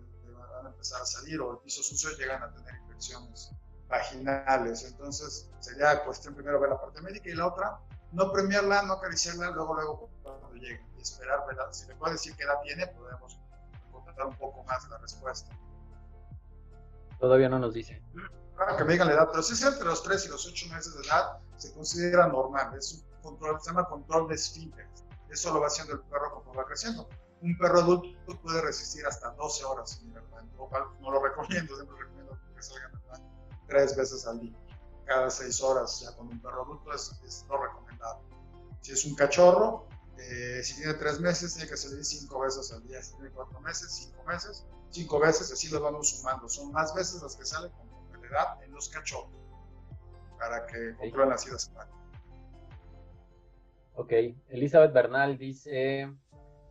van 0.58 0.66
a 0.66 0.70
empezar 0.70 1.02
a 1.02 1.06
salir 1.06 1.40
o 1.40 1.52
el 1.52 1.58
piso 1.60 1.84
sucio 1.84 2.10
llegan 2.18 2.44
a 2.44 2.52
tener 2.52 2.76
infecciones 2.82 3.52
vaginales. 3.88 4.84
Entonces 4.84 5.50
sería 5.60 6.04
cuestión 6.04 6.34
primero 6.36 6.60
ver 6.60 6.70
la 6.70 6.82
parte 6.82 7.02
médica 7.02 7.30
y 7.30 7.36
la 7.36 7.48
otra, 7.48 7.80
no 8.12 8.32
premiarla, 8.32 8.84
no 8.84 8.94
acariciarla, 8.94 9.52
luego, 9.52 9.76
luego 9.76 10.10
cuando 10.24 10.54
llegue 10.54 10.86
y 10.98 11.02
esperar, 11.02 11.46
¿verdad? 11.48 11.72
Si 11.72 11.88
le 11.88 11.96
puede 11.96 12.14
decir 12.14 12.36
qué 12.36 12.44
edad 12.44 12.62
tiene, 12.64 12.88
podemos 12.88 13.40
comentar 13.92 14.26
un 14.26 14.36
poco 14.36 14.64
más 14.64 14.88
la 14.90 14.98
respuesta. 14.98 15.52
Todavía 17.20 17.50
no 17.50 17.60
nos 17.60 17.74
dice. 17.74 18.02
Claro 18.56 18.78
que 18.78 18.84
me 18.84 18.94
digan 18.94 19.08
la 19.08 19.14
edad, 19.14 19.30
pero 19.30 19.44
si 19.44 19.54
es 19.54 19.62
entre 19.62 19.86
los 19.86 20.04
3 20.04 20.26
y 20.26 20.30
los 20.30 20.48
8 20.48 20.66
meses 20.74 20.96
de 20.96 21.08
edad, 21.08 21.38
se 21.58 21.74
considera 21.74 22.28
normal. 22.28 22.76
Es 22.78 22.94
un 22.94 23.22
control, 23.22 23.60
se 23.62 23.70
llama 23.70 23.88
control 23.88 24.28
de 24.28 24.36
esfínteres. 24.36 25.06
Eso 25.30 25.54
lo 25.54 25.62
va 25.62 25.68
haciendo 25.68 25.94
el 25.94 26.00
perro 26.02 26.34
conforme 26.34 26.62
va 26.62 26.68
creciendo. 26.68 27.08
Un 27.42 27.58
perro 27.58 27.80
adulto 27.80 28.42
puede 28.42 28.62
resistir 28.62 29.06
hasta 29.06 29.30
12 29.32 29.66
horas 29.66 29.92
sin 29.92 30.14
no 30.14 31.12
lo 31.12 31.24
recomiendo, 31.24 31.76
siempre 31.76 31.98
recomiendo 31.98 32.38
que 32.56 32.62
salgan 32.62 32.92
tres 33.68 33.96
veces 33.96 34.26
al 34.28 34.40
día, 34.40 34.58
cada 35.06 35.30
seis 35.30 35.62
horas 35.62 36.02
ya 36.02 36.16
con 36.16 36.28
un 36.28 36.40
perro 36.42 36.64
adulto 36.64 36.94
es, 36.94 37.12
es 37.26 37.46
lo 37.50 37.62
recomendado. 37.62 38.22
Si 38.82 38.92
es 38.92 39.06
un 39.06 39.16
cachorro, 39.16 39.88
eh, 40.18 40.62
si 40.64 40.78
tiene 40.78 40.94
tres 40.96 41.20
meses, 41.20 41.54
tiene 41.54 41.70
que 41.70 41.78
salir 41.78 42.04
cinco 42.04 42.40
veces 42.40 42.72
al 42.72 42.86
día. 42.88 43.02
Si 43.02 43.14
tiene 43.16 43.30
cuatro 43.32 43.60
meses, 43.62 43.92
cinco 43.92 44.24
meses, 44.24 44.66
cinco 44.90 45.20
veces, 45.20 45.52
así 45.52 45.70
lo 45.70 45.82
vamos 45.82 46.10
sumando. 46.10 46.50
Son 46.50 46.72
más 46.72 46.94
veces 46.94 47.22
las 47.22 47.36
que 47.36 47.46
salen 47.46 47.72
con 47.72 47.88
edad 48.28 48.62
en 48.64 48.72
los 48.72 48.90
cachorros. 48.90 49.32
para 50.38 50.68
que 50.68 50.96
controlen 50.98 51.30
las 51.30 51.48
idas 51.48 51.72
Ok, 53.96 54.12
Elizabeth 54.50 54.94
Bernal 54.94 55.38
dice, 55.40 56.14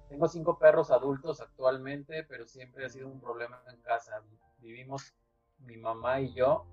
tengo 0.09 0.29
cinco 0.29 0.59
perros 0.59 0.93
adultos 0.93 1.41
actualmente, 1.41 2.23
pero 2.25 2.47
siempre 2.47 2.87
ha 2.87 2.89
sido 2.89 3.09
un 3.09 3.21
problema 3.21 3.61
en 3.73 3.81
casa. 3.81 4.23
Vivimos 4.59 5.13
mi 5.59 5.77
mamá 5.77 6.21
y 6.21 6.33
yo, 6.35 6.67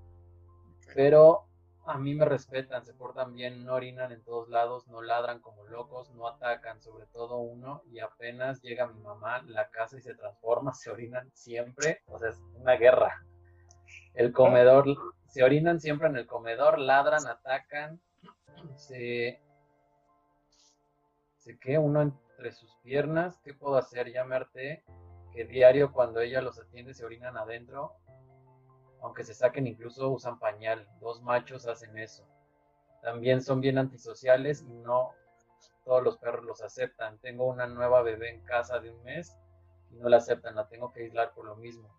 pero 0.93 1.47
a 1.85 1.97
mí 1.97 2.13
me 2.13 2.25
respetan, 2.25 2.85
se 2.85 2.93
portan 2.93 3.33
bien, 3.33 3.65
no 3.65 3.75
orinan 3.75 4.11
en 4.11 4.23
todos 4.23 4.47
lados, 4.49 4.87
no 4.87 5.01
ladran 5.01 5.39
como 5.39 5.65
locos, 5.65 6.09
no 6.11 6.27
atacan, 6.27 6.81
sobre 6.81 7.05
todo 7.07 7.37
uno, 7.39 7.81
y 7.91 7.99
apenas 7.99 8.61
llega 8.61 8.87
mi 8.87 9.01
mamá, 9.01 9.41
la 9.47 9.69
casa 9.69 9.97
y 9.97 10.01
se 10.01 10.15
transforma, 10.15 10.73
se 10.73 10.89
orinan 10.91 11.29
siempre, 11.33 12.01
o 12.07 12.19
sea, 12.19 12.29
es 12.29 12.41
una 12.55 12.73
guerra. 12.73 13.25
El 14.13 14.31
comedor, 14.31 14.85
se 15.27 15.43
orinan 15.43 15.79
siempre 15.81 16.07
en 16.07 16.15
el 16.15 16.27
comedor, 16.27 16.79
ladran, 16.79 17.27
atacan, 17.27 17.99
se, 18.75 19.41
se 21.37 21.57
qué, 21.59 21.77
uno 21.77 22.01
entre 22.01 22.51
sus 22.51 22.75
piernas, 22.83 23.39
¿qué 23.43 23.53
puedo 23.53 23.75
hacer? 23.75 24.11
Ya 24.11 24.23
me 24.23 24.39
que 25.33 25.45
diario 25.45 25.91
cuando 25.91 26.21
ella 26.21 26.41
los 26.41 26.59
atiende 26.59 26.93
se 26.93 27.03
orinan 27.03 27.37
adentro, 27.37 27.95
aunque 29.03 29.25
se 29.25 29.33
saquen 29.33 29.67
incluso 29.67 30.09
usan 30.09 30.39
pañal. 30.39 30.87
Dos 30.99 31.21
machos 31.21 31.67
hacen 31.67 31.97
eso. 31.97 32.25
También 33.01 33.41
son 33.41 33.59
bien 33.59 33.77
antisociales 33.77 34.61
y 34.61 34.73
no 34.73 35.11
todos 35.83 36.01
los 36.01 36.17
perros 36.17 36.45
los 36.45 36.61
aceptan. 36.61 37.19
Tengo 37.19 37.45
una 37.45 37.67
nueva 37.67 38.01
bebé 38.01 38.29
en 38.29 38.41
casa 38.45 38.79
de 38.79 38.91
un 38.91 39.03
mes 39.03 39.37
y 39.91 39.97
no 39.97 40.07
la 40.07 40.17
aceptan, 40.17 40.55
la 40.55 40.69
tengo 40.69 40.93
que 40.93 41.01
aislar 41.01 41.33
por 41.33 41.45
lo 41.45 41.57
mismo. 41.57 41.89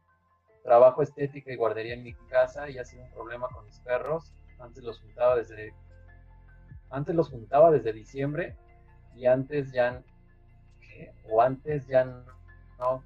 Trabajo 0.62 1.02
estética 1.02 1.52
y 1.52 1.56
guardería 1.56 1.92
en 1.92 2.02
mi 2.02 2.14
casa 2.30 2.70
y 2.70 2.78
ha 2.78 2.84
sido 2.86 3.04
un 3.04 3.10
problema 3.10 3.48
con 3.48 3.66
mis 3.66 3.78
perros. 3.80 4.32
Antes 4.58 4.82
los 4.82 4.98
juntaba 4.98 5.36
desde 5.36 5.74
antes 6.88 7.14
los 7.14 7.28
juntaba 7.28 7.70
desde 7.70 7.92
diciembre 7.92 8.56
y 9.14 9.26
antes 9.26 9.72
ya 9.72 10.02
o 11.28 11.42
antes 11.42 11.86
ya 11.86 12.04
no 12.04 13.02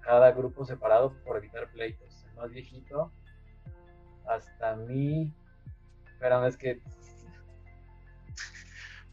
cada 0.00 0.32
grupo 0.32 0.64
separado 0.64 1.14
por 1.24 1.38
evitar 1.38 1.70
pleitos 1.72 2.11
más 2.42 2.50
viejito, 2.50 3.12
hasta 4.26 4.74
mí, 4.76 5.32
pero 6.18 6.44
es 6.46 6.56
que... 6.56 6.82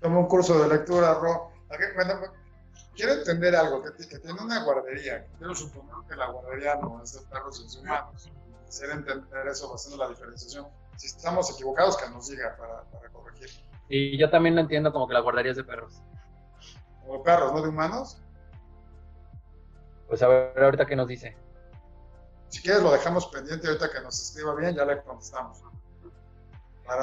Toma 0.02 0.20
un 0.20 0.28
curso 0.28 0.58
de 0.62 0.70
lectura, 0.70 1.14
Ro. 1.14 1.52
quiero 2.96 3.14
entender 3.14 3.56
algo, 3.56 3.84
que, 3.84 3.92
tiene 4.20 4.42
una 4.42 4.64
guardería. 4.64 5.28
Quiero 5.38 5.54
suponer 5.54 5.94
que 6.08 6.16
la 6.16 6.32
guardería 6.32 6.76
no 6.76 7.04
es 7.04 7.14
de 7.14 7.22
perros 7.28 7.76
y 7.76 7.80
humanos. 7.80 8.32
Quisiera 8.66 8.94
entender 8.94 9.48
eso 9.48 9.74
haciendo 9.74 10.04
la 10.04 10.10
diferenciación. 10.10 10.68
Si 10.96 11.08
estamos 11.08 11.52
equivocados, 11.52 11.98
que 11.98 12.10
nos 12.10 12.30
diga 12.30 12.56
para, 12.58 12.84
para 12.84 13.10
corregir. 13.10 13.50
Y 13.90 14.18
yo 14.18 14.30
también 14.30 14.56
lo 14.56 14.62
entiendo 14.62 14.92
como 14.94 15.08
que 15.08 15.14
la 15.14 15.20
guardería 15.20 15.52
es 15.52 15.58
de 15.58 15.64
perros. 15.64 16.02
Como 17.02 17.18
de 17.18 17.24
perros, 17.24 17.54
no 17.54 17.62
de 17.62 17.70
humanos. 17.70 18.22
Pues 20.08 20.24
a 20.24 20.28
ver 20.28 20.64
ahorita 20.64 20.86
qué 20.86 20.96
nos 20.96 21.08
dice. 21.08 21.36
Si 22.50 22.62
quieres 22.62 22.84
lo 22.84 22.92
dejamos 22.92 23.28
pendiente 23.28 23.68
ahorita 23.68 23.92
que 23.92 24.02
nos 24.02 24.20
escriba 24.20 24.56
bien, 24.56 24.76
ya 24.76 24.86
le 24.86 25.02
contestamos. 25.04 25.60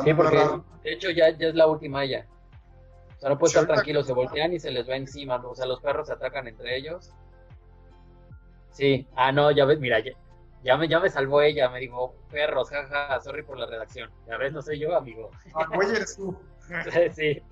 sí, 0.05 0.14
porque 0.14 0.61
de 0.82 0.92
hecho 0.92 1.11
ya, 1.11 1.30
ya 1.30 1.49
es 1.49 1.55
la 1.55 1.66
última 1.66 2.05
ya. 2.05 2.26
O 3.16 3.20
sea, 3.20 3.30
no 3.30 3.38
puede 3.38 3.51
estar 3.51 3.66
tranquilo, 3.66 4.03
se 4.03 4.12
voltean 4.12 4.53
y 4.53 4.61
se 4.61 4.70
les 4.70 4.88
va 4.88 4.97
encima. 4.97 5.36
O 5.36 5.55
sea, 5.55 5.66
los 5.66 5.80
perros 5.80 6.09
se 6.09 6.12
atacan 6.12 6.49
entre 6.49 6.76
ellos. 6.76 7.12
Sí, 8.72 9.09
ah, 9.16 9.32
no, 9.32 9.51
ya 9.51 9.64
ves, 9.64 9.80
mira, 9.80 10.03
ya, 10.62 10.76
me, 10.76 10.86
ya 10.86 11.01
me 11.01 11.09
salvó 11.09 11.40
ella, 11.40 11.70
me 11.70 11.80
dijo, 11.80 12.14
perros, 12.30 12.68
jaja, 12.68 13.18
sorry 13.20 13.42
por 13.42 13.59
la 13.59 13.66
redacción. 13.66 14.11
Ya 14.26 14.36
ves, 14.36 14.53
no 14.53 14.61
soy 14.61 14.78
yo, 14.78 14.94
amigo. 14.94 15.30
Ah, 15.55 15.66
güey, 15.74 15.88
eres 15.90 16.16
tú. 16.16 16.36
sí. 17.14 17.42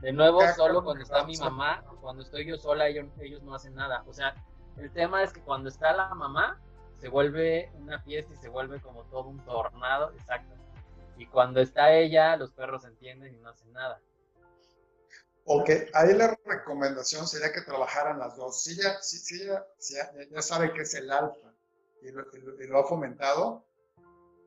De 0.00 0.12
nuevo, 0.12 0.40
solo 0.56 0.82
cuando 0.82 1.04
está 1.04 1.24
mi 1.24 1.36
mamá, 1.36 1.84
cuando 2.00 2.22
estoy 2.24 2.44
yo 2.46 2.56
sola, 2.56 2.88
ellos, 2.88 3.06
ellos 3.20 3.40
no 3.42 3.54
hacen 3.54 3.76
nada. 3.76 4.02
O 4.08 4.12
sea, 4.12 4.34
el 4.76 4.90
tema 4.90 5.22
es 5.22 5.32
que 5.32 5.40
cuando 5.40 5.68
está 5.68 5.92
la 5.92 6.12
mamá, 6.14 6.58
se 7.02 7.08
vuelve 7.08 7.68
una 7.80 8.00
fiesta 8.00 8.32
y 8.32 8.36
se 8.36 8.48
vuelve 8.48 8.80
como 8.80 9.02
todo 9.06 9.28
un 9.28 9.44
tornado, 9.44 10.12
exacto. 10.12 10.54
Y 11.16 11.26
cuando 11.26 11.60
está 11.60 11.92
ella, 11.92 12.36
los 12.36 12.52
perros 12.52 12.84
entienden 12.84 13.34
y 13.34 13.38
no 13.38 13.48
hacen 13.48 13.72
nada. 13.72 14.00
Ok, 15.44 15.68
ahí 15.94 16.14
la 16.14 16.38
recomendación 16.44 17.26
sería 17.26 17.52
que 17.52 17.62
trabajaran 17.62 18.20
las 18.20 18.36
dos. 18.36 18.62
Si 18.62 18.74
ella, 18.74 19.02
si, 19.02 19.44
ya, 19.44 20.42
sabe 20.42 20.72
que 20.72 20.82
es 20.82 20.94
el 20.94 21.10
alfa 21.10 21.52
y 22.02 22.12
lo, 22.68 22.78
ha 22.78 22.84
fomentado, 22.84 23.66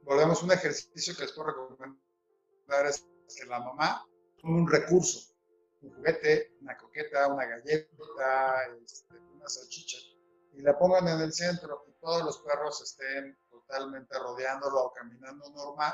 volvemos 0.03 0.41
a 0.41 0.45
un 0.45 0.53
ejercicio 0.53 1.14
que 1.14 1.24
les 1.24 1.34
puedo 1.34 1.49
recomendar 1.49 2.86
es 2.88 3.06
que 3.38 3.45
la 3.47 3.60
mamá 3.60 4.08
tome 4.41 4.62
un 4.62 4.72
recurso, 4.72 5.36
un 5.82 5.93
juguete, 5.93 6.56
una 6.62 6.78
coqueta, 6.78 7.28
una 7.28 7.45
galleta, 7.47 7.89
este, 8.82 9.14
una 9.34 9.49
salchicha, 9.49 9.97
y 10.58 10.62
la 10.62 10.78
pongan 10.78 11.08
en 11.08 11.22
el 11.22 11.34
centro 11.34 11.86
y 11.88 11.93
todos 11.99 12.24
los 12.24 12.39
perros 12.39 12.82
estén 12.82 13.38
totalmente 13.49 14.18
rodeándolo 14.18 14.86
o 14.86 14.93
caminando 14.93 15.49
normal 15.51 15.93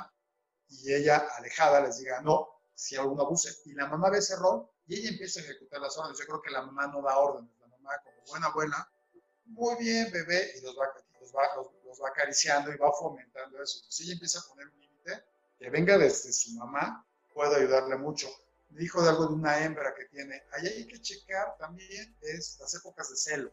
y 0.69 0.93
ella 0.93 1.27
alejada 1.37 1.81
les 1.81 1.97
diga 1.97 2.21
no, 2.21 2.47
si 2.73 2.95
alguno 2.95 3.23
abuse. 3.23 3.61
Y 3.65 3.73
la 3.73 3.87
mamá 3.87 4.09
ve 4.09 4.19
ese 4.19 4.35
rol 4.35 4.69
y 4.87 4.99
ella 4.99 5.09
empieza 5.09 5.39
a 5.39 5.43
ejecutar 5.43 5.81
las 5.81 5.97
órdenes. 5.97 6.19
Yo 6.19 6.25
creo 6.25 6.41
que 6.41 6.51
la 6.51 6.61
mamá 6.61 6.87
no 6.87 7.01
da 7.01 7.17
órdenes, 7.17 7.51
la 7.59 7.67
mamá 7.67 7.91
como 8.03 8.17
buena 8.27 8.47
abuela, 8.47 8.91
muy 9.45 9.75
bien 9.75 10.11
bebé, 10.11 10.53
y 10.57 10.61
los 10.61 10.77
va, 10.77 10.87
los 11.19 11.33
va, 11.33 11.41
los, 11.55 12.01
va 12.01 12.09
acariciando 12.09 12.71
y 12.71 12.77
va 12.77 12.91
fomentando 12.93 13.61
eso. 13.61 13.83
Si 13.89 14.03
ella 14.03 14.13
empieza 14.13 14.39
a 14.39 14.43
poner 14.47 14.67
un 14.67 14.79
límite, 14.79 15.25
que 15.59 15.69
venga 15.69 15.97
desde 15.97 16.31
su 16.31 16.51
mamá, 16.53 17.05
puede 17.33 17.57
ayudarle 17.57 17.97
mucho. 17.97 18.29
Dijo 18.69 19.01
de 19.01 19.09
algo 19.09 19.27
de 19.27 19.33
una 19.33 19.61
hembra 19.63 19.93
que 19.93 20.05
tiene. 20.05 20.41
Ahí 20.53 20.67
hay 20.67 20.87
que 20.87 21.01
checar 21.01 21.57
también 21.57 22.15
es 22.21 22.57
las 22.59 22.73
épocas 22.75 23.09
de 23.09 23.17
celo 23.17 23.51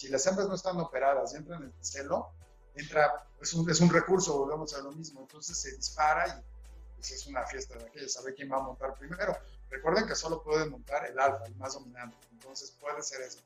si 0.00 0.08
las 0.08 0.26
hembras 0.26 0.48
no 0.48 0.54
están 0.54 0.80
operadas 0.80 1.34
y 1.34 1.36
entran 1.36 1.62
en 1.62 1.74
el 1.76 1.84
celo, 1.84 2.32
entra, 2.74 3.26
es 3.38 3.52
un, 3.52 3.68
es 3.68 3.82
un 3.82 3.90
recurso, 3.90 4.38
volvemos 4.38 4.72
a 4.72 4.80
lo 4.80 4.92
mismo, 4.92 5.20
entonces 5.20 5.58
se 5.58 5.76
dispara 5.76 6.26
y 6.26 6.42
pues 6.96 7.10
es 7.10 7.26
una 7.26 7.42
fiesta 7.44 7.76
de 7.76 7.84
aquella, 7.84 8.08
sabe 8.08 8.32
quién 8.32 8.50
va 8.50 8.56
a 8.56 8.62
montar 8.62 8.94
primero. 8.94 9.36
Recuerden 9.68 10.06
que 10.06 10.14
solo 10.14 10.42
pueden 10.42 10.70
montar 10.70 11.04
el 11.04 11.18
alfa, 11.18 11.44
el 11.44 11.54
más 11.56 11.74
dominante, 11.74 12.16
entonces 12.32 12.70
puede 12.80 13.02
ser 13.02 13.20
eso. 13.20 13.40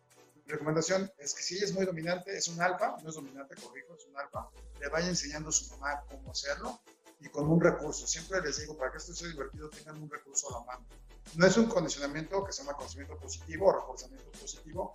Mi 0.46 0.52
recomendación 0.52 1.10
es 1.18 1.34
que 1.34 1.42
si 1.42 1.56
ella 1.56 1.64
es 1.64 1.72
muy 1.72 1.86
dominante, 1.86 2.36
es 2.36 2.46
un 2.46 2.62
alfa, 2.62 2.98
no 3.02 3.08
es 3.08 3.16
dominante, 3.16 3.56
corrijo, 3.56 3.96
es 3.96 4.06
un 4.06 4.16
alfa, 4.16 4.48
le 4.78 4.88
vaya 4.90 5.08
enseñando 5.08 5.48
a 5.48 5.52
su 5.52 5.68
mamá 5.70 6.04
cómo 6.08 6.30
hacerlo 6.30 6.78
y 7.18 7.30
con 7.30 7.50
un 7.50 7.60
recurso. 7.60 8.06
Siempre 8.06 8.40
les 8.42 8.60
digo, 8.60 8.76
para 8.76 8.92
que 8.92 8.98
esto 8.98 9.12
sea 9.12 9.26
divertido, 9.26 9.70
tengan 9.70 10.00
un 10.00 10.08
recurso 10.08 10.54
a 10.54 10.60
la 10.60 10.66
mano. 10.66 10.86
No 11.34 11.46
es 11.46 11.56
un 11.56 11.66
condicionamiento 11.66 12.44
que 12.44 12.52
se 12.52 12.62
llama 12.62 12.76
conocimiento 12.76 13.16
positivo 13.18 13.66
o 13.66 13.72
reforzamiento 13.72 14.30
positivo, 14.38 14.94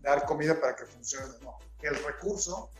dar 0.00 0.24
comida 0.26 0.60
para 0.60 0.76
que 0.76 0.86
funcione, 0.86 1.34
no. 1.42 1.58
Que 1.78 1.88
el 1.88 2.02
recurso 2.04 2.70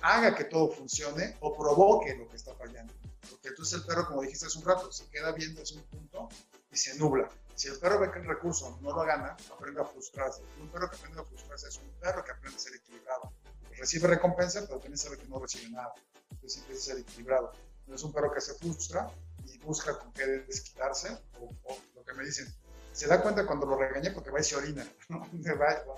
haga 0.00 0.34
que 0.34 0.44
todo 0.44 0.70
funcione 0.70 1.36
o 1.40 1.56
provoque 1.56 2.14
lo 2.14 2.28
que 2.28 2.36
está 2.36 2.54
fallando. 2.54 2.92
Porque 3.30 3.48
entonces 3.48 3.78
el 3.78 3.86
perro, 3.86 4.06
como 4.06 4.22
dijiste 4.22 4.46
hace 4.46 4.58
un 4.58 4.64
rato, 4.64 4.92
se 4.92 5.06
queda 5.06 5.32
viendo 5.32 5.60
desde 5.60 5.76
un 5.76 5.84
punto 5.84 6.28
y 6.70 6.76
se 6.76 6.96
nubla. 6.96 7.28
Si 7.54 7.68
el 7.68 7.78
perro 7.78 8.00
ve 8.00 8.10
que 8.10 8.18
el 8.18 8.26
recurso 8.26 8.78
no 8.82 8.90
lo 8.90 9.04
gana, 9.04 9.36
aprende 9.52 9.80
a 9.80 9.84
frustrarse. 9.84 10.42
Un 10.60 10.68
perro 10.68 10.90
que 10.90 10.96
aprende 10.96 11.20
a 11.20 11.24
frustrarse 11.24 11.68
es 11.68 11.76
un 11.78 11.90
perro 12.00 12.24
que 12.24 12.32
aprende 12.32 12.56
a 12.56 12.60
ser 12.60 12.74
equilibrado. 12.74 13.32
Recibe 13.76 14.08
recompensa, 14.08 14.60
pero 14.66 14.78
también 14.78 14.98
sabe 14.98 15.18
que 15.18 15.26
no 15.26 15.38
recibe 15.38 15.70
nada. 15.70 15.94
Entonces 16.30 16.60
empieza 16.60 16.82
a 16.92 16.94
ser 16.94 17.02
equilibrado. 17.02 17.52
No 17.86 17.94
es 17.94 18.02
un 18.02 18.12
perro 18.12 18.32
que 18.32 18.40
se 18.40 18.54
frustra 18.54 19.10
y 19.46 19.58
busca 19.58 19.98
con 19.98 20.12
qué 20.12 20.26
desquitarse, 20.26 21.16
o, 21.40 21.50
o 21.64 21.78
lo 21.94 22.04
que 22.04 22.12
me 22.14 22.24
dicen, 22.24 22.52
se 22.94 23.08
da 23.08 23.20
cuenta 23.20 23.44
cuando 23.44 23.66
lo 23.66 23.76
regañé 23.76 24.12
porque 24.12 24.30
va 24.30 24.40
y 24.40 24.44
se 24.44 24.54
orina, 24.54 24.86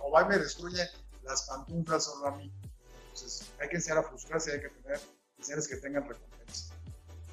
o 0.03 0.11
va 0.11 0.23
y 0.23 0.29
me 0.29 0.39
destruye 0.39 0.83
las 1.25 1.43
pantuflas 1.43 2.05
solo 2.05 2.29
a 2.29 2.37
mí. 2.37 2.51
Entonces, 3.09 3.53
hay 3.61 3.69
que 3.69 3.77
enseñar 3.77 3.99
a 3.99 4.03
frustrarse, 4.03 4.53
hay 4.53 4.61
que 4.63 4.71
tener 4.71 5.01
seres 5.41 5.69
que 5.69 5.77
tengan 5.77 6.09
recompensa. 6.09 6.75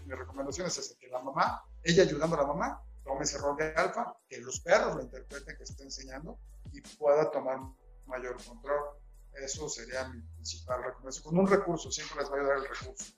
Mi 0.06 0.14
recomendación 0.14 0.68
es 0.68 0.78
esa, 0.78 1.00
que 1.00 1.08
la 1.08 1.20
mamá, 1.20 1.64
ella 1.84 2.04
ayudando 2.04 2.36
a 2.36 2.42
la 2.42 2.48
mamá, 2.48 2.84
tome 3.06 3.24
ese 3.24 3.38
rol 3.38 3.56
de 3.56 3.74
alfa, 3.74 4.18
que 4.28 4.40
los 4.40 4.60
perros 4.60 4.96
lo 4.96 5.02
interpreten, 5.02 5.56
que 5.56 5.64
esté 5.64 5.84
enseñando 5.84 6.38
y 6.74 6.82
pueda 6.82 7.32
tomar 7.32 7.60
mayor 8.06 8.44
control. 8.44 8.98
Eso 9.34 9.70
sería 9.70 10.10
mi 10.10 10.20
principal 10.22 10.84
recomendación. 10.84 11.24
Con 11.24 11.40
un 11.40 11.48
recurso, 11.48 11.90
siempre 11.90 12.20
les 12.20 12.30
va 12.30 12.36
a 12.36 12.40
ayudar 12.40 12.58
el 12.58 12.68
recurso. 12.68 13.14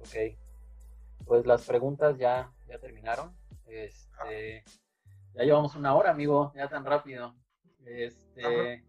Ok. 0.00 0.36
Pues 1.24 1.46
las 1.46 1.62
preguntas 1.62 2.18
ya, 2.18 2.52
ya 2.66 2.78
terminaron. 2.80 3.34
Este, 3.66 4.64
ya 5.34 5.42
llevamos 5.42 5.74
una 5.74 5.94
hora, 5.94 6.10
amigo, 6.10 6.52
ya 6.54 6.68
tan 6.68 6.84
rápido. 6.84 7.34
Este, 7.84 8.84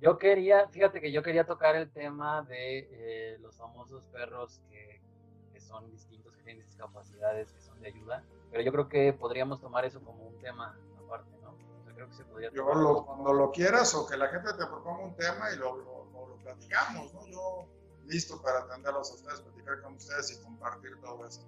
yo 0.00 0.18
quería, 0.18 0.68
fíjate 0.68 1.00
que 1.00 1.12
yo 1.12 1.22
quería 1.22 1.46
tocar 1.46 1.76
el 1.76 1.90
tema 1.90 2.42
de 2.42 2.88
eh, 2.90 3.38
los 3.38 3.56
famosos 3.56 4.04
perros 4.06 4.60
que, 4.68 5.00
son 5.60 5.88
distintos, 5.92 6.34
que 6.34 6.42
tienen 6.42 6.66
discapacidades, 6.66 7.52
que 7.52 7.60
son 7.62 7.80
de 7.80 7.86
ayuda, 7.86 8.24
pero 8.50 8.64
yo 8.64 8.72
creo 8.72 8.88
que 8.88 9.12
podríamos 9.12 9.60
tomar 9.60 9.84
eso 9.84 10.02
como 10.02 10.26
un 10.26 10.38
tema 10.40 10.76
aparte, 10.98 11.30
¿no? 11.40 11.56
Yo 11.86 11.94
creo 11.94 12.08
que 12.08 12.14
se 12.14 12.24
podría 12.24 12.50
yo 12.50 12.74
lo, 12.74 13.06
cuando 13.06 13.32
lo 13.32 13.52
quieras 13.52 13.94
o 13.94 14.06
que 14.06 14.16
la 14.16 14.28
gente 14.28 14.52
te 14.54 14.66
proponga 14.66 15.04
un 15.04 15.16
tema 15.16 15.50
y 15.52 15.56
lo, 15.56 15.76
lo, 15.76 16.36
platicamos, 16.42 17.14
¿no? 17.14 17.26
Yo 17.28 17.68
listo 18.06 18.42
para 18.42 18.58
atenderlos 18.58 19.12
a 19.12 19.14
ustedes, 19.14 19.40
platicar 19.40 19.80
con 19.82 19.94
ustedes 19.94 20.32
y 20.32 20.42
compartir 20.42 21.00
todo 21.00 21.24
eso. 21.24 21.42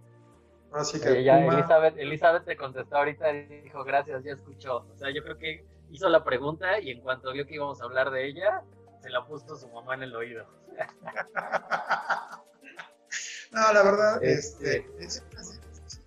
Ahora 0.74 0.86
sí 0.86 1.00
que 1.00 1.22
ya 1.22 1.38
Elizabeth, 1.38 1.96
Elizabeth 1.96 2.44
te 2.44 2.56
contestó 2.56 2.96
ahorita 2.96 3.30
y 3.30 3.60
dijo, 3.60 3.84
gracias, 3.84 4.24
ya 4.24 4.32
escuchó. 4.32 4.78
O 4.92 4.98
sea, 4.98 5.08
yo 5.14 5.22
creo 5.22 5.38
que 5.38 5.64
hizo 5.92 6.08
la 6.08 6.24
pregunta 6.24 6.80
y 6.80 6.90
en 6.90 7.00
cuanto 7.00 7.32
vio 7.32 7.46
que 7.46 7.54
íbamos 7.54 7.80
a 7.80 7.84
hablar 7.84 8.10
de 8.10 8.26
ella, 8.26 8.60
se 9.00 9.08
la 9.08 9.24
puso 9.24 9.56
su 9.56 9.68
mamá 9.68 9.94
en 9.94 10.02
el 10.02 10.16
oído. 10.16 10.44
no, 13.52 13.72
la 13.72 13.82
verdad, 13.84 14.24
este, 14.24 14.84
siempre, 15.06 15.38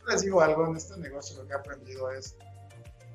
les 0.09 0.23
digo 0.23 0.41
algo 0.41 0.67
en 0.67 0.75
este 0.75 0.97
negocio, 0.97 1.41
lo 1.41 1.47
que 1.47 1.53
he 1.53 1.55
aprendido 1.55 2.11
es, 2.11 2.35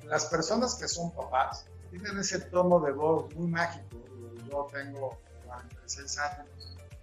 las 0.05 0.25
personas 0.25 0.73
que 0.73 0.87
son 0.87 1.13
papás 1.13 1.67
tienen 1.91 2.17
ese 2.17 2.39
tono 2.49 2.79
de 2.79 2.93
voz 2.93 3.31
muy 3.35 3.45
mágico. 3.45 3.97
Yo 4.49 4.67
tengo 4.73 5.19
46 5.45 6.17
años 6.17 6.47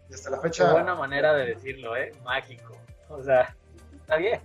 y 0.08 0.14
hasta 0.14 0.30
la 0.30 0.40
fecha... 0.40 0.66
Qué 0.66 0.72
buena 0.72 0.96
manera 0.96 1.34
de 1.34 1.54
decirlo, 1.54 1.96
¿eh? 1.96 2.10
Mágico. 2.24 2.76
O 3.08 3.22
sea, 3.22 3.54
está 4.10 4.16
bien. 4.16 4.40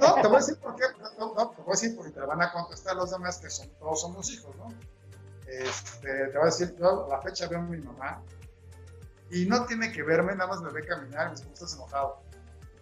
No, 0.00 0.14
te 0.22 0.28
voy 0.28 0.36
a 0.36 0.38
decir 0.38 0.56
por 0.58 0.76
qué, 0.76 0.84
no, 1.18 1.34
no, 1.34 1.50
te 1.50 1.62
voy 1.62 1.68
a 1.68 1.72
decir 1.72 1.96
porque 1.96 2.12
te 2.12 2.20
van 2.20 2.40
a 2.40 2.52
contestar 2.52 2.96
los 2.96 3.10
demás 3.10 3.38
que 3.38 3.50
son, 3.50 3.68
todos 3.78 4.00
somos 4.00 4.30
hijos, 4.32 4.56
¿no? 4.56 4.68
Este, 5.46 6.28
te 6.28 6.32
voy 6.32 6.42
a 6.42 6.46
decir, 6.46 6.74
yo 6.78 7.04
a 7.04 7.08
la 7.08 7.22
fecha 7.22 7.48
veo 7.48 7.58
a 7.58 7.62
mi 7.62 7.78
mamá 7.78 8.22
y 9.30 9.44
no 9.46 9.66
tiene 9.66 9.92
que 9.92 10.02
verme, 10.02 10.34
nada 10.34 10.48
más 10.48 10.62
me 10.62 10.70
ve 10.70 10.86
caminar 10.86 11.26
y 11.26 11.30
me 11.30 11.36
dice, 11.36 11.52
estás 11.52 11.74
enojado? 11.74 12.22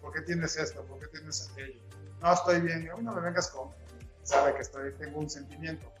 ¿Por 0.01 0.13
qué 0.13 0.21
tienes 0.21 0.55
esto? 0.55 0.83
¿Por 0.85 0.99
qué 0.99 1.07
tienes 1.07 1.49
aquello? 1.51 1.81
No, 2.21 2.33
estoy 2.33 2.61
bien. 2.61 2.83
Y 2.83 2.89
a 2.89 2.95
mí 2.95 3.03
no 3.03 3.13
me 3.13 3.21
vengas 3.21 3.49
con, 3.49 3.71
sabe 4.23 4.53
que 4.55 4.61
estoy, 4.61 4.93
tengo 4.93 5.19
un 5.19 5.29
sentimiento. 5.29 5.91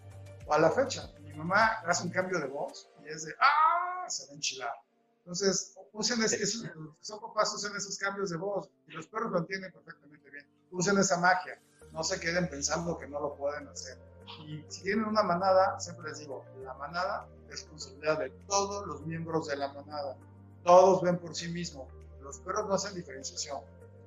O 0.45 0.53
a 0.53 0.59
la 0.59 0.71
fecha, 0.71 1.09
mi 1.21 1.33
mamá 1.33 1.81
hace 1.85 2.03
un 2.03 2.11
cambio 2.11 2.39
de 2.39 2.47
voz 2.47 2.89
y 3.03 3.09
es 3.09 3.25
de, 3.25 3.33
¡ah! 3.39 4.05
Se 4.07 4.25
va 4.27 4.31
a 4.31 4.35
enchilar. 4.35 4.82
Entonces, 5.23 5.77
usen 5.93 6.21
esos, 6.21 6.69
son 6.99 7.21
papás, 7.21 7.53
usen 7.53 7.73
esos 7.75 7.97
cambios 7.97 8.29
de 8.29 8.37
voz 8.37 8.69
y 8.87 8.91
los 8.91 9.07
perros 9.07 9.31
lo 9.31 9.39
entienden 9.39 9.71
perfectamente 9.71 10.29
bien. 10.29 10.45
Usen 10.71 10.97
esa 10.97 11.17
magia, 11.17 11.61
no 11.93 12.03
se 12.03 12.19
queden 12.19 12.49
pensando 12.49 12.97
que 12.97 13.07
no 13.07 13.21
lo 13.21 13.35
pueden 13.35 13.67
hacer. 13.69 13.97
Y 14.45 14.65
si 14.67 14.83
tienen 14.83 15.05
una 15.05 15.23
manada, 15.23 15.79
siempre 15.79 16.09
les 16.09 16.19
digo, 16.19 16.43
la 16.63 16.73
manada 16.73 17.27
es 17.45 17.61
responsabilidad 17.61 18.19
de 18.19 18.29
todos 18.47 18.85
los 18.85 19.05
miembros 19.05 19.47
de 19.47 19.55
la 19.55 19.71
manada. 19.71 20.17
Todos 20.63 21.01
ven 21.01 21.17
por 21.17 21.35
sí 21.35 21.47
mismos. 21.49 21.87
Los 22.21 22.39
perros 22.39 22.67
no 22.67 22.73
hacen 22.73 22.95
diferenciación. 22.95 23.61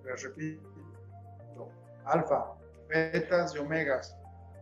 Les 0.04 0.22
repito, 0.22 0.60
alfa, 2.04 2.52
betas 2.88 3.54
y 3.54 3.58
omegas. 3.58 4.14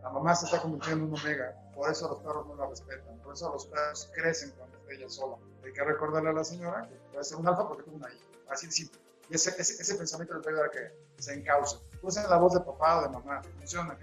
La 0.03 0.09
mamá 0.09 0.35
se 0.35 0.45
está 0.45 0.61
convirtiendo 0.61 1.05
en 1.05 1.11
un 1.11 1.19
omega. 1.19 1.53
Por 1.73 1.89
eso 1.89 2.07
los 2.07 2.19
perros 2.19 2.47
no 2.47 2.55
la 2.55 2.67
respetan. 2.67 3.17
Por 3.19 3.33
eso 3.33 3.51
los 3.51 3.65
perros 3.65 4.09
crecen 4.13 4.51
cuando 4.57 4.77
está 4.77 4.93
ella 4.93 5.09
sola. 5.09 5.37
Hay 5.65 5.73
que 5.73 5.83
recordarle 5.83 6.29
a 6.29 6.33
la 6.33 6.43
señora 6.43 6.87
que 6.87 6.95
puede 7.11 7.23
ser 7.23 7.37
un 7.37 7.47
alfa 7.47 7.67
porque 7.67 7.83
tuvo 7.83 7.95
una 7.95 8.09
hija. 8.13 8.23
Así 8.49 8.67
de 8.67 8.71
simple. 8.71 8.99
Y 9.29 9.35
ese, 9.35 9.49
ese, 9.59 9.95
pensamiento 9.95 10.35
va 10.35 10.39
a 10.39 10.49
ayudar 10.49 10.65
a 10.65 10.69
que 10.69 11.21
se 11.21 11.33
encauce. 11.33 11.77
Usen 12.03 12.29
la 12.29 12.37
voz 12.37 12.53
de 12.53 12.59
papá 12.59 12.99
o 12.99 13.01
de 13.01 13.09
mamá. 13.09 13.41
Funciona, 13.57 13.97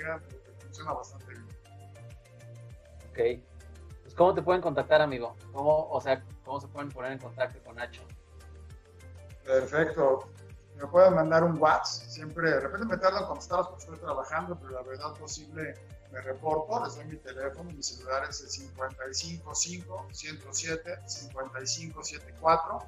funciona 0.61 0.93
bastante 0.93 1.27
bien. 1.29 1.47
Ok. 3.11 3.45
Pues, 4.03 4.15
¿cómo 4.17 4.35
te 4.35 4.43
pueden 4.43 4.61
contactar, 4.61 5.01
amigo? 5.01 5.37
¿Cómo, 5.53 5.89
o 5.89 6.01
sea, 6.01 6.25
¿cómo 6.45 6.61
se 6.61 6.67
pueden 6.67 6.91
poner 6.91 7.13
en 7.13 7.19
contacto 7.19 7.63
con 7.63 7.77
Nacho? 7.77 8.03
Perfecto. 9.45 10.29
Me 10.77 10.87
pueden 10.89 11.15
mandar 11.15 11.45
un 11.45 11.57
WhatsApp. 11.63 12.09
Siempre, 12.09 12.51
de 12.51 12.61
repente 12.61 12.87
me 12.87 12.97
tardan 12.97 13.27
contestarlos 13.27 13.69
porque 13.69 13.85
estoy 13.85 13.99
trabajando, 13.99 14.59
pero 14.59 14.73
la 14.73 14.83
verdad 14.83 15.15
posible 15.15 15.75
me 16.13 16.21
reporto, 16.21 16.85
les 16.85 16.95
doy 16.95 17.07
mi 17.07 17.17
teléfono, 17.17 17.71
mi 17.71 17.83
celular 17.83 18.29
es 18.29 18.43
el 18.43 18.49
555 18.49 20.09
107 20.13 21.01
5574. 21.07 22.79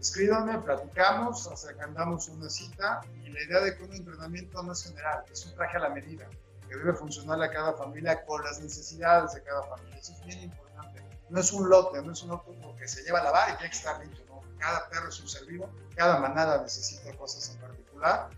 Escríbanme, 0.00 0.58
platicamos, 0.58 1.46
agendamos 1.46 2.28
una 2.28 2.50
cita 2.50 3.00
y 3.22 3.30
la 3.30 3.42
idea 3.42 3.60
de 3.60 3.76
que 3.76 3.84
un 3.84 3.94
entrenamiento 3.94 4.62
no 4.62 4.72
es 4.72 4.82
general, 4.82 5.24
es 5.32 5.46
un 5.46 5.54
traje 5.54 5.76
a 5.76 5.80
la 5.80 5.88
medida, 5.90 6.28
que 6.68 6.76
debe 6.76 6.92
funcionar 6.94 7.40
a 7.40 7.50
cada 7.50 7.74
familia 7.74 8.24
con 8.26 8.42
las 8.42 8.60
necesidades 8.60 9.34
de 9.34 9.42
cada 9.44 9.62
familia. 9.62 9.96
Eso 9.96 10.12
es 10.12 10.26
bien 10.26 10.40
importante. 10.42 11.02
No 11.30 11.40
es 11.40 11.52
un 11.52 11.68
lote, 11.68 12.02
no 12.02 12.12
es 12.12 12.22
un 12.22 12.30
lote 12.30 12.50
que 12.76 12.88
se 12.88 13.02
lleva 13.04 13.20
a 13.20 13.24
lavar 13.24 13.50
y 13.50 13.52
tiene 13.52 13.70
que 13.70 13.76
estar 13.76 14.00
limpio. 14.00 14.24
¿no? 14.28 14.40
Cada 14.58 14.88
perro 14.88 15.08
es 15.08 15.20
un 15.20 15.28
ser 15.28 15.46
vivo, 15.46 15.70
cada 15.94 16.18
manada 16.18 16.60
necesita 16.60 17.16
cosas 17.16 17.54
en 17.54 17.60
particular 17.60 18.30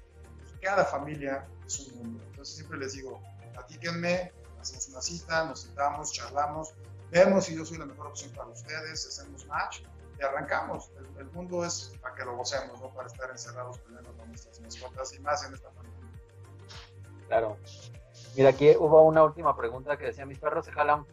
y 0.54 0.58
cada 0.60 0.84
familia 0.84 1.48
es 1.66 1.80
un 1.80 1.98
mundo. 1.98 2.24
Entonces 2.28 2.56
siempre 2.56 2.78
les 2.78 2.92
digo, 2.92 3.20
platíquenme, 3.56 4.32
hacemos 4.60 4.88
una 4.88 5.00
cita, 5.00 5.44
nos 5.46 5.60
sentamos, 5.62 6.12
charlamos, 6.12 6.74
vemos 7.10 7.46
si 7.46 7.56
yo 7.56 7.64
soy 7.64 7.78
la 7.78 7.86
mejor 7.86 8.08
opción 8.08 8.30
para 8.32 8.48
ustedes, 8.48 9.06
hacemos 9.06 9.46
match 9.46 9.80
y 10.18 10.22
arrancamos. 10.22 10.90
El, 11.18 11.26
mundo 11.30 11.64
es 11.64 11.92
para 12.00 12.14
que 12.14 12.24
lo 12.24 12.36
gocemos, 12.36 12.80
no 12.80 12.90
para 12.90 13.08
estar 13.08 13.30
encerrados 13.30 13.78
peleando 13.78 14.12
con 14.12 14.28
nuestras 14.28 14.60
mascotas 14.60 15.12
y 15.14 15.20
más 15.20 15.44
en 15.44 15.54
esta 15.54 15.68
pandemia. 15.70 16.10
Claro. 17.26 17.56
Mira, 18.36 18.50
aquí 18.50 18.70
hubo 18.78 19.02
una 19.02 19.24
última 19.24 19.56
pregunta 19.56 19.96
que 19.96 20.06
decía, 20.06 20.26
mis 20.26 20.38
perros 20.38 20.64
se 20.66 20.72
jalan, 20.72 21.04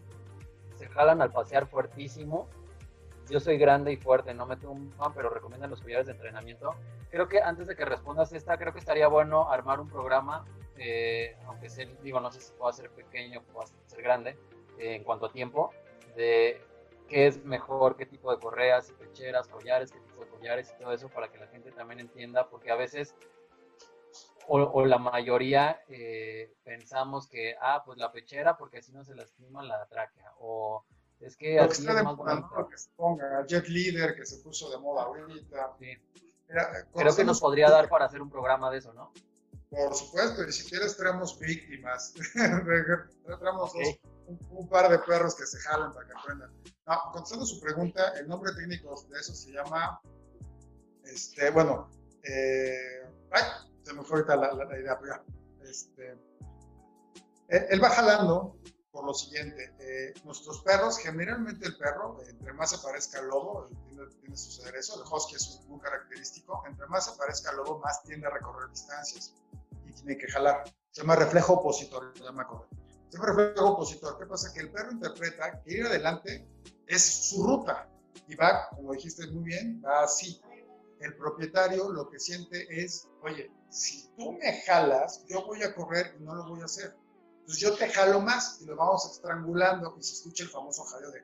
se 0.77 0.87
jalan 0.87 1.21
al 1.21 1.31
pasear 1.31 1.67
fuertísimo. 1.67 2.47
Yo 3.29 3.39
soy 3.39 3.57
grande 3.57 3.91
y 3.93 3.97
fuerte, 3.97 4.33
no 4.33 4.45
me 4.45 4.57
tumban, 4.57 5.13
pero 5.13 5.29
recomiendan 5.29 5.69
los 5.69 5.81
collares 5.81 6.07
de 6.07 6.13
entrenamiento. 6.13 6.75
Creo 7.09 7.27
que 7.27 7.41
antes 7.41 7.67
de 7.67 7.75
que 7.75 7.85
respondas 7.85 8.33
esta, 8.33 8.57
creo 8.57 8.73
que 8.73 8.79
estaría 8.79 9.07
bueno 9.07 9.49
armar 9.49 9.79
un 9.79 9.87
programa 9.87 10.45
eh, 10.77 11.37
aunque 11.45 11.69
sea, 11.69 11.87
digo, 12.01 12.19
no 12.19 12.31
sé 12.31 12.41
si 12.41 12.51
pueda 12.53 12.73
ser 12.73 12.89
pequeño 12.91 13.43
o 13.53 13.63
ser 13.87 14.01
grande, 14.01 14.37
eh, 14.77 14.95
en 14.95 15.03
cuanto 15.03 15.27
a 15.27 15.31
tiempo, 15.31 15.71
de 16.15 16.61
qué 17.07 17.27
es 17.27 17.43
mejor, 17.43 17.95
qué 17.95 18.05
tipo 18.05 18.31
de 18.31 18.39
correas 18.39 18.89
y 18.89 18.93
pecheras, 18.93 19.47
collares, 19.47 19.91
qué 19.91 19.99
tipo 19.99 20.23
de 20.23 20.31
collares 20.31 20.73
y 20.73 20.81
todo 20.81 20.93
eso 20.93 21.09
para 21.09 21.31
que 21.31 21.37
la 21.37 21.47
gente 21.47 21.71
también 21.71 21.99
entienda, 21.99 22.49
porque 22.49 22.71
a 22.71 22.75
veces, 22.75 23.15
o, 24.47 24.85
la 24.85 24.97
mayoría, 24.97 25.81
eh, 25.87 26.53
pensamos 26.63 27.27
que, 27.27 27.55
ah, 27.61 27.83
pues 27.85 27.97
la 27.97 28.11
pechera, 28.11 28.57
porque 28.57 28.79
así 28.79 28.91
no 28.91 29.03
se 29.03 29.15
lastima 29.15 29.63
la 29.63 29.85
tráquea, 29.85 30.33
o 30.39 30.83
es 31.19 31.37
que 31.37 31.55
Lo 31.55 31.63
así 31.63 31.85
que 31.85 31.91
es 31.91 32.03
más 32.03 32.17
bonito. 32.17 32.67
Que 32.69 32.77
se 32.77 32.89
ponga 32.95 33.45
Jet 33.45 33.67
Leader, 33.67 34.15
que 34.15 34.25
se 34.25 34.43
puso 34.43 34.69
de 34.69 34.77
moda 34.77 35.03
ahorita. 35.03 35.73
Sí. 35.79 35.97
Creo 36.93 37.15
que 37.15 37.23
nos 37.23 37.39
podría 37.39 37.69
dar 37.69 37.89
para 37.89 38.05
hacer 38.05 38.21
un 38.21 38.29
programa 38.29 38.69
de 38.69 38.79
eso, 38.79 38.93
¿no? 38.93 39.11
Por 39.73 39.95
supuesto, 39.95 40.47
y 40.47 40.51
si 40.51 40.69
quieres 40.69 40.95
traemos 40.95 41.39
víctimas, 41.39 42.13
traemos 42.33 43.73
un, 44.51 44.69
par 44.69 44.91
de 44.91 44.99
perros 44.99 45.33
que 45.33 45.47
se 45.47 45.57
jalan 45.61 45.91
para 45.91 46.05
que 46.05 46.13
aprendan. 46.13 46.53
No, 46.85 46.99
contestando 47.11 47.45
su 47.45 47.59
pregunta, 47.59 48.13
el 48.19 48.27
nombre 48.27 48.53
técnico 48.53 49.03
de 49.09 49.19
eso 49.19 49.33
se 49.33 49.51
llama, 49.51 49.99
este, 51.05 51.49
bueno, 51.49 51.89
eh, 52.23 53.09
ay, 53.31 53.43
se 53.81 53.93
me 53.93 54.03
fue 54.03 54.17
ahorita 54.17 54.35
la, 54.35 54.79
idea, 54.79 54.99
pero 54.99 55.25
este, 55.63 56.19
él, 57.47 57.83
va 57.83 57.89
jalando 57.89 58.55
por 58.91 59.05
lo 59.05 59.13
siguiente, 59.15 59.73
eh, 59.79 60.13
nuestros 60.23 60.61
perros, 60.61 60.99
generalmente 60.99 61.65
el 61.65 61.75
perro, 61.77 62.19
entre 62.27 62.53
más 62.53 62.75
aparezca 62.75 63.19
el 63.21 63.27
lobo, 63.27 63.67
tiende, 63.87 64.05
tiende, 64.19 64.33
a 64.33 64.37
suceder 64.37 64.75
eso, 64.75 65.01
el 65.01 65.11
husky 65.11 65.35
es 65.35 65.61
un, 65.67 65.79
característico, 65.79 66.63
entre 66.67 66.85
más 66.85 67.07
aparezca 67.07 67.49
el 67.49 67.57
lobo, 67.57 67.79
más 67.79 68.03
tiende 68.03 68.27
a 68.27 68.29
recorrer 68.29 68.69
distancias 68.69 69.33
tiene 69.93 70.17
que 70.17 70.27
jalar. 70.27 70.63
Se 70.91 71.01
llama 71.01 71.15
reflejo 71.15 71.53
opositor, 71.53 72.11
se 72.15 72.23
llama 72.23 72.47
correcto. 72.47 72.75
Se 73.09 73.17
llama 73.17 73.33
reflejo 73.33 73.69
opositor. 73.71 74.17
¿Qué 74.17 74.25
pasa? 74.25 74.53
Que 74.53 74.61
el 74.61 74.71
perro 74.71 74.91
interpreta 74.91 75.61
que 75.61 75.73
ir 75.73 75.85
adelante 75.85 76.47
es 76.87 77.29
su 77.29 77.43
ruta 77.43 77.89
y 78.27 78.35
va, 78.35 78.69
como 78.69 78.93
dijiste 78.93 79.27
muy 79.27 79.43
bien, 79.43 79.81
va 79.85 80.03
así. 80.03 80.41
El 80.99 81.15
propietario 81.17 81.91
lo 81.91 82.09
que 82.09 82.19
siente 82.19 82.65
es, 82.69 83.09
oye, 83.21 83.51
si 83.69 84.07
tú 84.15 84.33
me 84.33 84.61
jalas, 84.61 85.25
yo 85.27 85.45
voy 85.45 85.61
a 85.63 85.75
correr 85.75 86.15
y 86.19 86.23
no 86.23 86.35
lo 86.35 86.47
voy 86.47 86.61
a 86.61 86.65
hacer. 86.65 86.95
Entonces 87.39 87.59
yo 87.59 87.75
te 87.75 87.89
jalo 87.89 88.21
más 88.21 88.61
y 88.61 88.65
lo 88.65 88.75
vamos 88.77 89.11
estrangulando 89.11 89.95
y 89.99 90.03
se 90.03 90.13
escucha 90.13 90.43
el 90.43 90.49
famoso 90.49 90.83
jaleo 90.85 91.11
de... 91.11 91.23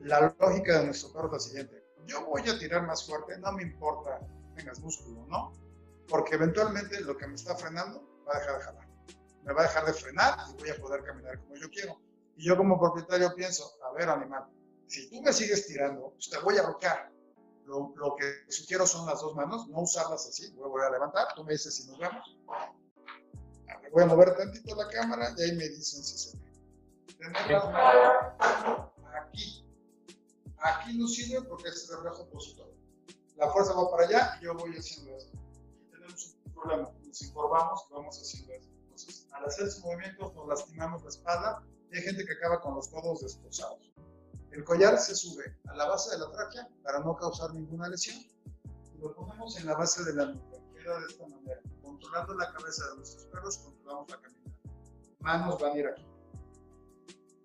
La 0.00 0.34
lógica 0.38 0.80
de 0.80 0.86
nuestro 0.86 1.12
perro 1.12 1.28
es 1.28 1.32
la 1.32 1.38
siguiente. 1.38 1.82
Yo 2.06 2.26
voy 2.26 2.42
a 2.42 2.58
tirar 2.58 2.86
más 2.86 3.06
fuerte, 3.06 3.38
no 3.38 3.52
me 3.52 3.62
importa 3.62 4.20
tengas 4.56 4.80
músculo, 4.80 5.26
¿no? 5.28 5.52
Porque 6.08 6.34
eventualmente 6.34 7.00
lo 7.00 7.16
que 7.16 7.26
me 7.26 7.34
está 7.34 7.56
frenando 7.56 8.02
va 8.26 8.36
a 8.36 8.40
dejar 8.40 8.58
de 8.58 8.64
jalar. 8.64 8.88
Me 9.44 9.52
va 9.52 9.60
a 9.60 9.64
dejar 9.64 9.86
de 9.86 9.92
frenar 9.92 10.38
y 10.50 10.60
voy 10.60 10.70
a 10.70 10.76
poder 10.76 11.04
caminar 11.04 11.38
como 11.40 11.56
yo 11.56 11.70
quiero. 11.70 12.00
Y 12.36 12.46
yo 12.46 12.56
como 12.56 12.78
propietario 12.78 13.34
pienso, 13.34 13.70
a 13.84 13.92
ver 13.92 14.08
animal, 14.08 14.46
si 14.86 15.08
tú 15.10 15.22
me 15.22 15.32
sigues 15.32 15.66
tirando, 15.66 16.10
pues 16.10 16.30
te 16.30 16.38
voy 16.38 16.58
a 16.58 16.62
rocar. 16.62 17.10
Lo, 17.64 17.92
lo, 17.96 18.14
que 18.14 18.48
sugiero 18.48 18.86
son 18.86 19.06
las 19.06 19.20
dos 19.20 19.34
manos, 19.34 19.66
no 19.68 19.80
usarlas 19.80 20.26
así. 20.28 20.52
Voy 20.52 20.82
a 20.82 20.90
levantar, 20.90 21.28
tú 21.34 21.42
me 21.44 21.52
dices 21.52 21.74
si 21.74 21.88
nos 21.88 21.98
vemos. 21.98 22.38
Me 23.82 23.90
voy 23.90 24.02
a 24.04 24.06
mover 24.06 24.36
tantito 24.36 24.74
la 24.76 24.88
cámara 24.88 25.34
y 25.36 25.42
ahí 25.42 25.56
me 25.56 25.68
dicen 25.68 26.04
si 26.04 26.18
se 26.18 26.36
ve. 26.36 26.44
Tener 27.18 27.50
las 27.50 27.64
manos 27.72 28.92
aquí. 29.22 29.64
Aquí 30.58 30.98
no 30.98 31.08
sirve 31.08 31.42
porque 31.48 31.68
es 31.68 31.88
el 31.90 31.96
reflejo 31.96 32.22
opositor. 32.22 32.72
La 33.36 33.50
fuerza 33.50 33.74
va 33.74 33.90
para 33.90 34.04
allá 34.04 34.38
y 34.40 34.44
yo 34.44 34.54
voy 34.54 34.76
haciendo 34.76 35.16
esto 35.16 35.45
nos 36.64 37.22
encorvamos 37.22 37.86
y 37.88 37.94
vamos 37.94 38.20
haciendo 38.20 38.52
eso. 38.54 38.70
Entonces, 38.82 39.28
al 39.32 39.44
hacer 39.44 39.66
esos 39.66 39.84
movimientos 39.84 40.34
nos 40.34 40.48
lastimamos 40.48 41.02
la 41.02 41.08
espalda 41.08 41.62
y 41.90 41.96
hay 41.96 42.02
gente 42.02 42.24
que 42.24 42.32
acaba 42.32 42.60
con 42.60 42.74
los 42.74 42.88
codos 42.88 43.20
destrozados. 43.20 43.92
El 44.50 44.64
collar 44.64 44.98
se 44.98 45.14
sube 45.14 45.44
a 45.68 45.74
la 45.74 45.86
base 45.86 46.10
de 46.10 46.18
la 46.18 46.30
tráquea 46.30 46.68
para 46.82 47.00
no 47.00 47.14
causar 47.16 47.52
ninguna 47.52 47.88
lesión 47.88 48.16
y 48.16 48.98
lo 48.98 49.14
ponemos 49.14 49.58
en 49.58 49.66
la 49.66 49.74
base 49.74 50.02
de 50.04 50.14
la 50.14 50.26
nuca. 50.26 50.56
queda 50.72 50.98
de 51.00 51.06
esta 51.06 51.26
manera. 51.26 51.60
Controlando 51.82 52.34
la 52.34 52.52
cabeza 52.52 52.88
de 52.88 52.96
nuestros 52.96 53.24
perros, 53.26 53.58
controlamos 53.58 54.10
la 54.10 54.20
caminata. 54.20 54.50
Manos 55.20 55.60
van 55.60 55.72
a 55.72 55.78
ir 55.78 55.86
aquí. 55.88 56.06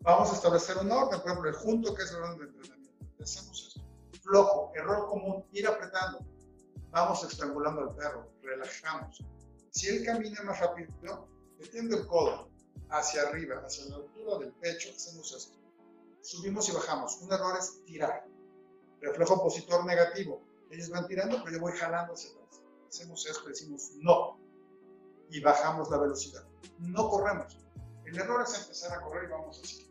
Vamos 0.01 0.31
a 0.31 0.35
establecer 0.35 0.77
un 0.77 0.91
orden, 0.91 1.19
por 1.19 1.29
ejemplo, 1.29 1.49
el 1.49 1.55
junto, 1.55 1.93
que 1.93 2.03
es 2.03 2.11
el 2.11 2.23
orden 2.23 2.39
de 2.39 2.45
entrenamiento. 2.45 3.05
Hacemos 3.21 3.67
esto. 3.67 3.81
Flojo, 4.23 4.71
error 4.75 5.07
común, 5.09 5.45
ir 5.51 5.67
apretando. 5.67 6.19
Vamos 6.91 7.23
estrangulando 7.23 7.81
al 7.81 7.95
perro, 7.95 8.29
relajamos. 8.41 9.23
Si 9.69 9.87
él 9.87 10.05
camina 10.05 10.41
más 10.43 10.59
rápido, 10.59 10.91
metiendo 11.57 11.97
el 11.97 12.07
codo 12.07 12.49
hacia 12.89 13.21
arriba, 13.23 13.61
hacia 13.65 13.85
la 13.85 13.95
altura 13.95 14.39
del 14.39 14.51
pecho, 14.53 14.89
hacemos 14.93 15.33
esto. 15.33 15.57
Subimos 16.21 16.67
y 16.69 16.73
bajamos. 16.73 17.21
Un 17.21 17.31
error 17.31 17.57
es 17.57 17.83
tirar. 17.85 18.25
Reflejo 18.99 19.35
opositor 19.35 19.85
negativo. 19.85 20.41
Ellos 20.69 20.89
van 20.89 21.07
tirando, 21.07 21.41
pero 21.43 21.57
yo 21.57 21.61
voy 21.61 21.73
jalando 21.73 22.13
hacia 22.13 22.31
atrás. 22.31 22.61
Hacemos 22.89 23.25
esto, 23.25 23.47
decimos 23.47 23.91
no. 23.99 24.37
Y 25.29 25.39
bajamos 25.39 25.89
la 25.89 25.97
velocidad. 25.97 26.43
No 26.79 27.09
corremos. 27.09 27.57
El 28.05 28.17
error 28.17 28.43
es 28.43 28.61
empezar 28.61 28.97
a 28.97 29.01
correr 29.01 29.29
y 29.29 29.31
vamos 29.31 29.61
así. 29.63 29.89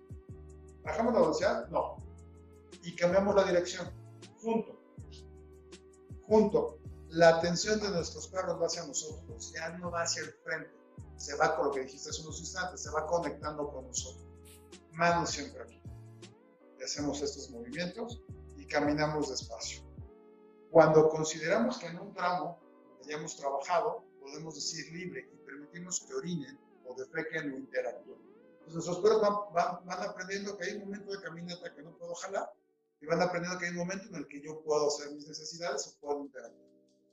¿Bajamos 0.83 1.15
la 1.15 1.21
velocidad? 1.21 1.69
No. 1.69 1.97
Y 2.83 2.95
cambiamos 2.95 3.35
la 3.35 3.45
dirección. 3.45 3.91
Junto. 4.43 4.79
Junto. 6.27 6.80
La 7.11 7.39
atención 7.39 7.81
de 7.81 7.91
nuestros 7.91 8.29
perros 8.29 8.61
va 8.63 8.67
hacia 8.67 8.87
nosotros, 8.87 9.53
ya 9.53 9.71
no 9.79 9.91
va 9.91 10.03
hacia 10.03 10.23
el 10.23 10.33
frente. 10.45 10.71
Se 11.17 11.35
va 11.35 11.57
con 11.57 11.67
lo 11.67 11.73
que 11.73 11.81
dijiste 11.81 12.09
hace 12.09 12.23
unos 12.23 12.39
instantes, 12.39 12.85
se 12.85 12.91
va 12.91 13.05
conectando 13.05 13.69
con 13.69 13.89
nosotros. 13.89 14.25
Manos 14.93 15.31
siempre 15.31 15.61
aquí. 15.61 15.83
Y 16.79 16.83
hacemos 16.85 17.21
estos 17.21 17.51
movimientos 17.51 18.23
y 18.57 18.65
caminamos 18.65 19.29
despacio. 19.29 19.83
Cuando 20.71 21.09
consideramos 21.09 21.79
que 21.79 21.87
en 21.87 21.99
un 21.99 22.15
tramo 22.15 22.61
hayamos 23.05 23.37
trabajado, 23.37 24.05
podemos 24.21 24.55
decir 24.55 24.93
libre 24.93 25.29
y 25.35 25.37
permitimos 25.39 26.01
que 26.07 26.15
orinen 26.15 26.61
o 26.87 26.95
defequen 26.95 27.53
o 27.53 27.57
interactúen. 27.57 28.21
Entonces 28.53 28.75
nuestros 28.75 29.01
perros 29.01 29.53
van, 29.53 29.85
van, 29.85 30.09
aprendiendo 30.09 30.57
que 30.57 30.65
hay 30.65 30.77
un 30.77 30.83
momento 30.83 31.11
de 31.11 31.21
caminata 31.21 31.75
que 31.75 31.83
no 31.83 31.91
puedo 31.99 32.15
jalar 32.15 32.53
y 33.01 33.07
van 33.07 33.21
aprendiendo 33.21 33.59
que 33.59 33.67
hay 33.67 33.73
un 33.73 33.79
momento 33.79 34.07
en 34.11 34.15
el 34.15 34.29
que 34.29 34.41
yo 34.41 34.63
puedo 34.63 34.87
hacer 34.87 35.11
mis 35.11 35.27
necesidades 35.27 35.89
o 35.89 36.01
puedo 36.01 36.21
interactuar. 36.21 36.70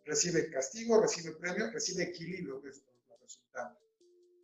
Recibe 0.07 0.49
castigo, 0.49 1.01
recibe 1.01 1.33
premio, 1.33 1.69
recibe 1.69 2.03
equilibrio, 2.03 2.61
que 2.61 2.69
es 2.69 2.81
la 3.09 3.17
resultante. 3.17 3.81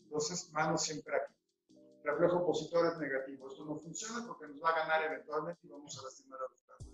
Entonces, 0.03 0.51
manos 0.51 0.83
siempre 0.83 1.15
aquí. 1.15 1.33
Reflejo 2.03 2.39
opositor 2.39 2.91
es 2.91 2.99
negativo. 2.99 3.49
Esto 3.49 3.63
no 3.63 3.79
funciona 3.79 4.27
porque 4.27 4.45
nos 4.47 4.61
va 4.61 4.71
a 4.71 4.79
ganar 4.79 5.03
eventualmente 5.05 5.65
y 5.65 5.69
vamos 5.69 5.97
a 5.97 6.03
lastimar 6.03 6.37
a 6.39 6.51
los 6.51 6.59
perros. 6.67 6.93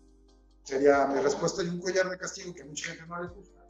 Sería 0.64 1.08
mi 1.08 1.20
respuesta 1.20 1.64
y 1.64 1.70
un 1.70 1.82
collar 1.82 2.12
de 2.12 2.18
castigo 2.20 2.54
que 2.54 2.64
mucha 2.64 2.92
gente 2.92 3.08
no 3.08 3.24
les 3.24 3.32
gusta, 3.32 3.66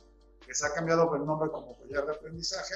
que 0.46 0.54
se 0.54 0.66
ha 0.66 0.74
cambiado 0.74 1.16
el 1.16 1.26
nombre 1.26 1.50
como 1.50 1.78
collar 1.78 2.06
de 2.06 2.12
aprendizaje, 2.12 2.76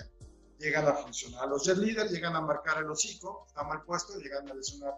llegan 0.59 0.87
a 0.87 0.93
funcionar. 0.93 1.49
Los 1.49 1.65
jet 1.65 1.77
leaders 1.77 2.09
llegan 2.09 2.37
a 2.37 2.41
marcar 2.41 2.81
el 2.81 2.89
hocico, 2.89 3.43
está 3.47 3.63
mal 3.63 3.83
puesto, 3.83 4.17
llegan 4.17 4.49
a 4.49 4.53
lesionar 4.53 4.93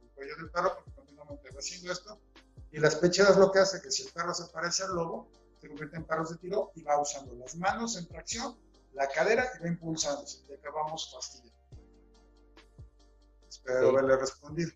el 0.00 0.08
cuello 0.14 0.36
del 0.36 0.50
perro 0.50 0.74
porque 0.76 0.92
continuamente 0.92 1.50
va 1.50 1.58
haciendo 1.58 1.92
esto. 1.92 2.18
Y 2.70 2.78
las 2.78 2.94
pecheras 2.94 3.36
lo 3.36 3.52
que 3.52 3.58
hace 3.58 3.82
que 3.82 3.90
si 3.90 4.04
el 4.04 4.12
perro 4.12 4.32
se 4.32 4.46
parece 4.46 4.84
al 4.84 4.94
lobo, 4.94 5.28
se 5.62 5.68
convierte 5.68 5.96
en 5.96 6.04
perros 6.04 6.30
de 6.30 6.38
tiro 6.38 6.72
y 6.74 6.82
va 6.82 7.00
usando 7.00 7.34
las 7.36 7.54
manos 7.54 7.96
en 7.96 8.08
tracción, 8.08 8.58
la 8.94 9.06
cadera 9.06 9.46
y 9.56 9.62
va 9.62 9.68
impulsándose. 9.68 10.44
Y 10.50 10.54
acabamos 10.54 11.08
fastidiando. 11.12 11.52
Espero 13.48 13.90
haberle 13.90 14.16
respondido. 14.16 14.72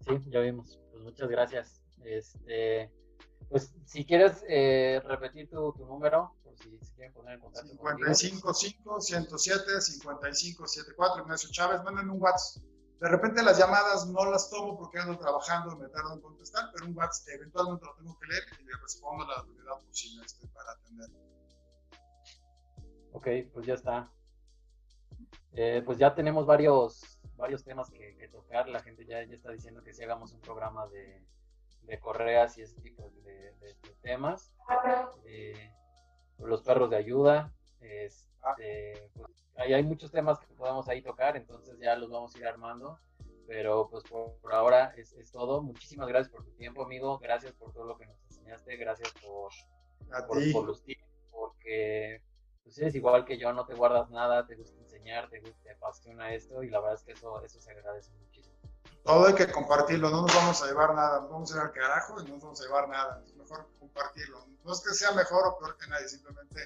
Sí, 0.00 0.30
ya 0.30 0.40
vimos. 0.40 0.80
Pues 0.90 1.02
muchas 1.04 1.28
gracias. 1.28 1.82
Este, 2.04 2.90
pues 3.50 3.74
si 3.84 4.06
quieres 4.06 4.42
eh, 4.48 5.02
repetir 5.04 5.50
tu, 5.50 5.74
tu 5.74 5.84
número, 5.84 6.34
si 6.58 6.78
quieren 6.94 7.12
poner 7.12 7.34
en 7.34 7.40
contacto 7.40 7.68
55 7.68 8.54
5 8.54 9.00
107 9.00 9.80
55 9.82 10.66
74 10.66 11.22
Ignacio 11.22 11.50
Chávez, 11.52 11.82
manden 11.84 12.08
un 12.08 12.22
WhatsApp. 12.22 12.62
De 13.04 13.10
repente 13.10 13.42
las 13.42 13.58
llamadas 13.58 14.06
no 14.06 14.24
las 14.30 14.48
tomo 14.48 14.78
porque 14.78 14.98
ando 14.98 15.18
trabajando, 15.18 15.76
me 15.76 15.90
tardo 15.90 16.14
en 16.14 16.22
contestar, 16.22 16.70
pero 16.72 16.86
un 16.86 16.96
WhatsApp 16.96 17.34
eventualmente 17.34 17.84
lo 17.84 17.94
tengo 17.96 18.18
que 18.18 18.26
leer 18.28 18.44
y 18.58 18.64
le 18.64 18.72
respondo 18.80 19.24
a 19.24 19.28
la 19.28 19.42
brevedad 19.42 19.86
posible 19.86 20.24
este, 20.24 20.48
para 20.48 20.72
atender. 20.72 21.10
Ok, 23.12 23.28
pues 23.52 23.66
ya 23.66 23.74
está. 23.74 24.10
Eh, 25.52 25.82
pues 25.84 25.98
ya 25.98 26.14
tenemos 26.14 26.46
varios, 26.46 27.20
varios 27.36 27.62
temas 27.62 27.90
que, 27.90 28.16
que, 28.16 28.28
tocar. 28.28 28.70
La 28.70 28.82
gente 28.82 29.04
ya, 29.04 29.22
ya 29.22 29.34
está 29.34 29.52
diciendo 29.52 29.82
que 29.82 29.92
si 29.92 30.02
hagamos 30.02 30.32
un 30.32 30.40
programa 30.40 30.86
de, 30.86 31.26
de 31.82 32.00
correas 32.00 32.56
y 32.56 32.62
ese 32.62 32.80
tipo 32.80 33.10
de, 33.22 33.52
de, 33.60 33.74
de 33.82 33.94
temas. 34.00 34.50
Eh, 35.26 35.74
los 36.38 36.62
perros 36.62 36.88
de 36.88 36.96
ayuda. 36.96 37.52
Este, 37.82 39.10
pues, 39.12 39.43
hay, 39.56 39.74
hay, 39.74 39.82
muchos 39.82 40.10
temas 40.10 40.38
que 40.38 40.46
podemos 40.54 40.88
ahí 40.88 41.02
tocar, 41.02 41.36
entonces 41.36 41.78
ya 41.78 41.96
los 41.96 42.10
vamos 42.10 42.34
a 42.34 42.38
ir 42.38 42.46
armando. 42.46 42.98
Pero 43.46 43.88
pues 43.90 44.02
por, 44.04 44.36
por 44.36 44.54
ahora 44.54 44.94
es, 44.96 45.12
es, 45.12 45.30
todo. 45.30 45.60
Muchísimas 45.62 46.08
gracias 46.08 46.32
por 46.32 46.44
tu 46.44 46.52
tiempo, 46.52 46.82
amigo. 46.82 47.18
Gracias 47.18 47.52
por 47.52 47.72
todo 47.72 47.84
lo 47.84 47.98
que 47.98 48.06
nos 48.06 48.16
enseñaste. 48.28 48.76
Gracias 48.76 49.12
por, 49.22 49.52
por, 50.26 50.52
por, 50.52 50.64
los 50.64 50.82
tips, 50.82 51.04
porque 51.30 52.22
pues 52.62 52.78
eres 52.78 52.94
igual 52.94 53.26
que 53.26 53.36
yo, 53.36 53.52
no 53.52 53.66
te 53.66 53.74
guardas 53.74 54.08
nada, 54.10 54.46
te 54.46 54.56
gusta 54.56 54.80
enseñar, 54.80 55.28
te, 55.28 55.40
te 55.40 55.70
apasiona 55.70 56.32
esto 56.32 56.62
y 56.62 56.70
la 56.70 56.80
verdad 56.80 56.94
es 56.94 57.02
que 57.02 57.12
eso, 57.12 57.44
eso 57.44 57.60
se 57.60 57.70
agradece 57.70 58.10
muchísimo. 58.12 58.56
Todo 59.04 59.26
hay 59.26 59.34
que 59.34 59.52
compartirlo, 59.52 60.08
no 60.08 60.22
nos 60.22 60.34
vamos 60.34 60.62
a 60.62 60.66
llevar 60.66 60.94
nada, 60.94 61.20
nos 61.20 61.30
vamos 61.30 61.52
a 61.52 61.56
ir 61.56 61.60
al 61.60 61.72
carajo 61.72 62.20
y 62.22 62.24
no 62.24 62.30
nos 62.30 62.42
vamos 62.42 62.60
a 62.62 62.64
llevar 62.64 62.88
nada. 62.88 63.22
Es 63.26 63.34
mejor 63.34 63.68
compartirlo. 63.78 64.46
No 64.64 64.72
es 64.72 64.80
que 64.80 64.94
sea 64.94 65.12
mejor 65.12 65.46
o 65.46 65.58
peor 65.58 65.76
que 65.76 65.86
nadie, 65.88 66.08
simplemente 66.08 66.60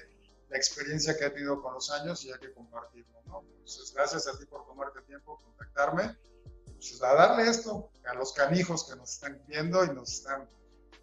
la 0.49 0.57
experiencia 0.57 1.15
que 1.15 1.25
he 1.25 1.29
tenido 1.29 1.61
con 1.61 1.73
los 1.73 1.89
años 1.91 2.23
y 2.25 2.31
hay 2.31 2.39
que 2.39 2.53
compartirlo, 2.53 3.21
¿no? 3.25 3.41
Entonces, 3.41 3.93
gracias 3.93 4.27
a 4.27 4.37
ti 4.37 4.45
por 4.45 4.65
tomarte 4.65 5.01
tiempo, 5.03 5.37
contactarme, 5.43 6.17
pues 6.65 7.01
a 7.03 7.13
darle 7.13 7.47
esto 7.47 7.91
a 8.05 8.15
los 8.15 8.33
canijos 8.33 8.89
que 8.89 8.95
nos 8.95 9.13
están 9.13 9.43
viendo 9.47 9.83
y 9.83 9.93
nos 9.93 10.11
están 10.11 10.49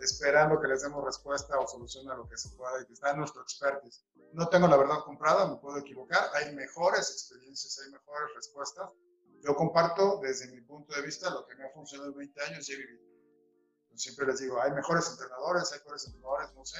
esperando 0.01 0.61
que 0.61 0.69
les 0.69 0.83
demos 0.83 1.05
respuesta 1.05 1.59
o 1.59 1.67
solución 1.67 2.11
a 2.11 2.17
lo 2.17 2.29
que 2.29 2.37
se 2.37 2.49
pueda 2.51 2.83
y 2.83 2.87
que 2.87 2.93
está 2.93 3.15
nuestro 3.15 3.43
expertise. 3.43 4.05
No 4.33 4.49
tengo 4.49 4.67
la 4.67 4.77
verdad 4.77 4.99
comprada, 5.05 5.47
me 5.47 5.57
puedo 5.57 5.79
equivocar, 5.79 6.29
hay 6.35 6.55
mejores 6.55 7.11
experiencias, 7.11 7.79
hay 7.85 7.93
mejores 7.93 8.35
respuestas. 8.35 8.91
Yo 9.43 9.55
comparto 9.55 10.19
desde 10.23 10.49
mi 10.49 10.61
punto 10.63 10.95
de 10.95 11.03
vista 11.03 11.31
lo 11.31 11.47
que 11.47 11.55
me 11.55 11.65
ha 11.65 11.71
funcionado 11.71 12.11
en 12.11 12.19
20 12.19 12.43
años 12.43 12.69
y 12.69 12.73
he 12.73 12.77
vivido. 12.77 13.07
Siempre 13.95 14.27
les 14.27 14.41
digo, 14.41 14.61
hay 14.61 14.73
mejores 14.73 15.09
entrenadores, 15.09 15.73
hay 15.73 15.79
mejores 15.79 16.07
entrenadores, 16.07 16.55
no 16.55 16.67
sé. 16.67 16.79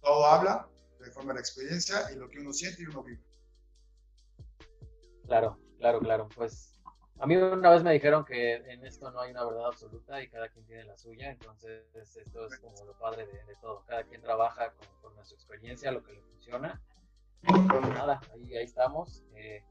Todo 0.00 0.24
habla 0.26 0.68
de 1.04 1.10
forma 1.10 1.34
la 1.34 1.40
experiencia 1.40 2.10
y 2.12 2.16
lo 2.16 2.28
que 2.28 2.40
uno 2.40 2.52
siente 2.52 2.82
y 2.82 2.86
uno 2.86 3.02
vive. 3.02 3.22
Claro, 5.26 5.58
claro, 5.78 6.00
claro. 6.00 6.28
Pues 6.34 6.74
a 7.18 7.26
mí 7.26 7.36
una 7.36 7.70
vez 7.70 7.82
me 7.82 7.92
dijeron 7.92 8.24
que 8.24 8.56
en 8.56 8.84
esto 8.84 9.10
no 9.10 9.20
hay 9.20 9.30
una 9.30 9.44
verdad 9.44 9.66
absoluta 9.66 10.22
y 10.22 10.28
cada 10.28 10.48
quien 10.48 10.66
tiene 10.66 10.84
la 10.84 10.96
suya, 10.96 11.30
entonces 11.30 11.84
esto 11.94 12.46
es 12.46 12.58
como 12.58 12.84
lo 12.84 12.98
padre 12.98 13.26
de, 13.26 13.44
de 13.44 13.56
todo. 13.60 13.84
Cada 13.86 14.04
quien 14.04 14.20
trabaja 14.20 14.72
con, 15.00 15.14
nuestra 15.14 15.36
experiencia, 15.36 15.92
lo 15.92 16.02
que 16.02 16.12
le 16.12 16.22
funciona. 16.22 16.82
Pues 17.42 17.88
nada, 17.90 18.20
ahí, 18.32 18.56
ahí 18.56 18.64
estamos. 18.64 19.22
Eh, 19.36 19.62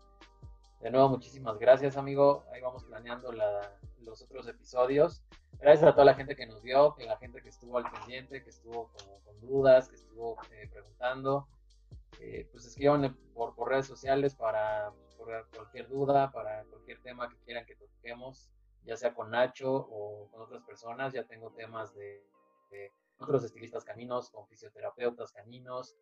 de 0.79 0.91
nuevo, 0.91 1.09
muchísimas 1.09 1.57
gracias, 1.59 1.97
amigo. 1.97 2.45
Ahí 2.53 2.61
vamos 2.61 2.83
planeando 2.85 3.31
la, 3.31 3.77
los 4.01 4.21
otros 4.21 4.47
episodios. 4.47 5.23
Gracias 5.63 5.89
a 5.89 5.93
toda 5.93 6.03
la 6.03 6.13
gente 6.13 6.35
que 6.35 6.45
nos 6.45 6.61
vio, 6.61 6.93
que 6.93 7.05
la 7.05 7.15
gente 7.15 7.41
que 7.41 7.47
estuvo 7.47 7.77
al 7.77 7.89
pendiente, 7.89 8.43
que 8.43 8.49
estuvo 8.49 8.91
con, 8.91 9.21
con 9.23 9.39
dudas, 9.39 9.87
que 9.87 9.95
estuvo 9.95 10.35
eh, 10.51 10.67
preguntando. 10.69 11.47
Eh, 12.19 12.49
pues 12.51 12.65
escriban 12.65 13.17
por, 13.33 13.55
por 13.55 13.69
redes 13.69 13.85
sociales 13.85 14.35
para 14.35 14.91
por 15.17 15.47
cualquier 15.55 15.87
duda, 15.87 16.29
para 16.33 16.65
cualquier 16.65 17.01
tema 17.01 17.29
que 17.29 17.37
quieran 17.45 17.65
que 17.65 17.77
toquemos, 17.77 18.49
ya 18.83 18.97
sea 18.97 19.13
con 19.13 19.31
Nacho 19.31 19.73
o 19.73 20.27
con 20.31 20.41
otras 20.41 20.63
personas. 20.63 21.13
Ya 21.13 21.23
tengo 21.23 21.49
temas 21.51 21.95
de, 21.95 22.21
de 22.69 22.91
otros 23.19 23.45
estilistas 23.45 23.85
caninos, 23.85 24.31
con 24.31 24.45
fisioterapeutas 24.49 25.31
caninos, 25.31 25.95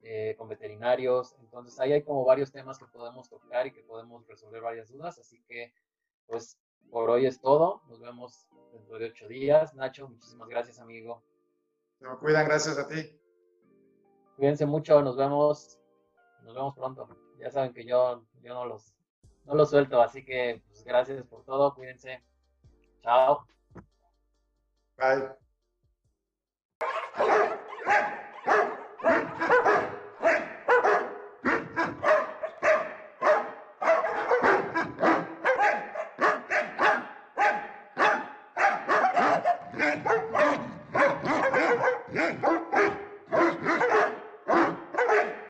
eh, 0.00 0.34
con 0.38 0.48
veterinarios. 0.48 1.36
Entonces 1.40 1.78
ahí 1.78 1.92
hay 1.92 2.02
como 2.02 2.24
varios 2.24 2.52
temas 2.52 2.78
que 2.78 2.86
podemos 2.86 3.28
tocar 3.28 3.66
y 3.66 3.72
que 3.74 3.82
podemos 3.82 4.26
resolver 4.26 4.62
varias 4.62 4.88
dudas. 4.88 5.18
Así 5.18 5.42
que, 5.46 5.74
pues, 6.26 6.58
por 6.90 7.10
hoy 7.10 7.26
es 7.26 7.40
todo. 7.40 7.82
Nos 7.88 8.00
vemos 8.00 8.48
dentro 8.72 8.98
de 8.98 9.06
ocho 9.06 9.28
días. 9.28 9.74
Nacho, 9.74 10.08
muchísimas 10.08 10.48
gracias, 10.48 10.78
amigo. 10.78 11.22
Se 11.98 12.06
me 12.06 12.16
cuidan, 12.16 12.46
gracias 12.46 12.78
a 12.78 12.88
ti. 12.88 13.18
Cuídense 14.36 14.66
mucho, 14.66 15.00
nos 15.02 15.16
vemos. 15.16 15.78
Nos 16.42 16.54
vemos 16.54 16.74
pronto. 16.74 17.08
Ya 17.38 17.50
saben 17.50 17.72
que 17.72 17.84
yo, 17.84 18.24
yo 18.42 18.54
no 18.54 18.66
los 18.66 18.94
no 19.44 19.54
los 19.54 19.70
suelto, 19.70 20.00
así 20.00 20.24
que 20.24 20.62
pues, 20.68 20.84
gracias 20.84 21.22
por 21.24 21.44
todo, 21.44 21.74
cuídense. 21.74 22.22
Chao. 23.02 23.46
Bye. 24.96 25.43